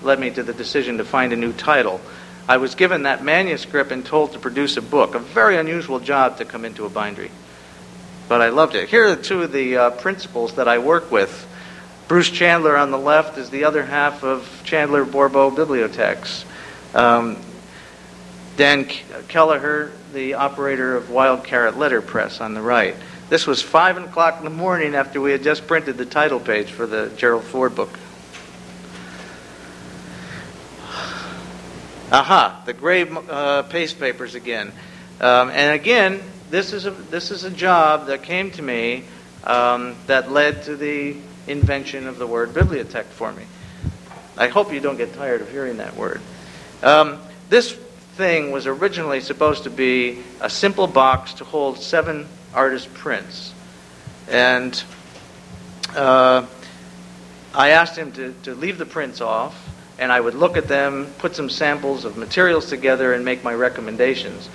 led 0.02 0.20
me 0.20 0.32
to 0.32 0.44
the 0.44 0.54
decision 0.54 0.98
to 0.98 1.04
find 1.04 1.34
a 1.34 1.36
new 1.36 1.52
title. 1.52 2.00
I 2.48 2.58
was 2.58 2.76
given 2.76 3.04
that 3.04 3.24
manuscript 3.24 3.92
and 3.92 4.06
told 4.06 4.32
to 4.34 4.40
produce 4.40 4.78
a 4.78 4.82
book, 4.82 5.16
a 5.16 5.20
very 5.20 5.58
unusual 5.58 6.00
job 6.00 6.38
to 6.38 6.46
come 6.46 6.64
into 6.64 6.86
a 6.86 6.90
bindery. 6.90 7.32
But 8.30 8.42
I 8.42 8.50
loved 8.50 8.76
it. 8.76 8.90
Here 8.90 9.08
are 9.08 9.16
two 9.16 9.44
of 9.44 9.52
the 9.52 9.78
uh, 9.78 9.90
principals 9.92 10.56
that 10.56 10.68
I 10.68 10.80
work 10.80 11.12
with. 11.12 11.46
Bruce 12.08 12.30
Chandler 12.30 12.78
on 12.78 12.92
the 12.92 12.98
left 12.98 13.38
is 13.38 13.50
the 13.50 13.66
other 13.66 13.84
half 13.84 14.24
of 14.24 14.62
Chandler 14.64 15.04
Bourbeau 15.04 15.52
Bibliotects. 15.52 16.46
Um, 16.96 17.38
Dan 18.56 18.86
Kelleher, 19.28 19.92
the 20.14 20.36
operator 20.36 20.96
of 20.96 21.10
Wild 21.10 21.44
Carrot 21.44 21.78
Letterpress 21.78 22.40
on 22.40 22.54
the 22.54 22.62
right. 22.62 22.96
This 23.30 23.46
was 23.46 23.62
5 23.62 23.98
o'clock 23.98 24.38
in 24.38 24.46
the 24.46 24.50
morning 24.50 24.96
after 24.96 25.20
we 25.20 25.32
had 25.32 25.44
just 25.44 25.68
printed 25.68 25.98
the 25.98 26.06
title 26.06 26.40
page 26.40 26.72
for 26.72 26.88
the 26.88 27.12
Gerald 27.18 27.44
Ford 27.44 27.76
book. 27.76 28.00
Aha, 32.10 32.62
the 32.66 32.72
gray 32.72 33.06
uh, 33.10 33.64
paste 33.64 34.00
papers 34.00 34.34
again. 34.34 34.72
Um, 35.20 35.50
and 35.50 35.74
again, 35.74 36.22
this 36.50 36.72
is, 36.72 36.86
a, 36.86 36.92
this 36.92 37.32
is 37.32 37.44
a 37.44 37.50
job 37.50 38.08
that 38.08 38.24
came 38.24 38.50
to 38.52 38.62
me 38.62 39.04
um, 39.44 39.96
that 40.08 40.32
led 40.32 40.64
to 40.64 40.78
the 40.78 41.18
invention 41.48 42.08
of 42.08 42.18
the 42.18 42.26
word 42.26 42.54
bibliotect 42.54 43.06
for 43.06 43.34
me. 43.34 43.44
I 44.38 44.48
hope 44.48 44.72
you 44.72 44.80
don't 44.80 44.96
get 44.96 45.16
tired 45.16 45.42
of 45.42 45.52
hearing 45.52 45.78
that 45.78 45.98
word. 45.98 46.22
Um, 46.82 47.20
this 47.50 47.74
thing 48.16 48.52
was 48.52 48.68
originally 48.68 49.20
supposed 49.20 49.64
to 49.64 49.70
be 49.70 50.24
a 50.40 50.50
simple 50.50 50.88
box 50.88 51.34
to 51.36 51.44
hold 51.44 51.78
seven 51.78 52.26
artist 52.54 52.94
prints. 52.94 53.54
And 54.30 54.82
uh, 55.94 56.46
I 57.54 57.70
asked 57.72 57.98
him 57.98 58.14
to, 58.14 58.34
to 58.44 58.56
leave 58.56 58.78
the 58.78 58.86
prints 58.86 59.20
off, 59.20 59.56
and 60.00 60.12
I 60.12 60.20
would 60.20 60.36
look 60.36 60.58
at 60.58 60.68
them, 60.68 61.08
put 61.18 61.36
some 61.36 61.50
samples 61.50 62.06
of 62.06 62.18
materials 62.18 62.68
together, 62.68 63.14
and 63.14 63.26
make 63.26 63.44
my 63.44 63.54
recommendations. 63.54 64.50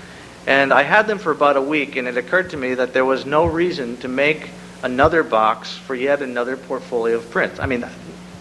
And 0.47 0.73
I 0.73 0.83
had 0.83 1.07
them 1.07 1.19
for 1.19 1.31
about 1.31 1.57
a 1.57 1.63
week, 1.63 1.97
and 1.97 2.09
it 2.09 2.17
occurred 2.17 2.51
to 2.51 2.57
me 2.57 2.75
that 2.75 2.93
there 2.93 3.05
was 3.05 3.27
no 3.27 3.47
reason 3.47 3.97
to 3.99 4.09
make 4.09 4.51
another 4.83 5.23
box 5.23 5.77
for 5.77 5.95
yet 5.95 6.23
another 6.23 6.57
portfolio 6.57 7.17
of 7.17 7.31
prints. 7.31 7.61
I 7.61 7.67
mean, 7.67 7.85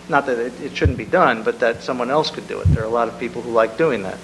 not 0.10 0.26
that 0.26 0.40
it, 0.40 0.62
it 0.62 0.76
shouldn't 0.76 0.98
be 0.98 1.06
done, 1.06 1.44
but 1.44 1.60
that 1.60 1.84
someone 1.84 2.10
else 2.10 2.32
could 2.32 2.48
do 2.48 2.60
it. 2.60 2.68
There 2.74 2.84
are 2.84 2.88
a 2.88 2.90
lot 2.90 3.08
of 3.08 3.20
people 3.20 3.42
who 3.42 3.52
like 3.52 3.78
doing 3.78 4.04
that. 4.04 4.18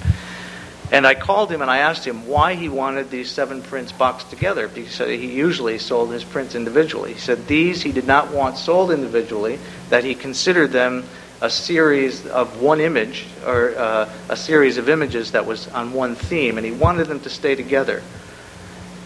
And 0.89 1.05
I 1.05 1.15
called 1.15 1.51
him 1.51 1.61
and 1.61 1.69
I 1.69 1.79
asked 1.79 2.05
him 2.05 2.27
why 2.27 2.55
he 2.55 2.69
wanted 2.69 3.09
these 3.11 3.29
seven 3.29 3.61
prints 3.61 3.91
boxed 3.91 4.29
together 4.29 4.69
because 4.69 4.97
he 4.97 5.33
usually 5.33 5.79
sold 5.79 6.13
his 6.13 6.23
prints 6.23 6.55
individually. 6.55 7.13
He 7.13 7.19
said 7.19 7.45
these 7.45 7.81
he 7.81 7.91
did 7.91 8.07
not 8.07 8.31
want 8.31 8.57
sold 8.57 8.91
individually, 8.91 9.59
that 9.89 10.05
he 10.05 10.15
considered 10.15 10.71
them 10.71 11.03
a 11.41 11.49
series 11.49 12.25
of 12.25 12.61
one 12.61 12.81
image 12.81 13.27
or 13.45 13.75
uh, 13.77 14.09
a 14.29 14.35
series 14.35 14.77
of 14.77 14.89
images 14.89 15.33
that 15.33 15.45
was 15.45 15.67
on 15.67 15.93
one 15.93 16.15
theme, 16.15 16.57
and 16.57 16.65
he 16.65 16.71
wanted 16.71 17.07
them 17.07 17.19
to 17.21 17.29
stay 17.29 17.55
together. 17.55 18.01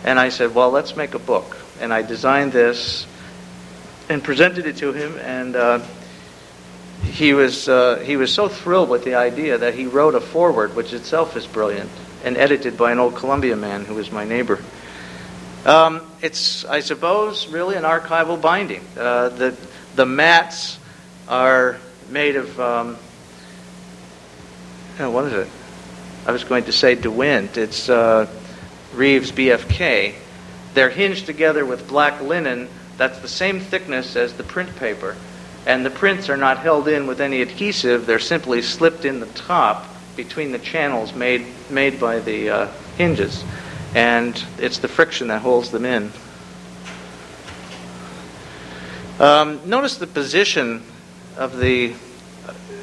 And 0.04 0.18
I 0.20 0.30
said, 0.30 0.56
Well, 0.56 0.72
let's 0.72 0.96
make 0.96 1.14
a 1.14 1.20
book. 1.20 1.58
And 1.80 1.94
I 1.94 2.02
designed 2.02 2.52
this 2.54 3.06
and 4.10 4.24
presented 4.24 4.66
it 4.66 4.78
to 4.78 4.94
him, 4.94 5.18
and 5.20 5.56
uh, 5.56 5.80
he 7.04 7.34
was 7.34 7.68
uh, 7.68 7.98
he 8.06 8.18
was 8.18 8.34
so 8.34 8.48
thrilled 8.48 8.90
with 8.90 9.04
the 9.04 9.16
idea 9.16 9.58
that 9.58 9.74
he 9.74 9.88
wrote 9.88 10.16
a 10.16 10.22
foreword, 10.22 10.76
which 10.76 10.94
itself 10.94 11.36
is 11.36 11.48
brilliant, 11.48 11.90
and 12.24 12.38
edited 12.38 12.78
by 12.78 12.92
an 12.92 13.00
old 13.00 13.16
Columbia 13.16 13.56
man 13.56 13.86
who 13.86 13.96
was 13.96 14.12
my 14.12 14.26
neighbor. 14.26 14.60
Um, 15.66 16.02
it's, 16.22 16.66
I 16.66 16.80
suppose, 16.80 17.48
really 17.48 17.76
an 17.76 17.84
archival 17.84 18.42
binding. 18.42 18.84
Uh, 18.98 19.30
the 19.30 19.58
the 19.96 20.06
mats 20.06 20.80
are 21.28 21.78
made 22.12 22.36
of 22.36 22.60
um, 22.60 22.98
oh, 25.00 25.10
what 25.10 25.26
is 25.26 25.34
it? 25.34 25.48
I 26.26 26.32
was 26.32 26.44
going 26.44 26.66
to 26.66 26.72
say 26.72 26.96
DeWint. 26.96 27.58
It's 27.58 27.90
uh, 27.90 28.28
Rives 28.94 29.32
BFK. 29.32 30.16
They're 30.74 30.90
hinged 30.90 31.26
together 31.26 31.66
with 31.66 31.88
black 31.88 32.22
linen. 32.22 32.70
That's 32.98 33.20
the 33.20 33.28
same 33.28 33.60
thickness 33.60 34.16
as 34.16 34.34
the 34.34 34.44
print 34.44 34.76
paper 34.76 35.16
and 35.66 35.86
the 35.86 35.92
prints 35.92 36.30
are 36.30 36.38
not 36.38 36.60
held 36.60 36.88
in 36.88 37.08
with 37.08 37.22
any 37.22 37.42
adhesive, 37.42 38.06
they're 38.06 38.20
simply 38.20 38.62
slipped 38.62 39.06
in 39.06 39.20
the 39.20 39.28
top 39.28 39.86
between 40.16 40.52
the 40.52 40.60
channels 40.60 41.14
made, 41.14 41.46
made 41.70 42.00
by 42.00 42.20
the 42.20 42.50
uh, 42.50 42.68
hinges. 42.98 43.44
And 43.94 44.44
it's 44.58 44.80
the 44.80 44.88
friction 44.88 45.28
that 45.28 45.42
holds 45.42 45.70
them 45.70 45.86
in. 45.86 46.12
Um, 49.20 49.70
notice 49.70 49.98
the 49.98 50.08
position 50.08 50.84
of 51.38 51.58
the 51.58 51.94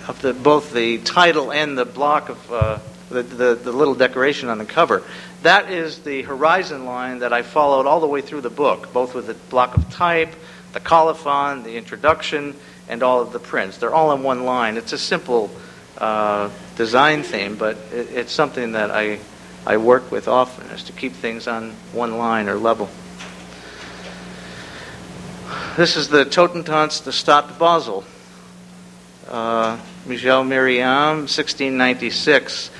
of 0.06 0.20
the 0.22 0.32
both 0.32 0.72
the 0.72 0.98
title 0.98 1.52
and 1.52 1.76
the 1.76 1.84
block 1.84 2.28
of 2.28 2.52
uh, 2.52 2.78
the, 3.08 3.22
the, 3.22 3.54
the 3.54 3.72
little 3.72 3.94
decoration 3.94 4.48
on 4.48 4.58
the 4.58 4.64
cover. 4.64 5.02
That 5.42 5.70
is 5.70 6.00
the 6.00 6.22
horizon 6.22 6.84
line 6.84 7.20
that 7.20 7.32
I 7.32 7.42
followed 7.42 7.86
all 7.86 8.00
the 8.00 8.06
way 8.06 8.20
through 8.20 8.42
the 8.42 8.50
book, 8.50 8.92
both 8.92 9.14
with 9.14 9.26
the 9.26 9.34
block 9.34 9.76
of 9.76 9.90
type, 9.90 10.34
the 10.72 10.80
colophon, 10.80 11.62
the 11.62 11.76
introduction, 11.76 12.56
and 12.88 13.02
all 13.02 13.20
of 13.20 13.32
the 13.32 13.38
prints. 13.38 13.78
They're 13.78 13.94
all 13.94 14.12
in 14.12 14.22
one 14.22 14.44
line. 14.44 14.76
It's 14.76 14.92
a 14.92 14.98
simple 14.98 15.50
uh, 15.96 16.50
design 16.76 17.22
theme, 17.22 17.56
but 17.56 17.76
it, 17.92 18.10
it's 18.10 18.32
something 18.32 18.72
that 18.72 18.90
I, 18.90 19.18
I 19.66 19.76
work 19.76 20.10
with 20.10 20.28
often, 20.28 20.66
is 20.70 20.84
to 20.84 20.92
keep 20.92 21.12
things 21.12 21.46
on 21.46 21.72
one 21.92 22.18
line 22.18 22.48
or 22.48 22.56
level. 22.56 22.88
This 25.76 25.96
is 25.96 26.08
the 26.08 26.24
Totentanz 26.24 27.04
the 27.04 27.12
Stadt 27.12 27.58
Basel. 27.58 28.04
Uh, 29.28 29.78
Michel 30.06 30.42
Merian, 30.42 31.26
1696. 31.28 32.70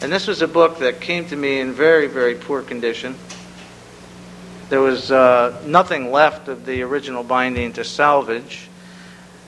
And 0.00 0.10
this 0.10 0.26
was 0.26 0.40
a 0.40 0.48
book 0.48 0.78
that 0.78 1.02
came 1.02 1.26
to 1.26 1.36
me 1.36 1.60
in 1.60 1.72
very, 1.72 2.06
very 2.06 2.34
poor 2.34 2.62
condition. 2.62 3.14
There 4.70 4.80
was 4.80 5.10
uh, 5.10 5.62
nothing 5.66 6.10
left 6.10 6.48
of 6.48 6.64
the 6.64 6.80
original 6.80 7.22
binding 7.22 7.74
to 7.74 7.84
salvage. 7.84 8.68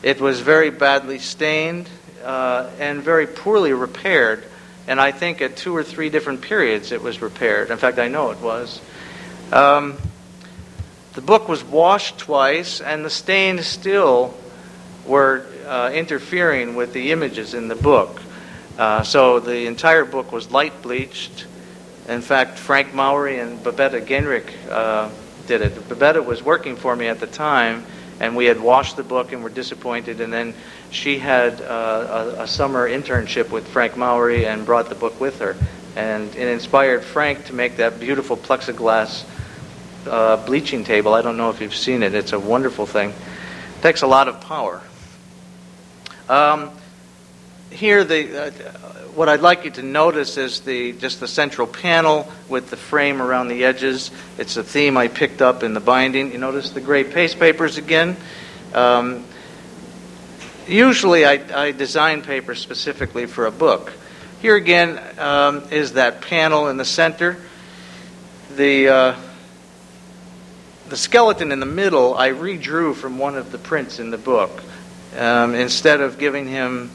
It 0.02 0.20
was 0.20 0.40
very 0.40 0.68
badly 0.68 1.18
stained 1.18 1.88
uh, 2.22 2.68
and 2.78 3.02
very 3.02 3.26
poorly 3.26 3.72
repaired. 3.72 4.44
And 4.86 5.00
I 5.00 5.12
think 5.12 5.40
at 5.40 5.56
two 5.56 5.74
or 5.74 5.82
three 5.82 6.10
different 6.10 6.42
periods 6.42 6.92
it 6.92 7.00
was 7.00 7.22
repaired. 7.22 7.70
In 7.70 7.78
fact, 7.78 7.98
I 7.98 8.08
know 8.08 8.32
it 8.32 8.40
was. 8.40 8.82
Um, 9.50 9.96
the 11.14 11.22
book 11.22 11.48
was 11.48 11.64
washed 11.64 12.18
twice, 12.18 12.82
and 12.82 13.02
the 13.02 13.10
stains 13.10 13.64
still 13.66 14.34
were 15.06 15.46
uh, 15.70 15.90
interfering 15.94 16.74
with 16.74 16.92
the 16.92 17.12
images 17.12 17.54
in 17.54 17.68
the 17.68 17.76
book. 17.76 18.20
Uh, 18.76 19.04
so 19.04 19.38
the 19.38 19.66
entire 19.66 20.04
book 20.04 20.32
was 20.32 20.50
light 20.50 20.82
bleached. 20.82 21.46
In 22.08 22.22
fact, 22.22 22.58
Frank 22.58 22.92
Mowery 22.92 23.38
and 23.38 23.62
Babetta 23.62 24.00
Genrich 24.00 24.52
uh, 24.68 25.08
did 25.46 25.62
it. 25.62 25.88
Babetta 25.88 26.24
was 26.24 26.42
working 26.42 26.74
for 26.74 26.96
me 26.96 27.06
at 27.06 27.20
the 27.20 27.26
time 27.28 27.86
and 28.18 28.34
we 28.36 28.46
had 28.46 28.60
washed 28.60 28.96
the 28.96 29.04
book 29.04 29.32
and 29.32 29.44
were 29.44 29.48
disappointed. 29.48 30.20
And 30.20 30.32
then 30.32 30.54
she 30.90 31.18
had 31.18 31.62
uh, 31.62 32.34
a, 32.38 32.42
a, 32.42 32.46
summer 32.48 32.88
internship 32.88 33.50
with 33.50 33.66
Frank 33.68 33.96
Mowery 33.96 34.46
and 34.46 34.66
brought 34.66 34.88
the 34.88 34.94
book 34.94 35.18
with 35.20 35.38
her. 35.38 35.56
And 35.96 36.34
it 36.34 36.48
inspired 36.48 37.02
Frank 37.02 37.46
to 37.46 37.54
make 37.54 37.76
that 37.76 37.98
beautiful 37.98 38.36
plexiglass 38.36 39.24
uh, 40.06 40.36
bleaching 40.44 40.84
table. 40.84 41.14
I 41.14 41.22
don't 41.22 41.36
know 41.36 41.48
if 41.50 41.60
you've 41.60 41.74
seen 41.74 42.02
it, 42.02 42.14
it's 42.14 42.32
a 42.32 42.40
wonderful 42.40 42.86
thing. 42.86 43.10
It 43.10 43.82
takes 43.82 44.02
a 44.02 44.06
lot 44.06 44.28
of 44.28 44.40
power. 44.40 44.82
Um, 46.30 46.70
here, 47.70 48.04
the, 48.04 48.46
uh, 48.46 48.50
what 49.16 49.28
I'd 49.28 49.40
like 49.40 49.64
you 49.64 49.72
to 49.72 49.82
notice 49.82 50.36
is 50.36 50.60
the 50.60 50.92
just 50.92 51.18
the 51.18 51.26
central 51.26 51.66
panel 51.66 52.30
with 52.48 52.70
the 52.70 52.76
frame 52.76 53.20
around 53.20 53.48
the 53.48 53.64
edges. 53.64 54.12
It's 54.38 54.56
a 54.56 54.62
theme 54.62 54.96
I 54.96 55.08
picked 55.08 55.42
up 55.42 55.64
in 55.64 55.74
the 55.74 55.80
binding. 55.80 56.30
You 56.30 56.38
notice 56.38 56.70
the 56.70 56.80
gray 56.80 57.02
paste 57.02 57.40
papers 57.40 57.78
again. 57.78 58.16
Um, 58.72 59.24
usually, 60.68 61.24
I, 61.26 61.40
I, 61.52 61.72
design 61.72 62.22
paper 62.22 62.54
specifically 62.54 63.26
for 63.26 63.46
a 63.46 63.50
book. 63.50 63.92
Here 64.40 64.54
again 64.54 65.02
um, 65.18 65.64
is 65.72 65.94
that 65.94 66.20
panel 66.20 66.68
in 66.68 66.76
the 66.76 66.84
center. 66.84 67.38
The 68.54 68.88
uh, 68.88 69.16
the 70.90 70.96
skeleton 70.96 71.50
in 71.50 71.58
the 71.58 71.66
middle 71.66 72.16
I 72.16 72.28
redrew 72.28 72.94
from 72.94 73.18
one 73.18 73.34
of 73.34 73.50
the 73.50 73.58
prints 73.58 73.98
in 73.98 74.10
the 74.10 74.18
book. 74.18 74.62
Um, 75.16 75.54
instead 75.54 76.00
of 76.00 76.18
giving 76.18 76.46
him 76.46 76.90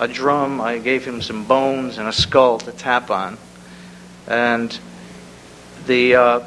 a 0.00 0.08
drum. 0.08 0.60
I 0.62 0.78
gave 0.78 1.04
him 1.04 1.20
some 1.20 1.44
bones 1.44 1.98
and 1.98 2.08
a 2.08 2.12
skull 2.12 2.58
to 2.60 2.72
tap 2.72 3.10
on. 3.10 3.36
And 4.26 4.76
the, 5.86 6.14
uh, 6.14 6.40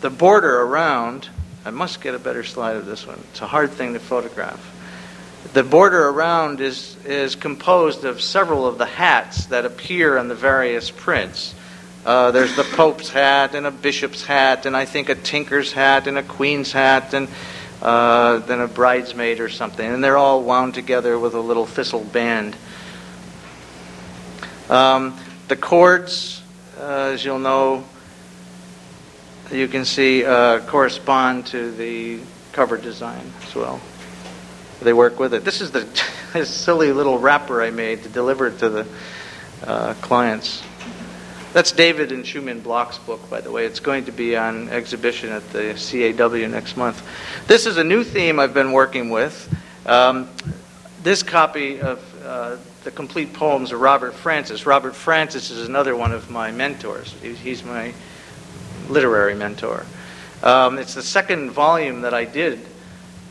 the 0.00 0.10
border 0.10 0.60
around, 0.60 1.28
I 1.64 1.70
must 1.70 2.00
get 2.00 2.14
a 2.14 2.20
better 2.20 2.44
slide 2.44 2.76
of 2.76 2.86
this 2.86 3.06
one. 3.06 3.18
It's 3.30 3.40
a 3.40 3.48
hard 3.48 3.72
thing 3.72 3.94
to 3.94 3.98
photograph. 3.98 4.64
The 5.54 5.64
border 5.64 6.08
around 6.08 6.60
is, 6.60 6.96
is 7.04 7.34
composed 7.34 8.04
of 8.04 8.20
several 8.20 8.64
of 8.64 8.78
the 8.78 8.86
hats 8.86 9.46
that 9.46 9.64
appear 9.64 10.16
on 10.16 10.28
the 10.28 10.36
various 10.36 10.92
prints. 10.92 11.54
Uh, 12.06 12.30
there's 12.30 12.54
the 12.54 12.62
Pope's 12.62 13.08
hat 13.08 13.56
and 13.56 13.66
a 13.66 13.72
bishop's 13.72 14.24
hat, 14.24 14.66
and 14.66 14.76
I 14.76 14.84
think 14.84 15.08
a 15.08 15.16
tinker's 15.16 15.72
hat 15.72 16.06
and 16.06 16.16
a 16.16 16.22
queen's 16.22 16.70
hat, 16.70 17.12
and 17.12 17.28
uh, 17.82 18.38
then 18.40 18.60
a 18.60 18.68
bridesmaid 18.68 19.40
or 19.40 19.48
something. 19.48 19.90
And 19.90 20.02
they're 20.02 20.16
all 20.16 20.42
wound 20.42 20.74
together 20.74 21.18
with 21.18 21.34
a 21.34 21.40
little 21.40 21.66
thistle 21.66 22.04
band. 22.04 22.56
Um, 24.68 25.18
the 25.48 25.56
cords, 25.56 26.42
uh, 26.78 27.10
as 27.12 27.24
you'll 27.24 27.38
know, 27.38 27.84
you 29.50 29.66
can 29.66 29.84
see 29.84 30.24
uh, 30.24 30.60
correspond 30.60 31.46
to 31.46 31.72
the 31.72 32.20
cover 32.52 32.76
design 32.76 33.32
as 33.42 33.54
well. 33.54 33.80
They 34.80 34.92
work 34.92 35.18
with 35.18 35.34
it. 35.34 35.44
This 35.44 35.60
is 35.60 35.72
the 35.72 35.86
silly 36.44 36.92
little 36.92 37.18
wrapper 37.18 37.62
I 37.62 37.70
made 37.70 38.04
to 38.04 38.08
deliver 38.08 38.46
it 38.46 38.58
to 38.60 38.68
the 38.68 38.86
uh, 39.64 39.94
clients. 39.94 40.62
That's 41.52 41.72
David 41.72 42.12
and 42.12 42.24
Schumann 42.24 42.60
Block's 42.60 42.98
book, 42.98 43.28
by 43.28 43.40
the 43.40 43.50
way. 43.50 43.66
It's 43.66 43.80
going 43.80 44.04
to 44.04 44.12
be 44.12 44.36
on 44.36 44.68
exhibition 44.68 45.30
at 45.30 45.42
the 45.52 45.74
CAW 45.74 46.46
next 46.46 46.76
month. 46.76 47.04
This 47.48 47.66
is 47.66 47.76
a 47.76 47.82
new 47.82 48.04
theme 48.04 48.38
I've 48.38 48.54
been 48.54 48.70
working 48.70 49.10
with. 49.10 49.52
Um, 49.84 50.28
this 51.02 51.24
copy 51.24 51.80
of 51.80 52.24
uh, 52.24 52.56
the 52.84 52.92
complete 52.92 53.32
poems 53.32 53.72
of 53.72 53.80
Robert 53.80 54.14
Francis. 54.14 54.64
Robert 54.64 54.94
Francis 54.94 55.50
is 55.50 55.66
another 55.66 55.96
one 55.96 56.12
of 56.12 56.30
my 56.30 56.52
mentors. 56.52 57.14
He's 57.20 57.64
my 57.64 57.94
literary 58.88 59.34
mentor. 59.34 59.86
Um, 60.44 60.78
it's 60.78 60.94
the 60.94 61.02
second 61.02 61.50
volume 61.50 62.02
that 62.02 62.14
I 62.14 62.26
did 62.26 62.60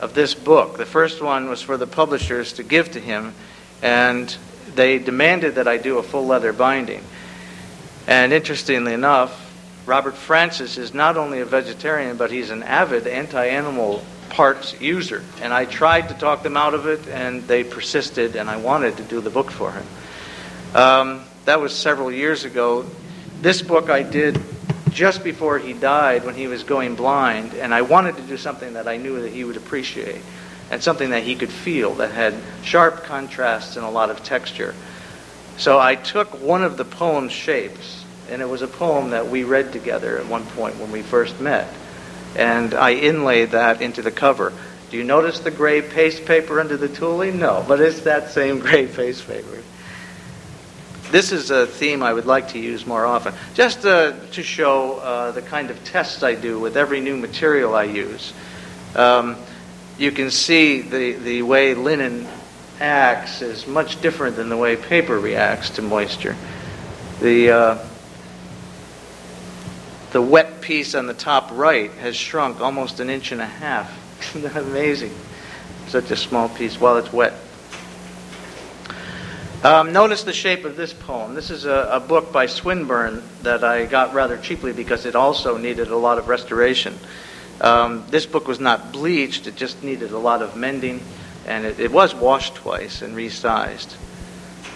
of 0.02 0.14
this 0.14 0.34
book. 0.34 0.76
The 0.76 0.86
first 0.86 1.22
one 1.22 1.48
was 1.48 1.62
for 1.62 1.78
the 1.78 1.88
publishers 1.88 2.52
to 2.54 2.64
give 2.64 2.92
to 2.92 3.00
him, 3.00 3.34
and 3.82 4.36
they 4.76 5.00
demanded 5.00 5.56
that 5.56 5.70
I 5.70 5.78
do 5.78 6.00
a 6.00 6.04
full 6.04 6.26
leather 6.26 6.52
binding. 6.52 7.02
And 8.10 8.34
interestingly 8.34 8.94
enough, 8.94 9.54
Robert 9.86 10.16
Francis 10.16 10.80
is 10.80 10.96
not 10.96 11.16
only 11.16 11.42
a 11.42 11.46
vegetarian, 11.46 12.18
but 12.18 12.32
he's 12.32 12.50
an 12.50 12.64
avid 12.64 13.06
anti 13.06 13.46
animal 13.46 14.04
parts 14.30 14.82
user. 14.82 15.24
And 15.44 15.54
I 15.54 15.66
tried 15.66 16.10
to 16.10 16.16
talk 16.16 16.42
them 16.42 16.58
out 16.58 16.74
of 16.74 16.88
it, 16.88 17.08
and 17.08 17.44
they 17.48 17.64
persisted, 17.64 18.36
and 18.36 18.50
I 18.50 18.58
wanted 18.58 18.98
to 18.98 19.04
do 19.04 19.22
the 19.22 19.30
book 19.30 19.52
for 19.52 19.72
him. 19.72 19.86
Um, 20.74 21.24
that 21.46 21.62
was 21.62 21.72
several 21.72 22.12
years 22.12 22.46
ago. 22.46 22.88
This 23.44 23.62
book 23.62 23.92
I 23.92 24.02
did 24.02 24.42
just 24.90 25.24
before 25.24 25.60
he 25.60 25.74
died 25.74 26.26
when 26.26 26.34
he 26.34 26.48
was 26.48 26.64
going 26.64 26.96
blind, 26.96 27.54
and 27.54 27.76
I 27.76 27.84
wanted 27.84 28.16
to 28.16 28.24
do 28.24 28.38
something 28.38 28.74
that 28.74 28.88
I 28.88 28.98
knew 28.98 29.22
that 29.22 29.32
he 29.32 29.44
would 29.44 29.56
appreciate 29.56 30.24
and 30.72 30.82
something 30.82 31.12
that 31.12 31.22
he 31.22 31.36
could 31.36 31.52
feel 31.52 31.94
that 31.96 32.10
had 32.10 32.34
sharp 32.64 33.04
contrasts 33.04 33.76
and 33.76 33.86
a 33.86 33.90
lot 33.90 34.10
of 34.10 34.24
texture. 34.24 34.74
So 35.60 35.78
I 35.78 35.96
took 35.96 36.42
one 36.42 36.64
of 36.64 36.78
the 36.78 36.86
poem's 36.86 37.34
shapes, 37.34 38.06
and 38.30 38.42
it 38.42 38.48
was 38.48 38.62
a 38.62 38.68
poem 38.68 39.10
that 39.10 39.28
we 39.28 39.44
read 39.44 39.74
together 39.74 40.18
at 40.18 40.26
one 40.26 40.46
point 40.46 40.78
when 40.78 40.90
we 40.90 41.02
first 41.02 41.42
met, 41.42 41.68
and 42.38 42.74
I 42.74 42.92
inlaid 42.92 43.52
that 43.52 43.82
into 43.82 44.02
the 44.02 44.10
cover. 44.10 44.54
Do 44.90 44.96
you 44.96 45.04
notice 45.04 45.42
the 45.42 45.52
gray 45.52 45.82
paste 45.82 46.24
paper 46.24 46.62
under 46.62 46.78
the 46.78 46.88
tooling? 46.88 47.40
No, 47.40 47.66
but 47.68 47.82
it's 47.82 48.02
that 48.02 48.30
same 48.32 48.60
gray 48.62 48.88
paste 48.88 49.28
paper. 49.28 49.62
This 51.12 51.34
is 51.34 51.52
a 51.52 51.68
theme 51.68 52.04
I 52.04 52.14
would 52.14 52.26
like 52.26 52.50
to 52.50 52.60
use 52.60 52.86
more 52.86 53.06
often, 53.06 53.34
just 53.54 53.86
uh, 53.86 54.14
to 54.32 54.42
show 54.42 55.00
uh, 55.00 55.32
the 55.32 55.42
kind 55.42 55.72
of 55.72 55.84
tests 55.84 56.24
I 56.24 56.36
do 56.36 56.58
with 56.58 56.78
every 56.78 57.02
new 57.02 57.18
material 57.18 57.76
I 57.76 57.84
use. 57.84 58.32
Um, 58.96 59.36
you 59.98 60.14
can 60.14 60.32
see 60.32 60.80
the, 60.80 61.14
the 61.14 61.42
way 61.42 61.74
linen 61.74 62.30
acts 62.80 63.42
is 63.42 63.68
much 63.68 64.02
different 64.02 64.36
than 64.36 64.50
the 64.50 64.58
way 64.58 64.76
paper 64.76 65.20
reacts 65.20 65.72
to 65.72 65.82
moisture. 65.82 66.36
The, 67.22 67.52
uh, 67.52 67.88
the 70.12 70.22
wet 70.22 70.62
piece 70.62 70.96
on 70.96 71.06
the 71.06 71.14
top 71.14 71.50
right 71.52 71.92
has 71.94 72.16
shrunk 72.16 72.62
almost 72.62 73.00
an 73.00 73.10
inch 73.10 73.32
and 73.32 73.42
a 73.42 73.46
half. 73.46 73.92
Isn't 74.36 74.42
that 74.54 74.64
amazing? 74.64 75.14
Such 75.88 76.12
a 76.12 76.16
small 76.16 76.50
piece 76.50 76.80
while 76.80 76.98
it's 76.98 77.12
wet. 77.12 77.34
Um, 79.62 79.92
notice 79.92 80.24
the 80.24 80.32
shape 80.32 80.64
of 80.64 80.78
this 80.78 80.94
poem. 80.94 81.36
This 81.36 81.50
is 81.50 81.66
a, 81.66 81.90
a, 81.92 82.00
book 82.00 82.32
by 82.32 82.46
Swinburne 82.46 83.22
that 83.44 83.62
I 83.62 83.88
got 83.88 84.14
rather 84.14 84.38
cheaply 84.38 84.72
because 84.72 85.06
it 85.06 85.18
also 85.18 85.58
needed 85.58 85.90
a 85.90 85.98
lot 85.98 86.18
of 86.18 86.30
restoration. 86.30 86.98
Um, 87.60 88.06
this 88.10 88.26
book 88.26 88.48
was 88.48 88.62
not 88.62 88.94
bleached, 88.94 89.48
it 89.48 89.58
just 89.58 89.84
needed 89.84 90.12
a 90.12 90.18
lot 90.18 90.42
of 90.42 90.56
mending, 90.56 91.02
and 91.50 91.66
it, 91.66 91.80
it 91.80 91.92
was 91.92 92.16
washed 92.16 92.56
twice 92.56 93.02
and 93.02 93.18
resized. 93.18 93.96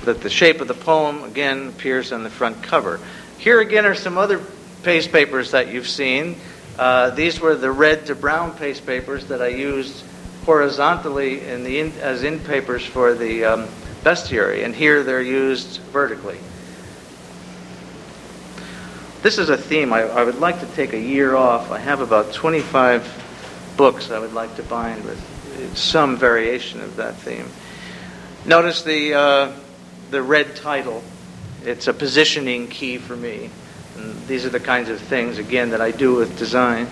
But 0.03 0.21
the 0.21 0.29
shape 0.29 0.59
of 0.59 0.67
the 0.67 0.73
poem, 0.73 1.23
again, 1.23 1.69
appears 1.69 2.11
on 2.11 2.23
the 2.23 2.29
front 2.29 2.61
cover. 2.63 2.99
Here 3.37 3.61
again 3.61 3.85
are 3.85 3.95
some 3.95 4.17
other 4.17 4.41
paste 4.81 5.11
papers 5.11 5.51
that 5.51 5.69
you've 5.69 5.87
seen. 5.87 6.35
Uh, 6.77 7.11
these 7.11 7.39
were 7.39 7.55
the 7.55 7.71
red 7.71 8.07
to 8.07 8.15
brown 8.15 8.57
paste 8.57 8.85
papers 8.85 9.27
that 9.27 9.41
I 9.41 9.47
used 9.47 10.03
horizontally 10.45 11.45
in 11.45 11.63
the 11.63 11.79
in, 11.79 11.91
as 11.99 12.23
in 12.23 12.39
papers 12.39 12.83
for 12.85 13.13
the 13.13 13.45
um, 13.45 13.67
bestiary, 14.03 14.65
and 14.65 14.75
here 14.75 15.03
they're 15.03 15.21
used 15.21 15.79
vertically. 15.93 16.39
This 19.21 19.37
is 19.37 19.49
a 19.49 19.55
theme 19.55 19.93
I, 19.93 20.01
I 20.01 20.23
would 20.23 20.39
like 20.39 20.59
to 20.59 20.65
take 20.75 20.91
a 20.91 20.99
year 20.99 21.35
off. 21.35 21.71
I 21.71 21.79
have 21.79 22.01
about 22.01 22.33
25 22.33 23.75
books 23.77 24.11
I 24.11 24.19
would 24.19 24.33
like 24.33 24.55
to 24.57 24.63
bind 24.63 25.05
with 25.05 25.32
some 25.73 26.17
variation 26.17 26.81
of 26.81 26.95
that 26.97 27.15
theme. 27.15 27.47
Notice 28.45 28.83
the, 28.83 29.13
uh, 29.13 29.51
the 30.11 30.21
red 30.21 30.55
title. 30.55 31.03
It's 31.63 31.87
a 31.87 31.93
positioning 31.93 32.67
key 32.67 32.97
for 32.97 33.15
me. 33.15 33.49
And 33.95 34.27
these 34.27 34.45
are 34.45 34.49
the 34.49 34.59
kinds 34.59 34.89
of 34.89 34.99
things, 34.99 35.37
again, 35.37 35.69
that 35.69 35.81
I 35.81 35.91
do 35.91 36.15
with 36.15 36.37
design. 36.37 36.87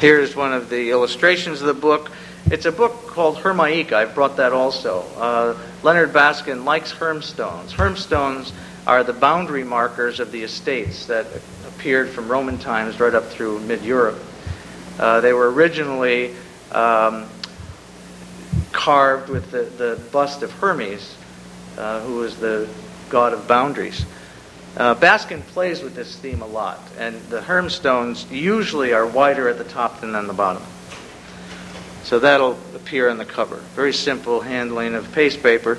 Here's 0.00 0.36
one 0.36 0.52
of 0.52 0.68
the 0.68 0.90
illustrations 0.90 1.60
of 1.62 1.68
the 1.68 1.74
book. 1.74 2.10
It's 2.50 2.66
a 2.66 2.72
book 2.72 3.06
called 3.06 3.38
Hermaika. 3.38 3.94
I've 3.94 4.14
brought 4.14 4.36
that 4.36 4.52
also. 4.52 5.00
Uh, 5.16 5.58
Leonard 5.82 6.12
Baskin 6.12 6.64
likes 6.64 6.92
hermstones. 6.92 7.70
Hermstones 7.70 8.52
are 8.86 9.02
the 9.02 9.12
boundary 9.12 9.64
markers 9.64 10.20
of 10.20 10.32
the 10.32 10.42
estates 10.42 11.06
that 11.06 11.26
appeared 11.66 12.08
from 12.08 12.28
Roman 12.28 12.58
times 12.58 13.00
right 13.00 13.14
up 13.14 13.24
through 13.24 13.60
mid 13.60 13.82
Europe. 13.82 14.22
Uh, 14.98 15.20
they 15.20 15.32
were 15.32 15.50
originally 15.50 16.34
um, 16.72 17.26
carved 18.72 19.28
with 19.28 19.50
the, 19.50 19.62
the 19.62 20.00
bust 20.12 20.42
of 20.42 20.52
Hermes, 20.52 21.16
uh, 21.78 22.00
who 22.00 22.16
was 22.16 22.36
the 22.38 22.68
god 23.08 23.32
of 23.32 23.46
boundaries. 23.46 24.04
Uh, 24.76 24.94
Baskin 24.94 25.40
plays 25.40 25.82
with 25.82 25.94
this 25.94 26.16
theme 26.16 26.42
a 26.42 26.46
lot, 26.46 26.80
and 26.98 27.20
the 27.30 27.40
Herm 27.40 27.70
stones 27.70 28.26
usually 28.30 28.92
are 28.92 29.06
wider 29.06 29.48
at 29.48 29.58
the 29.58 29.64
top 29.64 30.00
than 30.00 30.14
on 30.14 30.26
the 30.26 30.34
bottom. 30.34 30.62
So 32.04 32.18
that'll 32.18 32.58
appear 32.74 33.08
on 33.08 33.18
the 33.18 33.24
cover. 33.24 33.56
Very 33.74 33.92
simple 33.92 34.40
handling 34.40 34.94
of 34.94 35.10
paste 35.12 35.42
paper. 35.42 35.78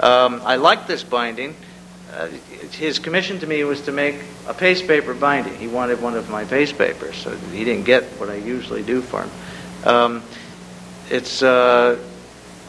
Um, 0.00 0.42
I 0.44 0.56
like 0.56 0.86
this 0.86 1.02
binding 1.02 1.56
uh, 2.12 2.28
his 2.72 2.98
commission 2.98 3.38
to 3.40 3.46
me 3.46 3.64
was 3.64 3.82
to 3.82 3.92
make 3.92 4.16
a 4.46 4.54
paste 4.54 4.86
paper 4.86 5.12
binding. 5.12 5.54
He 5.56 5.66
wanted 5.66 6.00
one 6.00 6.14
of 6.14 6.30
my 6.30 6.44
paste 6.44 6.78
papers, 6.78 7.16
so 7.16 7.36
he 7.36 7.64
didn't 7.64 7.84
get 7.84 8.04
what 8.18 8.30
I 8.30 8.36
usually 8.36 8.82
do 8.82 9.02
for 9.02 9.22
him. 9.22 9.30
Um, 9.86 10.24
it's 11.10 11.44
uh, 11.44 11.96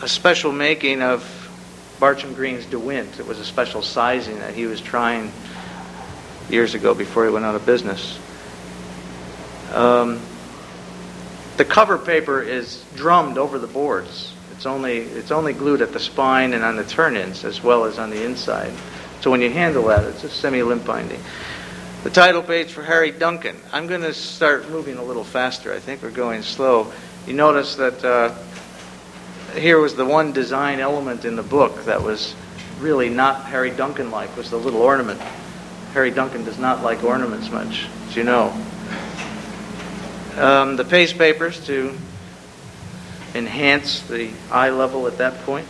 a 0.03 0.07
special 0.07 0.51
making 0.51 1.01
of 1.01 1.23
Barcham 1.99 2.35
Green's 2.35 2.65
DeWint. 2.65 3.19
It 3.19 3.25
was 3.25 3.39
a 3.39 3.43
special 3.43 3.81
sizing 3.81 4.37
that 4.37 4.53
he 4.53 4.67
was 4.67 4.79
trying 4.79 5.31
years 6.47 6.75
ago 6.75 6.93
before 6.93 7.25
he 7.25 7.31
went 7.31 7.43
out 7.43 7.55
of 7.55 7.65
business. 7.65 8.19
Um, 9.73 10.21
the 11.57 11.65
cover 11.65 11.97
paper 11.97 12.39
is 12.39 12.85
drummed 12.95 13.39
over 13.39 13.57
the 13.57 13.65
boards. 13.65 14.31
It's 14.51 14.67
only, 14.67 14.99
it's 14.99 15.31
only 15.31 15.53
glued 15.53 15.81
at 15.81 15.93
the 15.93 15.99
spine 15.99 16.53
and 16.53 16.63
on 16.63 16.75
the 16.75 16.85
turn-ins 16.85 17.45
as 17.45 17.63
well 17.63 17.85
as 17.85 17.97
on 17.97 18.11
the 18.11 18.23
inside. 18.23 18.71
So 19.21 19.31
when 19.31 19.41
you 19.41 19.49
handle 19.49 19.85
that, 19.87 20.03
it's 20.03 20.23
a 20.23 20.29
semi-limp 20.29 20.85
binding. 20.85 21.19
The 22.03 22.11
title 22.11 22.43
page 22.43 22.71
for 22.71 22.83
Harry 22.83 23.09
Duncan. 23.09 23.57
I'm 23.73 23.87
going 23.87 24.01
to 24.01 24.13
start 24.13 24.69
moving 24.69 24.97
a 24.97 25.03
little 25.03 25.23
faster. 25.23 25.73
I 25.73 25.79
think 25.79 26.03
we're 26.03 26.11
going 26.11 26.43
slow. 26.43 26.93
You 27.25 27.33
notice 27.33 27.75
that 27.77 28.05
uh, 28.05 28.35
here 29.57 29.79
was 29.79 29.95
the 29.95 30.05
one 30.05 30.31
design 30.31 30.79
element 30.79 31.25
in 31.25 31.35
the 31.35 31.43
book 31.43 31.85
that 31.85 32.01
was 32.01 32.35
really 32.79 33.09
not 33.09 33.45
Harry 33.45 33.71
Duncan 33.71 34.11
like, 34.11 34.37
was 34.37 34.51
the 34.51 34.57
little 34.57 34.83
ornament. 34.83 35.19
Harry 35.93 36.11
Duncan 36.11 36.45
does 36.45 36.59
not 36.59 36.83
like 36.83 37.03
ornaments 37.03 37.49
much, 37.49 37.87
as 38.07 38.15
you 38.15 38.23
know. 38.23 38.53
Um, 40.37 40.75
the 40.75 40.85
paste 40.85 41.17
papers 41.17 41.65
to 41.65 41.97
enhance 43.33 44.01
the 44.01 44.29
eye 44.51 44.69
level 44.69 45.07
at 45.07 45.17
that 45.17 45.41
point. 45.41 45.67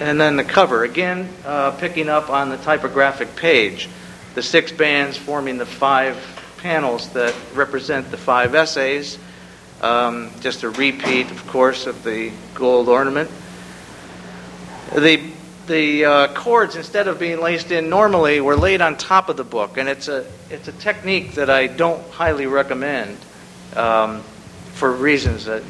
And 0.00 0.20
then 0.20 0.34
the 0.36 0.44
cover, 0.44 0.82
again, 0.82 1.28
uh, 1.46 1.70
picking 1.70 2.08
up 2.08 2.30
on 2.30 2.48
the 2.48 2.56
typographic 2.56 3.36
page. 3.36 3.88
The 4.34 4.42
six 4.42 4.72
bands 4.72 5.16
forming 5.16 5.58
the 5.58 5.66
five 5.66 6.16
panels 6.58 7.10
that 7.10 7.34
represent 7.54 8.10
the 8.10 8.16
five 8.16 8.54
essays. 8.54 9.18
Um, 9.80 10.30
just 10.40 10.62
a 10.62 10.70
repeat, 10.70 11.30
of 11.30 11.46
course, 11.46 11.86
of 11.86 12.02
the 12.02 12.32
gold 12.54 12.88
ornament. 12.88 13.30
The, 14.94 15.30
the 15.66 16.04
uh, 16.04 16.34
cords, 16.34 16.74
instead 16.74 17.06
of 17.06 17.18
being 17.18 17.40
laced 17.40 17.70
in 17.70 17.90
normally, 17.90 18.40
were 18.40 18.56
laid 18.56 18.80
on 18.80 18.96
top 18.96 19.28
of 19.28 19.36
the 19.36 19.44
book. 19.44 19.76
And 19.76 19.88
it's 19.88 20.08
a, 20.08 20.26
it's 20.50 20.68
a 20.68 20.72
technique 20.72 21.34
that 21.34 21.50
I 21.50 21.66
don't 21.66 22.02
highly 22.10 22.46
recommend 22.46 23.18
um, 23.76 24.22
for 24.72 24.90
reasons 24.90 25.44
that 25.44 25.62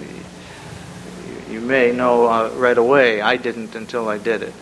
you 1.51 1.61
may 1.61 1.93
know 1.93 2.27
uh, 2.27 2.51
right 2.55 2.79
away. 2.79 3.21
I 3.21 3.37
didn't 3.37 3.75
until 3.75 4.09
I 4.09 4.19
did 4.19 4.43
it. 4.43 4.55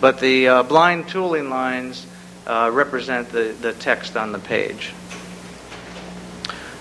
But 0.00 0.20
the 0.20 0.48
uh, 0.48 0.62
blind 0.62 1.08
tooling 1.08 1.48
lines 1.48 2.06
uh, 2.50 2.68
represent 2.68 3.28
the, 3.28 3.54
the 3.60 3.72
text 3.72 4.16
on 4.16 4.32
the 4.32 4.38
page. 4.40 4.92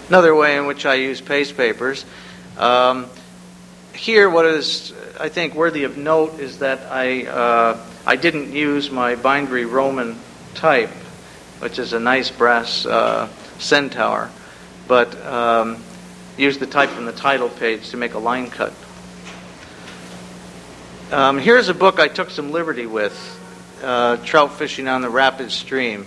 Another 0.07 0.33
way 0.33 0.57
in 0.57 0.65
which 0.65 0.83
I 0.87 0.95
use 0.95 1.21
paste 1.21 1.55
papers. 1.55 2.05
Um, 2.57 3.05
here, 3.93 4.27
what 4.31 4.45
is, 4.45 4.93
I 5.19 5.29
think, 5.29 5.53
worthy 5.53 5.83
of 5.83 5.95
note 5.95 6.39
is 6.39 6.57
that 6.59 6.91
I, 6.91 7.27
uh, 7.27 7.85
I 8.03 8.15
didn't 8.15 8.51
use 8.51 8.89
my 8.89 9.13
bindery 9.13 9.65
Roman 9.65 10.17
type, 10.55 10.89
which 11.59 11.77
is 11.77 11.93
a 11.93 11.99
nice 11.99 12.31
brass 12.31 12.87
uh, 12.87 13.29
centaur, 13.59 14.31
but 14.87 15.15
um, 15.23 15.83
used 16.35 16.59
the 16.59 16.65
type 16.65 16.89
from 16.89 17.05
the 17.05 17.11
title 17.11 17.49
page 17.49 17.89
to 17.89 17.97
make 17.97 18.15
a 18.15 18.19
line 18.19 18.49
cut. 18.49 18.73
Um, 21.11 21.37
here's 21.37 21.69
a 21.69 21.75
book 21.75 21.99
I 21.99 22.07
took 22.07 22.31
some 22.31 22.51
liberty 22.51 22.87
with 22.87 23.38
uh, 23.81 24.17
Trout 24.17 24.53
Fishing 24.53 24.87
on 24.87 25.01
the 25.01 25.09
Rapid 25.09 25.51
Stream. 25.51 26.05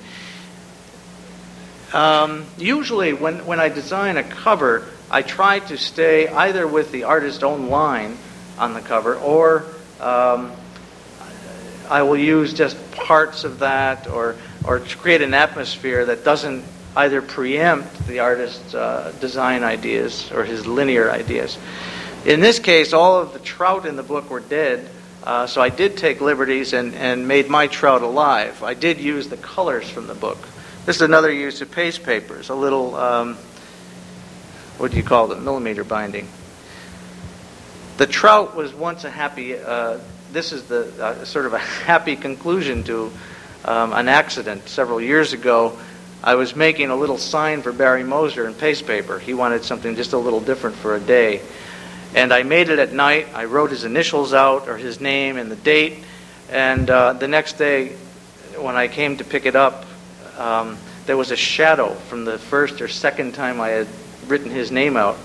Um, 1.92 2.46
usually, 2.56 3.12
when, 3.12 3.44
when 3.44 3.60
I 3.60 3.68
design 3.68 4.16
a 4.16 4.22
cover, 4.22 4.88
I 5.10 5.22
try 5.22 5.58
to 5.58 5.76
stay 5.76 6.28
either 6.28 6.66
with 6.66 6.90
the 6.90 7.04
artist's 7.04 7.42
own 7.42 7.68
line 7.68 8.16
on 8.58 8.72
the 8.72 8.80
cover 8.80 9.16
or 9.16 9.64
um, 10.00 10.52
I 11.90 12.02
will 12.02 12.16
use 12.16 12.54
just 12.54 12.76
parts 12.92 13.44
of 13.44 13.58
that 13.58 14.08
or, 14.08 14.36
or 14.64 14.80
create 14.80 15.20
an 15.20 15.34
atmosphere 15.34 16.06
that 16.06 16.24
doesn't 16.24 16.64
either 16.96 17.20
preempt 17.20 18.06
the 18.06 18.20
artist's 18.20 18.74
uh, 18.74 19.12
design 19.20 19.62
ideas 19.62 20.30
or 20.32 20.44
his 20.44 20.66
linear 20.66 21.10
ideas. 21.10 21.58
In 22.24 22.40
this 22.40 22.58
case, 22.58 22.92
all 22.92 23.20
of 23.20 23.32
the 23.32 23.38
trout 23.40 23.84
in 23.84 23.96
the 23.96 24.02
book 24.02 24.30
were 24.30 24.40
dead, 24.40 24.88
uh, 25.24 25.46
so 25.46 25.60
I 25.62 25.68
did 25.68 25.96
take 25.96 26.20
liberties 26.20 26.72
and, 26.72 26.94
and 26.94 27.28
made 27.28 27.48
my 27.48 27.68
trout 27.68 28.02
alive. 28.02 28.62
I 28.62 28.74
did 28.74 29.00
use 29.00 29.28
the 29.28 29.36
colors 29.36 29.88
from 29.88 30.06
the 30.06 30.14
book, 30.14 30.38
This 30.84 30.96
is 30.96 31.02
another 31.02 31.32
use 31.32 31.60
of 31.62 31.70
paste 31.70 32.02
papers, 32.02 32.48
a 32.48 32.54
little, 32.54 32.96
um, 32.96 33.36
what 34.78 34.90
do 34.90 34.96
you 34.96 35.04
call 35.04 35.30
it, 35.32 35.40
millimeter 35.40 35.84
binding. 35.84 36.28
The 37.98 38.06
trout 38.06 38.56
was 38.56 38.74
once 38.74 39.04
a 39.04 39.10
happy, 39.10 39.56
uh, 39.56 39.98
this 40.32 40.52
is 40.52 40.64
the 40.64 40.92
uh, 41.00 41.24
sort 41.24 41.46
of 41.46 41.52
a 41.52 41.58
happy 41.86 42.16
conclusion 42.16 42.82
to 42.84 43.12
um, 43.64 43.92
an 43.92 44.08
accident 44.08 44.68
several 44.68 45.00
years 45.00 45.32
ago. 45.32 45.78
I 46.24 46.34
was 46.34 46.56
making 46.56 46.90
a 46.90 46.96
little 46.96 47.18
sign 47.18 47.62
for 47.62 47.72
Barry 47.72 48.02
Moser 48.02 48.46
in 48.46 48.54
paste 48.54 48.86
paper. 48.86 49.18
He 49.18 49.34
wanted 49.34 49.64
something 49.64 49.94
just 49.94 50.12
a 50.12 50.18
little 50.18 50.40
different 50.40 50.76
for 50.76 50.96
a 50.96 51.00
day. 51.00 51.42
And 52.14 52.32
I 52.32 52.42
made 52.42 52.68
it 52.68 52.78
at 52.78 52.92
night. 52.92 53.28
I 53.34 53.46
wrote 53.46 53.70
his 53.70 53.84
initials 53.84 54.34
out, 54.34 54.68
or 54.68 54.76
his 54.76 55.00
name 55.00 55.36
and 55.36 55.50
the 55.50 55.56
date. 55.56 56.04
And 56.50 56.88
uh, 56.90 57.14
the 57.14 57.28
next 57.28 57.54
day, 57.54 57.90
when 58.58 58.76
I 58.76 58.88
came 58.88 59.16
to 59.16 59.24
pick 59.24 59.46
it 59.46 59.56
up, 59.56 59.86
um, 60.38 60.76
there 61.06 61.16
was 61.16 61.30
a 61.30 61.36
shadow 61.36 61.94
from 61.94 62.24
the 62.24 62.38
first 62.38 62.80
or 62.80 62.88
second 62.88 63.34
time 63.34 63.60
I 63.60 63.68
had 63.68 63.88
written 64.26 64.50
his 64.50 64.70
name 64.70 64.96
out. 64.96 65.16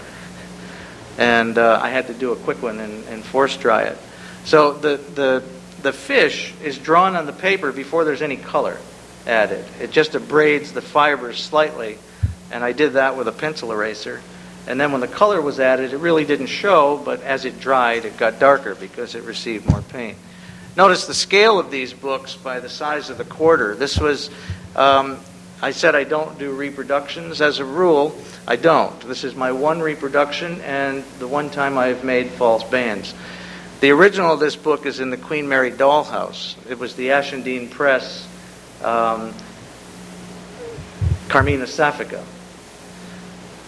And 1.18 1.58
uh, 1.58 1.80
I 1.82 1.90
had 1.90 2.08
to 2.08 2.14
do 2.14 2.32
a 2.32 2.36
quick 2.36 2.62
one 2.62 2.80
and, 2.80 3.04
and 3.08 3.24
force 3.24 3.58
dry 3.58 3.84
it. 3.84 3.98
So 4.46 4.74
the, 4.74 4.98
the, 4.98 5.44
the 5.82 5.92
fish 5.92 6.54
is 6.64 6.78
drawn 6.78 7.16
on 7.16 7.26
the 7.26 7.34
paper 7.34 7.72
before 7.72 8.06
there's 8.06 8.22
any 8.22 8.38
color 8.38 8.78
added. 9.26 9.66
It 9.82 9.92
just 9.92 10.14
abrades 10.14 10.72
the 10.72 10.82
fibers 10.82 11.44
slightly. 11.44 11.98
And 12.52 12.64
I 12.64 12.72
did 12.72 12.94
that 12.94 13.18
with 13.18 13.28
a 13.28 13.34
pencil 13.34 13.72
eraser. 13.72 14.22
And 14.68 14.80
then 14.80 14.92
when 14.92 15.02
the 15.02 15.08
color 15.08 15.42
was 15.42 15.60
added, 15.60 15.94
it 15.94 15.98
really 15.98 16.26
didn't 16.26 16.48
show, 16.48 17.02
but 17.04 17.22
as 17.24 17.46
it 17.46 17.60
dried, 17.60 18.04
it 18.04 18.18
got 18.18 18.38
darker 18.40 18.76
because 18.76 19.16
it 19.16 19.24
received 19.24 19.70
more 19.70 19.82
paint. 19.82 20.18
Notice 20.76 21.08
the 21.08 21.14
scale 21.14 21.58
of 21.58 21.72
these 21.72 21.94
books 21.94 22.36
by 22.36 22.60
the 22.60 22.70
size 22.70 23.10
of 23.10 23.18
the 23.18 23.26
quarter. 23.26 23.76
This 23.76 23.98
was, 23.98 24.30
um, 24.76 25.18
I 25.62 25.72
said 25.72 25.96
I 25.96 26.04
don't 26.04 26.38
do 26.38 26.52
reproductions. 26.52 27.42
As 27.42 27.60
a 27.60 27.66
rule, 27.66 28.16
I 28.46 28.58
don't. 28.58 29.00
This 29.08 29.24
is 29.24 29.36
my 29.36 29.54
one 29.54 29.80
reproduction 29.80 30.62
and 30.62 31.04
the 31.20 31.28
one 31.28 31.50
time 31.50 31.78
I've 31.78 32.04
made 32.04 32.30
false 32.32 32.64
bands. 32.64 33.16
The 33.80 33.92
original 33.92 34.34
of 34.34 34.40
this 34.40 34.56
book 34.56 34.86
is 34.86 35.00
in 35.00 35.12
the 35.12 35.18
Queen 35.18 35.48
Mary 35.48 35.72
Dollhouse. 35.72 36.56
It 36.70 36.78
was 36.78 36.96
the 36.96 37.08
Ashendene 37.08 37.72
Press, 37.72 38.28
um, 38.84 39.34
Carmina 41.30 41.66
Sapphica. 41.66 42.24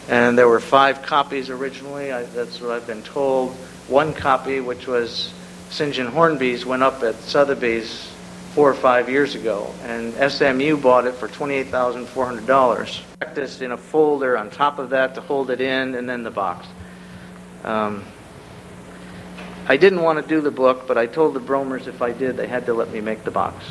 And 0.09 0.35
there 0.35 0.47
were 0.47 0.59
five 0.59 1.03
copies 1.03 1.51
originally, 1.51 2.11
I, 2.11 2.23
that's 2.23 2.59
what 2.59 2.71
I've 2.71 2.87
been 2.87 3.03
told. 3.03 3.51
One 3.87 4.11
copy, 4.15 4.59
which 4.59 4.87
was 4.87 5.31
St. 5.69 5.93
John 5.93 6.07
Hornby's 6.07 6.65
went 6.65 6.81
up 6.81 7.03
at 7.03 7.13
Sotheby's 7.15 8.11
four 8.55 8.71
or 8.71 8.73
five 8.73 9.07
years 9.07 9.35
ago, 9.35 9.71
and 9.83 10.13
SMU 10.31 10.77
bought 10.77 11.05
it 11.05 11.13
for 11.13 11.27
$28,400. 11.27 13.01
Practiced 13.19 13.61
in 13.61 13.71
a 13.71 13.77
folder 13.77 14.35
on 14.35 14.49
top 14.49 14.79
of 14.79 14.89
that 14.89 15.13
to 15.13 15.21
hold 15.21 15.51
it 15.51 15.61
in, 15.61 15.93
and 15.93 16.09
then 16.09 16.23
the 16.23 16.31
box. 16.31 16.65
Um, 17.63 18.03
I 19.67 19.77
didn't 19.77 20.01
want 20.01 20.19
to 20.19 20.27
do 20.27 20.41
the 20.41 20.49
book, 20.49 20.87
but 20.87 20.97
I 20.97 21.05
told 21.05 21.35
the 21.35 21.39
Bromers 21.39 21.85
if 21.85 22.01
I 22.01 22.13
did, 22.13 22.35
they 22.35 22.47
had 22.47 22.65
to 22.65 22.73
let 22.73 22.91
me 22.91 22.99
make 22.99 23.23
the 23.23 23.31
box. 23.31 23.63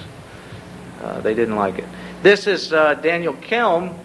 Uh, 1.03 1.21
they 1.21 1.35
didn't 1.35 1.57
like 1.57 1.81
it. 1.81 1.87
This 2.23 2.47
is 2.47 2.73
uh, 2.73 2.95
Daniel 2.95 3.35
Kelm 3.35 3.99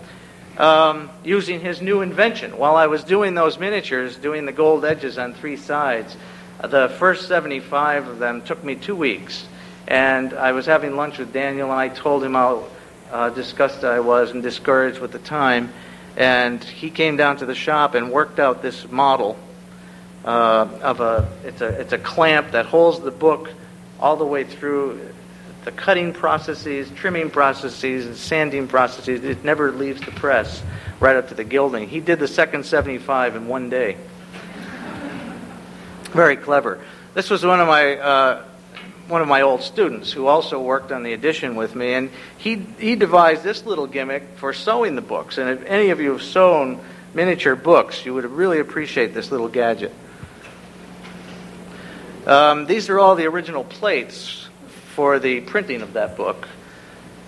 um, 0.58 1.10
using 1.24 1.60
his 1.60 1.82
new 1.82 2.02
invention. 2.02 2.58
While 2.58 2.76
I 2.76 2.88
was 2.88 3.04
doing 3.04 3.34
those 3.34 3.58
miniatures, 3.58 4.16
doing 4.18 4.46
the 4.46 4.52
gold 4.52 4.86
edges 4.86 5.18
on 5.18 5.34
three 5.34 5.58
sides, 5.58 6.16
the 6.62 6.90
first 7.00 7.28
75 7.28 8.08
of 8.08 8.20
them 8.20 8.42
took 8.42 8.64
me 8.64 8.76
two 8.76 8.96
weeks. 8.96 9.46
And 9.88 10.34
I 10.34 10.54
was 10.54 10.66
having 10.66 10.96
lunch 10.96 11.18
with 11.18 11.34
Daniel, 11.34 11.72
and 11.72 11.80
I 11.80 11.90
told 11.90 12.24
him 12.24 12.34
how 12.34 12.66
uh, 13.12 13.30
disgusted 13.30 13.86
I 13.86 14.00
was 14.00 14.32
and 14.32 14.42
discouraged 14.42 15.00
with 15.00 15.12
the 15.12 15.20
time. 15.20 15.74
And 16.16 16.64
he 16.64 16.90
came 16.90 17.18
down 17.18 17.38
to 17.38 17.46
the 17.46 17.56
shop 17.56 17.96
and 17.96 18.12
worked 18.12 18.40
out 18.40 18.62
this 18.62 18.90
model 18.90 19.38
uh, 20.26 20.68
of 20.82 21.02
a 21.02 21.30
it's 21.44 21.62
a 21.62 21.68
it's 21.68 21.94
a 21.94 21.98
clamp 21.98 22.52
that 22.52 22.66
holds 22.66 23.00
the 23.00 23.12
book 23.12 23.50
all 24.00 24.16
the 24.16 24.26
way 24.26 24.44
through 24.44 25.13
the 25.64 25.72
cutting 25.72 26.14
processes, 26.14 26.92
trimming 26.96 27.30
processes, 27.30 28.06
and 28.06 28.16
sanding 28.16 28.68
processes. 28.68 29.24
It 29.24 29.44
never 29.44 29.72
leaves 29.72 30.02
the 30.02 30.12
press 30.12 30.62
right 31.00 31.16
up 31.16 31.30
to 31.30 31.36
the 31.36 31.44
gilding. 31.44 31.88
He 31.88 32.00
did 32.00 32.20
the 32.20 32.28
second 32.28 32.66
75 32.66 33.36
in 33.36 33.48
one 33.48 33.70
day. 33.70 33.98
Very 36.12 36.36
clever. 36.36 36.80
This 37.14 37.30
was 37.30 37.46
one 37.46 37.60
of 37.60 37.68
my 37.68 37.98
uh, 37.98 38.46
one 39.08 39.22
of 39.22 39.28
my 39.28 39.42
old 39.42 39.62
students 39.62 40.12
who 40.12 40.28
also 40.28 40.62
worked 40.62 40.92
on 40.92 41.04
the 41.04 41.14
edition 41.14 41.56
with 41.56 41.76
me, 41.76 41.94
and 41.94 42.10
he 42.38 42.56
he 42.78 42.96
devised 42.96 43.44
this 43.44 43.66
little 43.66 43.88
gimmick 43.88 44.24
for 44.36 44.54
sewing 44.54 44.96
the 44.96 45.02
books. 45.02 45.38
And 45.38 45.50
if 45.50 45.66
any 45.66 45.90
of 45.90 46.00
you 46.00 46.12
have 46.12 46.22
sewn 46.22 46.80
miniature 47.14 47.56
books, 47.56 48.06
you 48.06 48.14
would 48.14 48.26
really 48.26 48.60
appreciate 48.60 49.14
this 49.14 49.32
little 49.32 49.48
gadget. 49.48 49.94
Um, 52.26 52.66
these 52.68 52.90
are 52.90 53.00
all 53.00 53.16
the 53.16 53.26
original 53.26 53.64
plates 53.64 54.43
for 54.96 55.20
the 55.20 55.42
printing 55.42 55.82
of 55.82 55.94
that 55.94 56.16
book. 56.16 56.48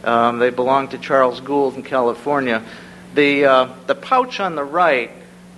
Um, 0.04 0.40
they 0.40 0.52
belong 0.52 0.90
to 0.90 0.98
Charles 0.98 1.40
Gould 1.40 1.76
in 1.76 1.84
California. 1.84 2.64
The 3.16 3.46
uh, 3.46 3.70
the 3.88 3.96
pouch 3.96 4.40
on 4.40 4.56
the 4.56 4.64
right 4.64 5.12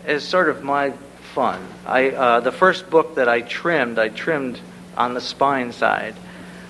is 0.06 0.24
sort 0.24 0.50
of 0.50 0.64
my 0.64 0.94
fun. 1.34 1.62
I, 1.86 2.10
uh, 2.10 2.40
the 2.40 2.52
first 2.52 2.90
book 2.90 3.16
that 3.16 3.28
I 3.28 3.42
trimmed, 3.42 4.00
I 4.00 4.10
trimmed 4.10 4.60
on 4.96 5.14
the 5.14 5.22
spine 5.22 5.72
side. 5.72 6.16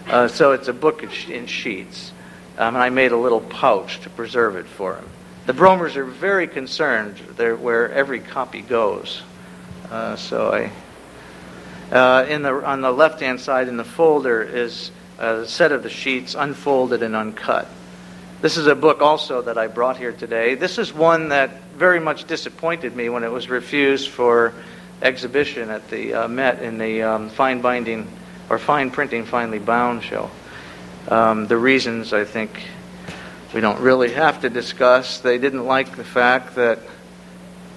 Uh, 0.07 0.27
so 0.27 0.53
it's 0.53 0.67
a 0.67 0.73
book 0.73 1.03
in 1.03 1.45
sheets. 1.45 2.11
Um, 2.57 2.75
and 2.75 2.83
I 2.83 2.89
made 2.89 3.11
a 3.11 3.17
little 3.17 3.41
pouch 3.41 4.01
to 4.01 4.09
preserve 4.09 4.55
it 4.55 4.65
for 4.65 4.95
him. 4.95 5.07
The 5.45 5.53
Bromers 5.53 5.95
are 5.95 6.03
very 6.03 6.47
concerned 6.47 7.17
They're 7.37 7.55
where 7.55 7.91
every 7.91 8.19
copy 8.19 8.61
goes. 8.61 9.21
Uh, 9.89 10.15
so 10.15 10.51
I, 10.51 10.71
uh, 11.95 12.25
in 12.25 12.41
the, 12.41 12.65
on 12.65 12.81
the 12.81 12.91
left 12.91 13.21
hand 13.21 13.39
side 13.39 13.67
in 13.67 13.77
the 13.77 13.85
folder 13.85 14.41
is 14.41 14.91
a 15.17 15.45
set 15.47 15.71
of 15.71 15.83
the 15.83 15.89
sheets 15.89 16.35
unfolded 16.35 17.03
and 17.03 17.15
uncut. 17.15 17.67
This 18.41 18.57
is 18.57 18.67
a 18.67 18.75
book 18.75 19.01
also 19.01 19.41
that 19.41 19.57
I 19.57 19.67
brought 19.67 19.97
here 19.97 20.11
today. 20.11 20.53
This 20.53 20.77
is 20.77 20.93
one 20.93 21.29
that 21.29 21.61
very 21.75 21.99
much 21.99 22.25
disappointed 22.25 22.95
me 22.95 23.09
when 23.09 23.23
it 23.23 23.31
was 23.31 23.49
refused 23.49 24.09
for 24.09 24.53
exhibition 25.01 25.69
at 25.69 25.89
the 25.89 26.13
uh, 26.13 26.27
Met 26.27 26.61
in 26.61 26.77
the 26.77 27.01
um, 27.01 27.29
fine 27.29 27.61
binding 27.61 28.07
or 28.49 28.59
fine 28.59 28.91
printing 28.91 29.25
finely 29.25 29.59
bound 29.59 30.03
show. 30.03 30.29
Um, 31.07 31.47
the 31.47 31.57
reasons 31.57 32.13
I 32.13 32.25
think 32.25 32.51
we 33.53 33.61
don't 33.61 33.79
really 33.79 34.11
have 34.13 34.41
to 34.41 34.49
discuss. 34.49 35.19
They 35.19 35.37
didn't 35.37 35.65
like 35.65 35.95
the 35.95 36.03
fact 36.03 36.55
that 36.55 36.79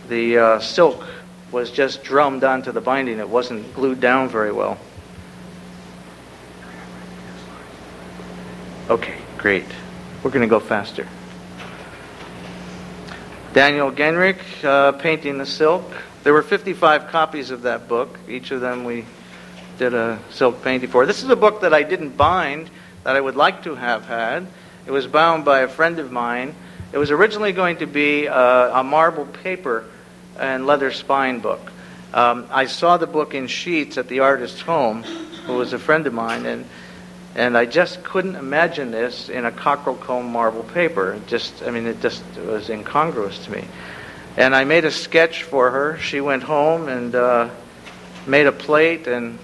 the 0.08 0.38
uh, 0.38 0.58
silk 0.60 1.06
was 1.52 1.70
just 1.70 2.02
drummed 2.02 2.44
onto 2.44 2.72
the 2.72 2.80
binding. 2.80 3.18
It 3.18 3.28
wasn't 3.28 3.74
glued 3.74 4.00
down 4.00 4.28
very 4.28 4.52
well. 4.52 4.78
Okay, 8.90 9.14
great. 9.38 9.66
We're 10.24 10.32
going 10.32 10.42
to 10.42 10.48
go 10.48 10.58
faster. 10.58 11.06
Daniel 13.52 13.92
Genrich, 13.92 14.64
uh, 14.64 14.90
Painting 14.90 15.38
the 15.38 15.46
Silk. 15.46 15.84
There 16.24 16.32
were 16.32 16.42
55 16.42 17.06
copies 17.06 17.52
of 17.52 17.62
that 17.62 17.86
book. 17.86 18.18
Each 18.28 18.50
of 18.50 18.60
them 18.60 18.82
we 18.82 19.04
did 19.78 19.94
a 19.94 20.18
silk 20.30 20.64
painting 20.64 20.90
for. 20.90 21.06
This 21.06 21.22
is 21.22 21.28
a 21.28 21.36
book 21.36 21.60
that 21.60 21.72
I 21.72 21.84
didn't 21.84 22.16
bind, 22.16 22.68
that 23.04 23.14
I 23.14 23.20
would 23.20 23.36
like 23.36 23.62
to 23.62 23.76
have 23.76 24.06
had. 24.06 24.48
It 24.86 24.90
was 24.90 25.06
bound 25.06 25.44
by 25.44 25.60
a 25.60 25.68
friend 25.68 26.00
of 26.00 26.10
mine. 26.10 26.56
It 26.92 26.98
was 26.98 27.12
originally 27.12 27.52
going 27.52 27.76
to 27.76 27.86
be 27.86 28.26
a, 28.26 28.74
a 28.74 28.82
marble 28.82 29.26
paper 29.26 29.84
and 30.36 30.66
leather 30.66 30.90
spine 30.90 31.38
book. 31.38 31.70
Um, 32.12 32.48
I 32.50 32.66
saw 32.66 32.96
the 32.96 33.06
book 33.06 33.34
in 33.34 33.46
sheets 33.46 33.98
at 33.98 34.08
the 34.08 34.18
artist's 34.18 34.62
home, 34.62 35.04
who 35.46 35.52
was 35.54 35.74
a 35.74 35.78
friend 35.78 36.08
of 36.08 36.12
mine, 36.12 36.44
and 36.44 36.66
and 37.34 37.56
I 37.56 37.64
just 37.64 38.02
couldn't 38.02 38.36
imagine 38.36 38.90
this 38.90 39.28
in 39.28 39.44
a 39.44 39.52
cockerel 39.52 39.96
comb 39.96 40.32
marble 40.32 40.64
paper. 40.64 41.20
Just, 41.26 41.62
I 41.62 41.70
mean, 41.70 41.86
it 41.86 42.00
just 42.00 42.24
was 42.36 42.68
incongruous 42.70 43.44
to 43.44 43.52
me. 43.52 43.64
And 44.36 44.54
I 44.54 44.64
made 44.64 44.84
a 44.84 44.90
sketch 44.90 45.44
for 45.44 45.70
her. 45.70 45.98
She 45.98 46.20
went 46.20 46.42
home 46.42 46.88
and 46.88 47.14
uh, 47.14 47.50
made 48.26 48.46
a 48.46 48.52
plate, 48.52 49.06
and 49.06 49.38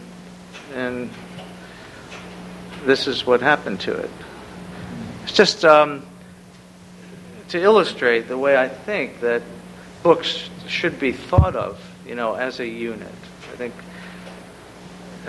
and 0.75 1.11
this 2.85 3.07
is 3.07 3.27
what 3.27 3.41
happened 3.41 3.81
to 3.81 3.93
it. 3.93 4.11
It's 5.25 5.33
just 5.33 5.65
um, 5.65 6.05
to 7.49 7.61
illustrate 7.61 8.29
the 8.29 8.39
way 8.39 8.57
I 8.57 8.69
think 8.69 9.21
that 9.21 9.43
books 10.03 10.49
should 10.69 10.99
be 10.99 11.13
thought 11.13 11.57
of, 11.57 11.81
you 12.07 12.15
know, 12.15 12.35
as 12.35 12.61
a 12.61 12.67
unit. 12.67 13.15
I 13.53 13.57
think 13.57 13.75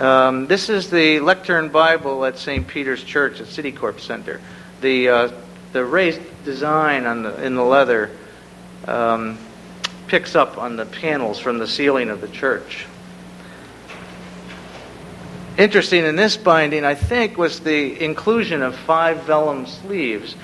um, 0.00 0.46
this 0.46 0.68
is 0.68 0.90
the 0.90 1.20
lectern 1.20 1.70
Bible 1.70 2.24
at 2.24 2.38
St. 2.38 2.66
Peter's 2.66 3.02
Church 3.02 3.40
at 3.40 3.46
Citicorp 3.46 4.00
Center. 4.00 4.40
The 4.80 5.08
uh, 5.08 5.32
the 5.72 5.84
raised 5.84 6.20
design 6.44 7.04
on 7.04 7.22
the 7.22 7.44
in 7.44 7.54
the 7.54 7.64
leather 7.64 8.10
um, 8.86 9.38
picks 10.06 10.34
up 10.34 10.56
on 10.58 10.76
the 10.76 10.86
panels 10.86 11.38
from 11.38 11.58
the 11.58 11.66
ceiling 11.66 12.10
of 12.10 12.20
the 12.20 12.28
church. 12.28 12.86
Interesting 15.56 16.04
in 16.04 16.14
this 16.14 16.36
binding, 16.36 16.84
I 16.84 16.94
think, 16.94 17.36
was 17.36 17.60
the 17.60 18.00
inclusion 18.00 18.62
of 18.62 18.76
five 18.76 19.24
vellum 19.24 19.66
sleeves. 19.66 20.36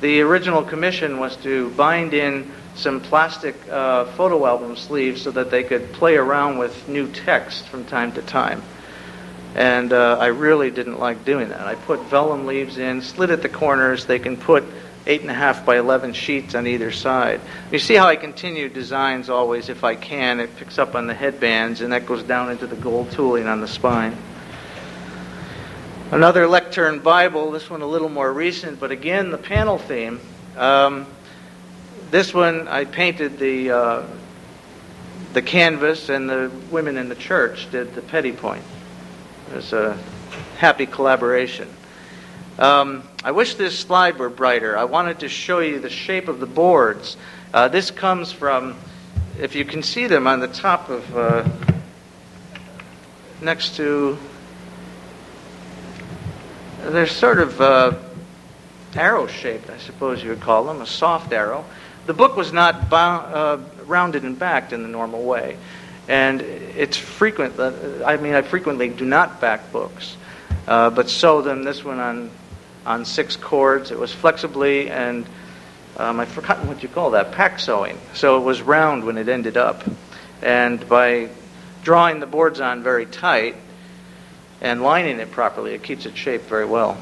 The 0.00 0.20
original 0.20 0.62
commission 0.62 1.18
was 1.18 1.36
to 1.38 1.70
bind 1.70 2.14
in 2.14 2.50
some 2.76 3.00
plastic 3.00 3.56
uh, 3.68 4.04
photo 4.12 4.46
album 4.46 4.76
sleeves 4.76 5.22
so 5.22 5.32
that 5.32 5.50
they 5.50 5.64
could 5.64 5.92
play 5.92 6.16
around 6.16 6.58
with 6.58 6.88
new 6.88 7.08
text 7.10 7.66
from 7.66 7.84
time 7.84 8.12
to 8.12 8.22
time. 8.22 8.62
And 9.54 9.92
uh, 9.92 10.16
I 10.18 10.26
really 10.26 10.70
didn't 10.70 10.98
like 10.98 11.24
doing 11.24 11.48
that. 11.48 11.66
I 11.66 11.74
put 11.74 12.00
vellum 12.04 12.46
leaves 12.46 12.78
in, 12.78 13.02
slit 13.02 13.30
at 13.30 13.42
the 13.42 13.48
corners. 13.48 14.06
They 14.06 14.18
can 14.18 14.36
put 14.36 14.64
8.5 15.06 15.64
by 15.64 15.78
11 15.78 16.12
sheets 16.12 16.54
on 16.54 16.66
either 16.66 16.92
side. 16.92 17.40
You 17.72 17.78
see 17.78 17.94
how 17.94 18.06
I 18.06 18.16
continue 18.16 18.68
designs 18.68 19.28
always 19.28 19.68
if 19.68 19.82
I 19.82 19.96
can. 19.96 20.38
It 20.40 20.56
picks 20.56 20.78
up 20.78 20.94
on 20.94 21.06
the 21.06 21.14
headbands 21.14 21.80
and 21.80 21.92
that 21.92 22.06
goes 22.06 22.22
down 22.22 22.50
into 22.50 22.66
the 22.66 22.76
gold 22.76 23.10
tooling 23.10 23.46
on 23.46 23.60
the 23.60 23.68
spine. 23.68 24.16
Another 26.12 26.46
lectern 26.46 26.98
Bible, 26.98 27.50
this 27.50 27.70
one 27.70 27.82
a 27.82 27.86
little 27.86 28.08
more 28.08 28.32
recent, 28.32 28.78
but 28.78 28.90
again 28.90 29.30
the 29.30 29.38
panel 29.38 29.78
theme. 29.78 30.20
Um, 30.56 31.06
this 32.10 32.34
one 32.34 32.66
I 32.66 32.84
painted 32.84 33.38
the 33.38 33.70
uh, 33.70 34.02
the 35.32 35.42
canvas, 35.42 36.08
and 36.08 36.28
the 36.28 36.50
women 36.70 36.96
in 36.96 37.08
the 37.08 37.14
church 37.14 37.70
did 37.70 37.94
the 37.94 38.02
petit 38.02 38.32
point. 38.32 38.64
It 39.50 39.56
was 39.56 39.72
a 39.72 39.98
happy 40.58 40.86
collaboration. 40.86 41.68
Um, 42.60 43.02
I 43.24 43.32
wish 43.32 43.54
this 43.56 43.76
slide 43.76 44.16
were 44.16 44.28
brighter. 44.28 44.78
I 44.78 44.84
wanted 44.84 45.18
to 45.20 45.28
show 45.28 45.58
you 45.58 45.80
the 45.80 45.90
shape 45.90 46.28
of 46.28 46.38
the 46.38 46.46
boards. 46.46 47.16
Uh, 47.52 47.66
this 47.66 47.90
comes 47.90 48.30
from, 48.30 48.76
if 49.40 49.56
you 49.56 49.64
can 49.64 49.82
see 49.82 50.06
them 50.06 50.28
on 50.28 50.38
the 50.38 50.46
top 50.46 50.88
of, 50.88 51.16
uh, 51.16 51.48
next 53.42 53.74
to, 53.76 54.16
they're 56.82 57.08
sort 57.08 57.40
of 57.40 57.60
uh, 57.60 57.94
arrow 58.94 59.26
shaped, 59.26 59.68
I 59.68 59.78
suppose 59.78 60.22
you 60.22 60.30
would 60.30 60.40
call 60.40 60.62
them, 60.64 60.80
a 60.80 60.86
soft 60.86 61.32
arrow. 61.32 61.64
The 62.06 62.14
book 62.14 62.36
was 62.36 62.52
not 62.52 62.92
uh, 62.92 63.58
rounded 63.86 64.22
and 64.22 64.38
backed 64.38 64.72
in 64.72 64.84
the 64.84 64.88
normal 64.88 65.24
way. 65.24 65.56
And 66.10 66.40
it's 66.42 66.96
frequent, 66.96 67.60
I 67.60 68.16
mean, 68.16 68.34
I 68.34 68.42
frequently 68.42 68.88
do 68.88 69.04
not 69.04 69.40
back 69.40 69.70
books, 69.70 70.16
uh, 70.66 70.90
but 70.90 71.08
sew 71.08 71.40
them, 71.40 71.62
this 71.62 71.84
one 71.84 72.00
on, 72.00 72.30
on 72.84 73.04
six 73.04 73.36
cords. 73.36 73.92
It 73.92 73.98
was 73.98 74.12
flexibly 74.12 74.90
and 74.90 75.24
um, 75.96 76.18
I've 76.18 76.28
forgotten 76.28 76.66
what 76.66 76.82
you 76.82 76.88
call 76.88 77.12
that, 77.12 77.30
pack 77.30 77.60
sewing. 77.60 77.96
So 78.14 78.38
it 78.38 78.44
was 78.44 78.60
round 78.60 79.04
when 79.04 79.18
it 79.18 79.28
ended 79.28 79.56
up. 79.56 79.84
And 80.42 80.88
by 80.88 81.28
drawing 81.84 82.18
the 82.18 82.26
boards 82.26 82.60
on 82.60 82.82
very 82.82 83.06
tight 83.06 83.54
and 84.60 84.82
lining 84.82 85.20
it 85.20 85.30
properly, 85.30 85.74
it 85.74 85.84
keeps 85.84 86.06
it 86.06 86.16
shaped 86.16 86.46
very 86.46 86.66
well. 86.66 86.98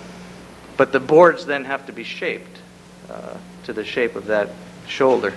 But 0.76 0.92
the 0.92 1.00
boards 1.00 1.46
then 1.46 1.64
have 1.64 1.86
to 1.86 1.92
be 1.92 2.04
shaped 2.04 2.60
uh, 3.08 3.38
to 3.64 3.72
the 3.72 3.86
shape 3.86 4.16
of 4.16 4.26
that 4.26 4.50
shoulder. 4.86 5.32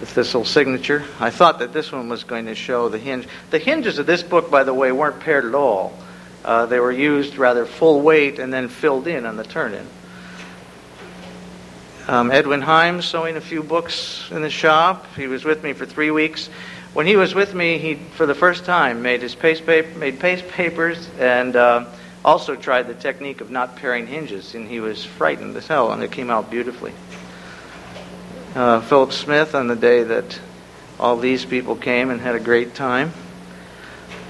The 0.00 0.06
thistle 0.06 0.44
signature. 0.44 1.04
I 1.18 1.30
thought 1.30 1.58
that 1.58 1.72
this 1.72 1.90
one 1.90 2.08
was 2.08 2.22
going 2.22 2.46
to 2.46 2.54
show 2.54 2.88
the 2.88 2.98
hinge. 2.98 3.26
The 3.50 3.58
hinges 3.58 3.98
of 3.98 4.06
this 4.06 4.22
book, 4.22 4.48
by 4.48 4.62
the 4.62 4.72
way, 4.72 4.92
weren't 4.92 5.18
pared 5.18 5.44
at 5.44 5.56
all. 5.56 5.92
Uh, 6.44 6.66
they 6.66 6.78
were 6.78 6.92
used 6.92 7.36
rather 7.36 7.66
full 7.66 8.00
weight 8.00 8.38
and 8.38 8.52
then 8.52 8.68
filled 8.68 9.08
in 9.08 9.26
on 9.26 9.36
the 9.36 9.44
turn 9.44 9.74
in. 9.74 9.86
Um, 12.06 12.30
Edwin 12.30 12.62
Himes 12.62 13.02
sewing 13.02 13.36
a 13.36 13.40
few 13.40 13.62
books 13.62 14.28
in 14.30 14.40
the 14.40 14.50
shop. 14.50 15.04
He 15.16 15.26
was 15.26 15.44
with 15.44 15.64
me 15.64 15.72
for 15.72 15.84
three 15.84 16.12
weeks. 16.12 16.48
When 16.94 17.06
he 17.06 17.16
was 17.16 17.34
with 17.34 17.52
me, 17.52 17.78
he, 17.78 17.96
for 17.96 18.24
the 18.24 18.36
first 18.36 18.64
time, 18.64 19.02
made 19.02 19.20
his 19.20 19.34
paste 19.34 19.66
paper, 19.66 19.98
made 19.98 20.20
paste 20.20 20.46
papers 20.48 21.08
and 21.18 21.56
uh, 21.56 21.86
also 22.24 22.54
tried 22.54 22.84
the 22.84 22.94
technique 22.94 23.40
of 23.40 23.50
not 23.50 23.74
paring 23.76 24.06
hinges. 24.06 24.54
And 24.54 24.68
he 24.68 24.78
was 24.78 25.04
frightened 25.04 25.56
as 25.56 25.66
hell, 25.66 25.90
and 25.90 26.02
it 26.04 26.12
came 26.12 26.30
out 26.30 26.50
beautifully 26.50 26.92
uh, 28.54 28.80
Philip 28.80 29.12
Smith 29.12 29.54
on 29.54 29.66
the 29.66 29.76
day 29.76 30.02
that 30.02 30.38
all 30.98 31.16
these 31.16 31.44
people 31.44 31.76
came 31.76 32.10
and 32.10 32.20
had 32.20 32.34
a 32.34 32.40
great 32.40 32.74
time. 32.74 33.12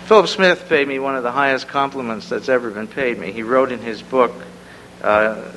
Philip 0.06 0.28
Smith 0.28 0.68
paid 0.68 0.88
me 0.88 0.98
one 0.98 1.16
of 1.16 1.22
the 1.22 1.32
highest 1.32 1.68
compliments 1.68 2.28
that's 2.28 2.48
ever 2.48 2.70
been 2.70 2.88
paid 2.88 3.18
me. 3.18 3.30
He 3.32 3.42
wrote 3.42 3.72
in 3.72 3.80
his 3.80 4.02
book 4.02 4.32
uh, 5.02 5.52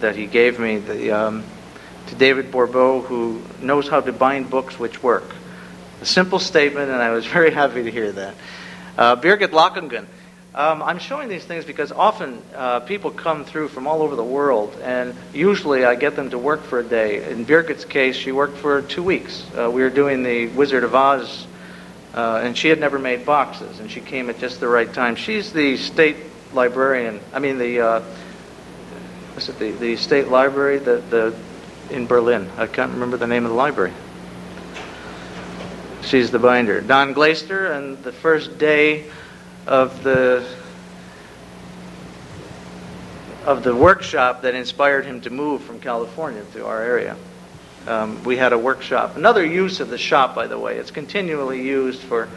that 0.00 0.16
he 0.16 0.26
gave 0.26 0.58
me 0.58 0.78
the, 0.78 1.10
um, 1.10 1.44
to 2.06 2.14
David 2.14 2.50
Bourbeau, 2.50 3.04
who 3.04 3.42
knows 3.60 3.88
how 3.88 4.00
to 4.00 4.12
bind 4.12 4.48
books 4.48 4.78
which 4.78 5.02
work. 5.02 5.34
A 6.00 6.06
simple 6.06 6.38
statement, 6.38 6.90
and 6.90 7.02
I 7.02 7.10
was 7.10 7.26
very 7.38 7.50
happy 7.50 7.82
to 7.82 7.90
hear 7.90 8.12
that. 8.12 8.34
Uh, 8.96 9.16
Birgit 9.16 9.50
Lockingen 9.50 10.06
um, 10.54 10.82
I'm 10.82 10.98
showing 10.98 11.28
these 11.28 11.44
things 11.44 11.64
because 11.64 11.92
often 11.92 12.42
uh, 12.56 12.80
people 12.80 13.12
come 13.12 13.44
through 13.44 13.68
from 13.68 13.86
all 13.86 14.02
over 14.02 14.16
the 14.16 14.24
world, 14.24 14.76
and 14.82 15.14
usually 15.32 15.84
I 15.84 15.94
get 15.94 16.16
them 16.16 16.30
to 16.30 16.38
work 16.38 16.64
for 16.64 16.80
a 16.80 16.84
day. 16.84 17.30
In 17.30 17.44
Birgit's 17.44 17.84
case, 17.84 18.16
she 18.16 18.32
worked 18.32 18.58
for 18.58 18.82
two 18.82 19.02
weeks. 19.02 19.46
Uh, 19.56 19.70
we 19.70 19.82
were 19.82 19.90
doing 19.90 20.24
the 20.24 20.48
Wizard 20.48 20.82
of 20.82 20.92
Oz, 20.94 21.46
uh, 22.14 22.40
and 22.42 22.58
she 22.58 22.68
had 22.68 22.80
never 22.80 22.98
made 22.98 23.24
boxes, 23.24 23.78
and 23.78 23.88
she 23.88 24.00
came 24.00 24.28
at 24.28 24.38
just 24.40 24.58
the 24.58 24.66
right 24.66 24.92
time. 24.92 25.14
She's 25.14 25.52
the 25.52 25.76
state 25.76 26.16
librarian. 26.52 27.20
I 27.32 27.38
mean, 27.38 27.58
the 27.58 27.80
uh, 27.80 28.00
what's 29.34 29.48
it? 29.48 29.58
The, 29.60 29.70
the 29.70 29.96
state 29.96 30.28
library, 30.28 30.78
the 30.78 30.96
the 30.96 31.34
in 31.90 32.08
Berlin. 32.08 32.50
I 32.56 32.66
can't 32.66 32.92
remember 32.92 33.16
the 33.16 33.28
name 33.28 33.44
of 33.44 33.50
the 33.50 33.56
library. 33.56 33.92
She's 36.02 36.32
the 36.32 36.40
binder. 36.40 36.80
Don 36.80 37.12
Glaister, 37.12 37.70
and 37.70 38.02
the 38.02 38.10
first 38.10 38.58
day 38.58 39.04
of 39.70 40.02
the 40.02 40.44
of 43.46 43.62
the 43.62 43.74
workshop 43.74 44.42
that 44.42 44.54
inspired 44.54 45.06
him 45.06 45.20
to 45.22 45.30
move 45.30 45.62
from 45.62 45.80
California 45.80 46.44
to 46.52 46.66
our 46.66 46.82
area. 46.82 47.16
Um, 47.86 48.22
we 48.24 48.36
had 48.36 48.52
a 48.52 48.58
workshop. 48.58 49.16
Another 49.16 49.46
use 49.46 49.80
of 49.80 49.88
the 49.88 49.96
shop, 49.96 50.34
by 50.34 50.46
the 50.46 50.58
way, 50.58 50.76
it's 50.76 50.90
continually 50.90 51.62
used 51.62 52.00
for 52.00 52.28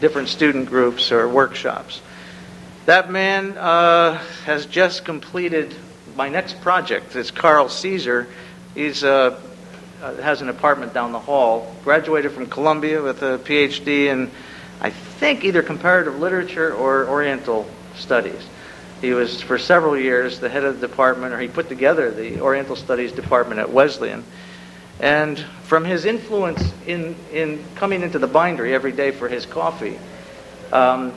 different 0.00 0.28
student 0.28 0.68
groups 0.68 1.10
or 1.10 1.28
workshops. 1.28 2.00
That 2.86 3.10
man 3.10 3.58
uh, 3.58 4.18
has 4.44 4.66
just 4.66 5.04
completed 5.04 5.74
my 6.16 6.28
next 6.28 6.60
project. 6.60 7.16
It's 7.16 7.30
Carl 7.30 7.68
Caesar. 7.68 8.28
He's 8.74 9.02
uh, 9.02 9.40
uh, 10.02 10.14
has 10.16 10.42
an 10.42 10.48
apartment 10.48 10.94
down 10.94 11.12
the 11.12 11.18
hall. 11.18 11.74
Graduated 11.82 12.30
from 12.30 12.46
Columbia 12.46 13.02
with 13.02 13.22
a 13.22 13.38
PhD 13.38 14.06
in 14.06 14.30
I 14.80 14.90
think 14.90 15.44
either 15.44 15.62
comparative 15.62 16.18
literature 16.18 16.72
or 16.72 17.08
Oriental 17.08 17.68
studies. 17.96 18.46
He 19.00 19.12
was 19.12 19.40
for 19.40 19.58
several 19.58 19.96
years 19.96 20.40
the 20.40 20.48
head 20.48 20.64
of 20.64 20.80
the 20.80 20.86
department, 20.86 21.32
or 21.32 21.40
he 21.40 21.48
put 21.48 21.68
together 21.68 22.10
the 22.10 22.40
Oriental 22.40 22.76
Studies 22.76 23.12
department 23.12 23.60
at 23.60 23.70
Wesleyan. 23.70 24.24
And 25.00 25.38
from 25.62 25.84
his 25.84 26.04
influence 26.04 26.72
in, 26.86 27.14
in 27.32 27.64
coming 27.76 28.02
into 28.02 28.18
the 28.18 28.26
bindery 28.26 28.74
every 28.74 28.92
day 28.92 29.12
for 29.12 29.28
his 29.28 29.46
coffee, 29.46 29.98
um, 30.72 31.12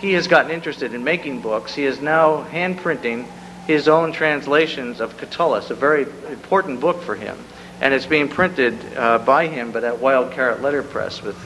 he 0.00 0.12
has 0.12 0.28
gotten 0.28 0.50
interested 0.50 0.92
in 0.92 1.02
making 1.02 1.40
books. 1.40 1.74
He 1.74 1.84
is 1.84 2.00
now 2.00 2.42
hand 2.42 2.78
printing 2.78 3.26
his 3.66 3.88
own 3.88 4.12
translations 4.12 5.00
of 5.00 5.16
Catullus, 5.16 5.70
a 5.70 5.74
very 5.74 6.02
important 6.30 6.80
book 6.80 7.02
for 7.02 7.14
him. 7.14 7.38
And 7.80 7.94
it's 7.94 8.06
being 8.06 8.28
printed 8.28 8.76
uh, 8.96 9.18
by 9.18 9.46
him, 9.46 9.72
but 9.72 9.84
at 9.84 9.98
Wild 9.98 10.32
Carrot 10.32 10.60
Letterpress 10.60 11.22
with 11.22 11.36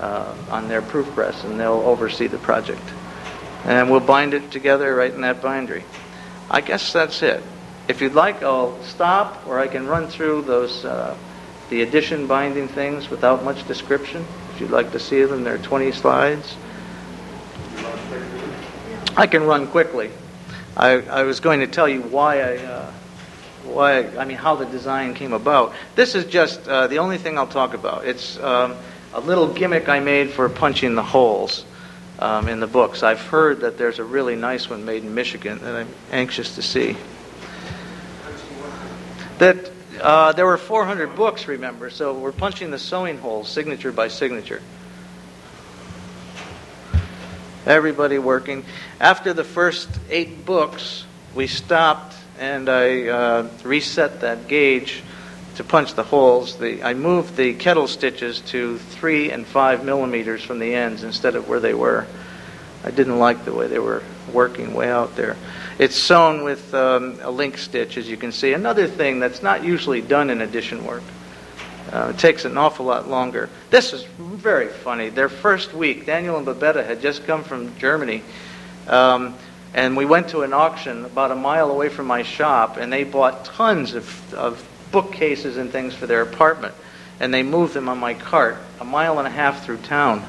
uh, 0.00 0.34
on 0.50 0.68
their 0.68 0.82
proof 0.82 1.06
press, 1.14 1.44
and 1.44 1.60
they'll 1.60 1.72
oversee 1.72 2.26
the 2.26 2.38
project. 2.38 2.82
And 3.64 3.90
we'll 3.90 4.00
bind 4.00 4.34
it 4.34 4.50
together 4.50 4.94
right 4.94 5.12
in 5.12 5.20
that 5.20 5.42
bindery. 5.42 5.84
I 6.50 6.62
guess 6.62 6.92
that's 6.92 7.22
it. 7.22 7.42
If 7.88 8.00
you'd 8.00 8.14
like, 8.14 8.42
I'll 8.42 8.82
stop, 8.82 9.46
or 9.46 9.58
I 9.58 9.68
can 9.68 9.86
run 9.86 10.08
through 10.08 10.42
those 10.42 10.84
uh, 10.84 11.16
the 11.68 11.82
addition 11.82 12.26
binding 12.26 12.68
things 12.68 13.10
without 13.10 13.44
much 13.44 13.66
description. 13.68 14.24
If 14.54 14.60
you'd 14.60 14.70
like 14.70 14.92
to 14.92 14.98
see 14.98 15.22
them, 15.24 15.44
there 15.44 15.54
are 15.54 15.58
20 15.58 15.92
slides. 15.92 16.56
I 19.16 19.26
can 19.26 19.44
run 19.44 19.66
quickly. 19.66 20.10
I, 20.76 21.02
I 21.02 21.22
was 21.24 21.40
going 21.40 21.60
to 21.60 21.66
tell 21.66 21.88
you 21.88 22.02
why 22.02 22.40
I. 22.40 22.56
Uh, 22.58 22.92
why 23.64 24.06
I 24.16 24.24
mean 24.24 24.36
how 24.36 24.56
the 24.56 24.66
design 24.66 25.14
came 25.14 25.32
about. 25.32 25.74
This 25.94 26.14
is 26.14 26.24
just 26.24 26.66
uh, 26.68 26.86
the 26.86 26.98
only 26.98 27.18
thing 27.18 27.38
I'll 27.38 27.46
talk 27.46 27.74
about. 27.74 28.06
It's 28.06 28.38
um, 28.38 28.74
a 29.12 29.20
little 29.20 29.48
gimmick 29.48 29.88
I 29.88 30.00
made 30.00 30.30
for 30.30 30.48
punching 30.48 30.94
the 30.94 31.02
holes 31.02 31.64
um, 32.18 32.48
in 32.48 32.60
the 32.60 32.66
books. 32.66 33.02
I've 33.02 33.20
heard 33.20 33.60
that 33.60 33.78
there's 33.78 33.98
a 33.98 34.04
really 34.04 34.36
nice 34.36 34.70
one 34.70 34.84
made 34.84 35.02
in 35.02 35.14
Michigan 35.14 35.58
that 35.60 35.74
I'm 35.74 35.88
anxious 36.12 36.54
to 36.56 36.62
see. 36.62 36.96
That 39.38 39.70
uh, 40.00 40.32
there 40.32 40.46
were 40.46 40.58
400 40.58 41.16
books, 41.16 41.48
remember, 41.48 41.90
so 41.90 42.14
we're 42.18 42.32
punching 42.32 42.70
the 42.70 42.78
sewing 42.78 43.18
holes 43.18 43.48
signature 43.48 43.92
by 43.92 44.08
signature. 44.08 44.62
Everybody 47.66 48.18
working. 48.18 48.64
After 49.00 49.32
the 49.32 49.44
first 49.44 49.88
eight 50.08 50.46
books, 50.46 51.04
we 51.34 51.46
stopped 51.46 52.14
and 52.38 52.70
I 52.70 53.06
uh, 53.08 53.48
reset 53.62 54.22
that 54.22 54.48
gauge 54.48 55.02
to 55.60 55.64
punch 55.64 55.92
the 55.92 56.02
holes, 56.02 56.56
the, 56.56 56.82
I 56.82 56.94
moved 56.94 57.36
the 57.36 57.52
kettle 57.52 57.86
stitches 57.86 58.40
to 58.46 58.78
three 58.78 59.30
and 59.30 59.46
five 59.46 59.84
millimeters 59.84 60.42
from 60.42 60.58
the 60.58 60.74
ends 60.74 61.02
instead 61.02 61.36
of 61.36 61.50
where 61.50 61.60
they 61.60 61.74
were. 61.74 62.06
I 62.82 62.90
didn't 62.90 63.18
like 63.18 63.44
the 63.44 63.52
way 63.52 63.66
they 63.66 63.78
were 63.78 64.02
working 64.32 64.72
way 64.72 64.90
out 64.90 65.16
there. 65.16 65.36
It's 65.78 65.94
sewn 65.94 66.44
with 66.44 66.72
um, 66.72 67.18
a 67.20 67.30
link 67.30 67.58
stitch, 67.58 67.98
as 67.98 68.08
you 68.08 68.16
can 68.16 68.32
see. 68.32 68.54
Another 68.54 68.86
thing 68.86 69.20
that's 69.20 69.42
not 69.42 69.62
usually 69.62 70.00
done 70.00 70.30
in 70.30 70.40
addition 70.40 70.86
work. 70.86 71.02
Uh, 71.92 72.12
it 72.14 72.18
takes 72.18 72.46
an 72.46 72.56
awful 72.56 72.86
lot 72.86 73.10
longer. 73.10 73.50
This 73.68 73.92
is 73.92 74.04
very 74.18 74.68
funny. 74.68 75.10
Their 75.10 75.28
first 75.28 75.74
week, 75.74 76.06
Daniel 76.06 76.38
and 76.38 76.46
Babetta 76.46 76.86
had 76.86 77.02
just 77.02 77.26
come 77.26 77.44
from 77.44 77.76
Germany, 77.76 78.22
um, 78.88 79.34
and 79.74 79.94
we 79.94 80.06
went 80.06 80.30
to 80.30 80.40
an 80.40 80.54
auction 80.54 81.04
about 81.04 81.30
a 81.30 81.36
mile 81.36 81.70
away 81.70 81.90
from 81.90 82.06
my 82.06 82.22
shop, 82.22 82.78
and 82.78 82.90
they 82.90 83.04
bought 83.04 83.44
tons 83.44 83.92
of, 83.92 84.32
of 84.32 84.66
bookcases 84.90 85.56
and 85.56 85.70
things 85.70 85.94
for 85.94 86.06
their 86.06 86.22
apartment, 86.22 86.74
and 87.18 87.32
they 87.32 87.42
moved 87.42 87.74
them 87.74 87.88
on 87.88 87.98
my 87.98 88.14
cart 88.14 88.56
a 88.80 88.84
mile 88.84 89.18
and 89.18 89.28
a 89.28 89.30
half 89.30 89.64
through 89.64 89.76
town. 89.78 90.24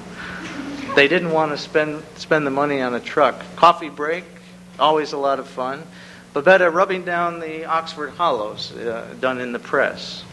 They 0.95 1.07
didn't 1.07 1.31
want 1.31 1.51
to 1.51 1.57
spend 1.57 2.03
spend 2.15 2.45
the 2.45 2.51
money 2.51 2.81
on 2.81 2.93
a 2.93 2.99
truck. 2.99 3.43
Coffee 3.55 3.89
break, 3.89 4.25
always 4.77 5.13
a 5.13 5.17
lot 5.17 5.39
of 5.39 5.47
fun. 5.47 5.83
Babetta 6.33 6.69
rubbing 6.69 7.03
down 7.03 7.39
the 7.39 7.65
Oxford 7.65 8.11
Hollows, 8.11 8.71
uh, 8.73 9.13
done 9.19 9.39
in 9.39 9.51
the 9.51 9.59
press. 9.59 10.23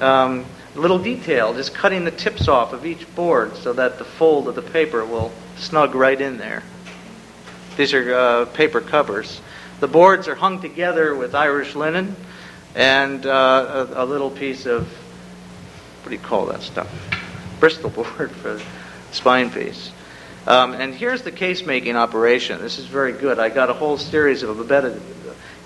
Um, 0.00 0.44
little 0.74 0.98
detail, 0.98 1.54
just 1.54 1.74
cutting 1.74 2.04
the 2.04 2.10
tips 2.10 2.48
off 2.48 2.74
of 2.74 2.84
each 2.84 3.14
board 3.14 3.56
so 3.56 3.72
that 3.72 3.98
the 3.98 4.04
fold 4.04 4.46
of 4.48 4.54
the 4.54 4.62
paper 4.62 5.04
will 5.04 5.32
snug 5.56 5.94
right 5.94 6.20
in 6.20 6.36
there. 6.36 6.62
These 7.76 7.94
are 7.94 8.14
uh, 8.14 8.44
paper 8.46 8.80
covers. 8.80 9.40
The 9.80 9.88
boards 9.88 10.28
are 10.28 10.34
hung 10.34 10.60
together 10.60 11.14
with 11.14 11.34
Irish 11.34 11.74
linen 11.74 12.16
and 12.76 13.24
uh, 13.24 13.86
a, 13.94 14.04
a, 14.04 14.06
little 14.06 14.30
piece 14.30 14.66
of, 14.66 14.86
what 16.02 16.10
do 16.10 16.14
you 16.14 16.20
call 16.20 16.46
that 16.46 16.60
stuff? 16.60 16.88
Bristol 17.58 17.88
board 17.90 18.30
for 18.30 18.60
spine 19.12 19.50
piece. 19.50 19.90
Um, 20.46 20.74
and 20.74 20.94
here's 20.94 21.22
the 21.22 21.32
case 21.32 21.64
making 21.64 21.96
operation. 21.96 22.60
This 22.60 22.78
is 22.78 22.84
very 22.84 23.12
good. 23.12 23.38
I 23.38 23.48
got 23.48 23.70
a 23.70 23.72
whole 23.72 23.96
series 23.96 24.42
of 24.42 24.56
Babetta. 24.58 25.00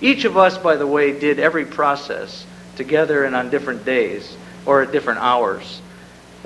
Each 0.00 0.24
of 0.24 0.36
us, 0.36 0.56
by 0.56 0.76
the 0.76 0.86
way, 0.86 1.18
did 1.18 1.38
every 1.40 1.66
process 1.66 2.46
together 2.76 3.24
and 3.24 3.34
on 3.34 3.50
different 3.50 3.84
days 3.84 4.36
or 4.64 4.82
at 4.82 4.92
different 4.92 5.18
hours. 5.18 5.82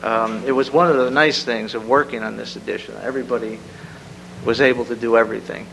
Um, 0.03 0.43
it 0.45 0.53
was 0.53 0.73
one 0.73 0.91
of 0.91 0.97
the 0.97 1.11
nice 1.11 1.45
things 1.45 1.75
of 1.75 1.87
working 1.87 2.23
on 2.23 2.37
this 2.37 2.57
edition. 2.57 2.97
Everybody 3.03 3.61
was 4.45 4.61
able 4.61 4.87
to 4.87 4.97
do 4.97 5.17
everything. 5.17 5.67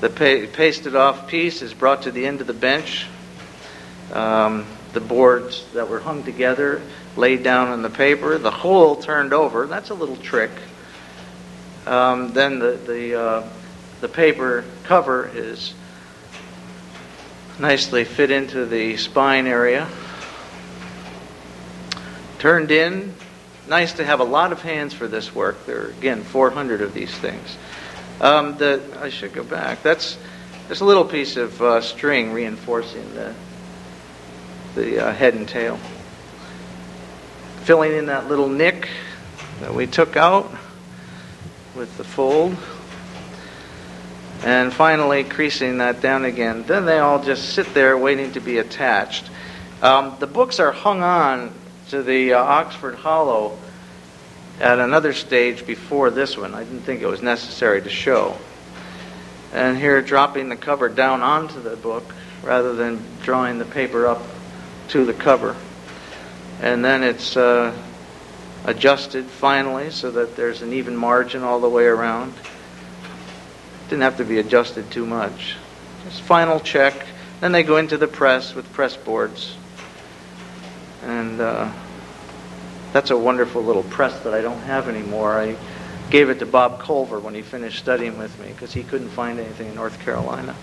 The 0.00 0.08
pa- 0.08 0.50
pasted 0.56 0.96
off 0.96 1.28
piece 1.28 1.62
is 1.62 1.72
brought 1.74 2.02
to 2.02 2.10
the 2.10 2.26
end 2.26 2.40
of 2.40 2.46
the 2.46 2.54
bench. 2.54 3.06
Um, 4.12 4.66
the 4.92 5.00
boards 5.00 5.64
that 5.74 5.88
were 5.88 6.00
hung 6.00 6.22
together 6.24 6.80
laid 7.16 7.42
down 7.42 7.68
on 7.68 7.82
the 7.82 7.90
paper, 7.90 8.38
the 8.38 8.50
whole 8.50 8.96
turned 8.96 9.32
over. 9.32 9.66
That's 9.66 9.90
a 9.90 9.94
little 9.94 10.16
trick. 10.16 10.50
Um, 11.86 12.32
then 12.32 12.58
the 12.58 12.72
the 12.72 13.20
uh, 13.20 13.48
the 14.00 14.08
paper 14.08 14.64
cover 14.84 15.30
is 15.34 15.74
nicely 17.58 18.04
fit 18.04 18.30
into 18.30 18.66
the 18.66 18.96
spine 18.96 19.46
area. 19.46 19.88
Turned 22.38 22.70
in. 22.70 23.14
Nice 23.68 23.94
to 23.94 24.04
have 24.04 24.20
a 24.20 24.24
lot 24.24 24.52
of 24.52 24.62
hands 24.62 24.94
for 24.94 25.08
this 25.08 25.34
work. 25.34 25.66
There 25.66 25.86
are 25.86 25.88
again 25.90 26.22
400 26.22 26.80
of 26.80 26.94
these 26.94 27.14
things. 27.14 27.56
Um, 28.20 28.56
the 28.56 28.82
I 29.00 29.10
should 29.10 29.32
go 29.32 29.42
back. 29.42 29.82
That's 29.82 30.18
there's 30.66 30.80
a 30.80 30.84
little 30.84 31.04
piece 31.04 31.36
of 31.36 31.60
uh, 31.60 31.80
string 31.80 32.32
reinforcing 32.32 33.14
the 33.14 33.34
the 34.76 35.04
uh, 35.04 35.12
head 35.12 35.34
and 35.34 35.48
tail. 35.48 35.78
Filling 37.64 37.92
in 37.96 38.06
that 38.06 38.28
little 38.28 38.48
nick 38.48 38.88
that 39.60 39.74
we 39.74 39.88
took 39.88 40.16
out 40.16 40.48
with 41.74 41.96
the 41.96 42.04
fold. 42.04 42.56
And 44.44 44.72
finally, 44.72 45.24
creasing 45.24 45.78
that 45.78 46.00
down 46.00 46.24
again. 46.24 46.62
Then 46.64 46.84
they 46.84 46.98
all 46.98 47.20
just 47.24 47.54
sit 47.54 47.74
there 47.74 47.98
waiting 47.98 48.32
to 48.32 48.40
be 48.40 48.58
attached. 48.58 49.28
Um, 49.82 50.14
the 50.20 50.26
books 50.26 50.60
are 50.60 50.72
hung 50.72 51.02
on 51.02 51.52
to 51.88 52.02
the 52.02 52.34
uh, 52.34 52.38
Oxford 52.38 52.96
Hollow 52.96 53.58
at 54.60 54.78
another 54.78 55.12
stage 55.12 55.66
before 55.66 56.10
this 56.10 56.36
one. 56.36 56.54
I 56.54 56.64
didn't 56.64 56.82
think 56.82 57.02
it 57.02 57.06
was 57.06 57.22
necessary 57.22 57.82
to 57.82 57.90
show. 57.90 58.36
And 59.52 59.78
here, 59.78 60.02
dropping 60.02 60.50
the 60.50 60.56
cover 60.56 60.88
down 60.88 61.22
onto 61.22 61.60
the 61.60 61.76
book 61.76 62.14
rather 62.42 62.74
than 62.74 63.02
drawing 63.22 63.58
the 63.58 63.64
paper 63.64 64.06
up 64.06 64.20
to 64.88 65.04
the 65.04 65.14
cover. 65.14 65.56
And 66.60 66.84
then 66.84 67.02
it's 67.02 67.36
uh, 67.36 67.76
adjusted 68.64 69.26
finally 69.26 69.90
so 69.90 70.10
that 70.10 70.36
there's 70.36 70.62
an 70.62 70.72
even 70.72 70.96
margin 70.96 71.42
all 71.42 71.60
the 71.60 71.68
way 71.68 71.84
around. 71.84 72.34
Didn't 73.88 74.02
have 74.02 74.16
to 74.16 74.24
be 74.24 74.38
adjusted 74.38 74.90
too 74.90 75.06
much. 75.06 75.56
Just 76.04 76.22
final 76.22 76.60
check. 76.60 76.94
Then 77.40 77.52
they 77.52 77.62
go 77.62 77.76
into 77.76 77.98
the 77.98 78.08
press 78.08 78.54
with 78.54 78.72
press 78.72 78.96
boards. 78.96 79.56
And 81.02 81.40
uh, 81.40 81.70
that's 82.92 83.10
a 83.10 83.16
wonderful 83.16 83.62
little 83.62 83.82
press 83.84 84.18
that 84.24 84.34
I 84.34 84.40
don't 84.40 84.60
have 84.60 84.88
anymore. 84.88 85.38
I 85.38 85.56
gave 86.10 86.30
it 86.30 86.38
to 86.38 86.46
Bob 86.46 86.80
Culver 86.80 87.20
when 87.20 87.34
he 87.34 87.42
finished 87.42 87.78
studying 87.78 88.18
with 88.18 88.38
me 88.40 88.48
because 88.48 88.72
he 88.72 88.82
couldn't 88.82 89.10
find 89.10 89.38
anything 89.38 89.68
in 89.68 89.74
North 89.74 90.00
Carolina. 90.00 90.54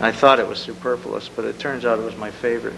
I 0.00 0.10
thought 0.10 0.40
it 0.40 0.48
was 0.48 0.58
superfluous, 0.58 1.28
but 1.28 1.44
it 1.44 1.58
turns 1.58 1.84
out 1.84 1.98
it 1.98 2.04
was 2.04 2.16
my 2.16 2.30
favorite. 2.30 2.74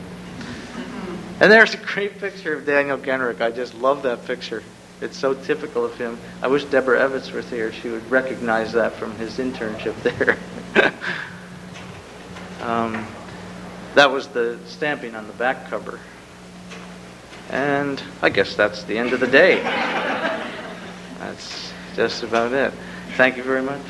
And 1.44 1.52
there's 1.52 1.74
a 1.74 1.76
great 1.76 2.18
picture 2.20 2.54
of 2.54 2.64
Daniel 2.64 2.96
Genrich. 2.96 3.42
I 3.42 3.50
just 3.50 3.74
love 3.74 4.04
that 4.04 4.24
picture. 4.24 4.62
It's 5.02 5.18
so 5.18 5.34
typical 5.34 5.84
of 5.84 5.94
him. 5.98 6.18
I 6.40 6.46
wish 6.46 6.64
Deborah 6.64 6.98
Evans 6.98 7.30
was 7.32 7.50
here. 7.50 7.70
She 7.70 7.90
would 7.90 8.10
recognize 8.10 8.72
that 8.72 8.94
from 8.94 9.14
his 9.16 9.36
internship 9.36 9.94
there. 10.02 10.38
um, 12.66 13.06
that 13.94 14.10
was 14.10 14.28
the 14.28 14.58
stamping 14.64 15.14
on 15.14 15.26
the 15.26 15.34
back 15.34 15.68
cover. 15.68 16.00
And 17.50 18.02
I 18.22 18.30
guess 18.30 18.56
that's 18.56 18.84
the 18.84 18.96
end 18.96 19.12
of 19.12 19.20
the 19.20 19.26
day. 19.26 19.62
That's 21.18 21.74
just 21.94 22.22
about 22.22 22.52
it. 22.52 22.72
Thank 23.18 23.36
you 23.36 23.42
very 23.42 23.60
much. 23.60 23.82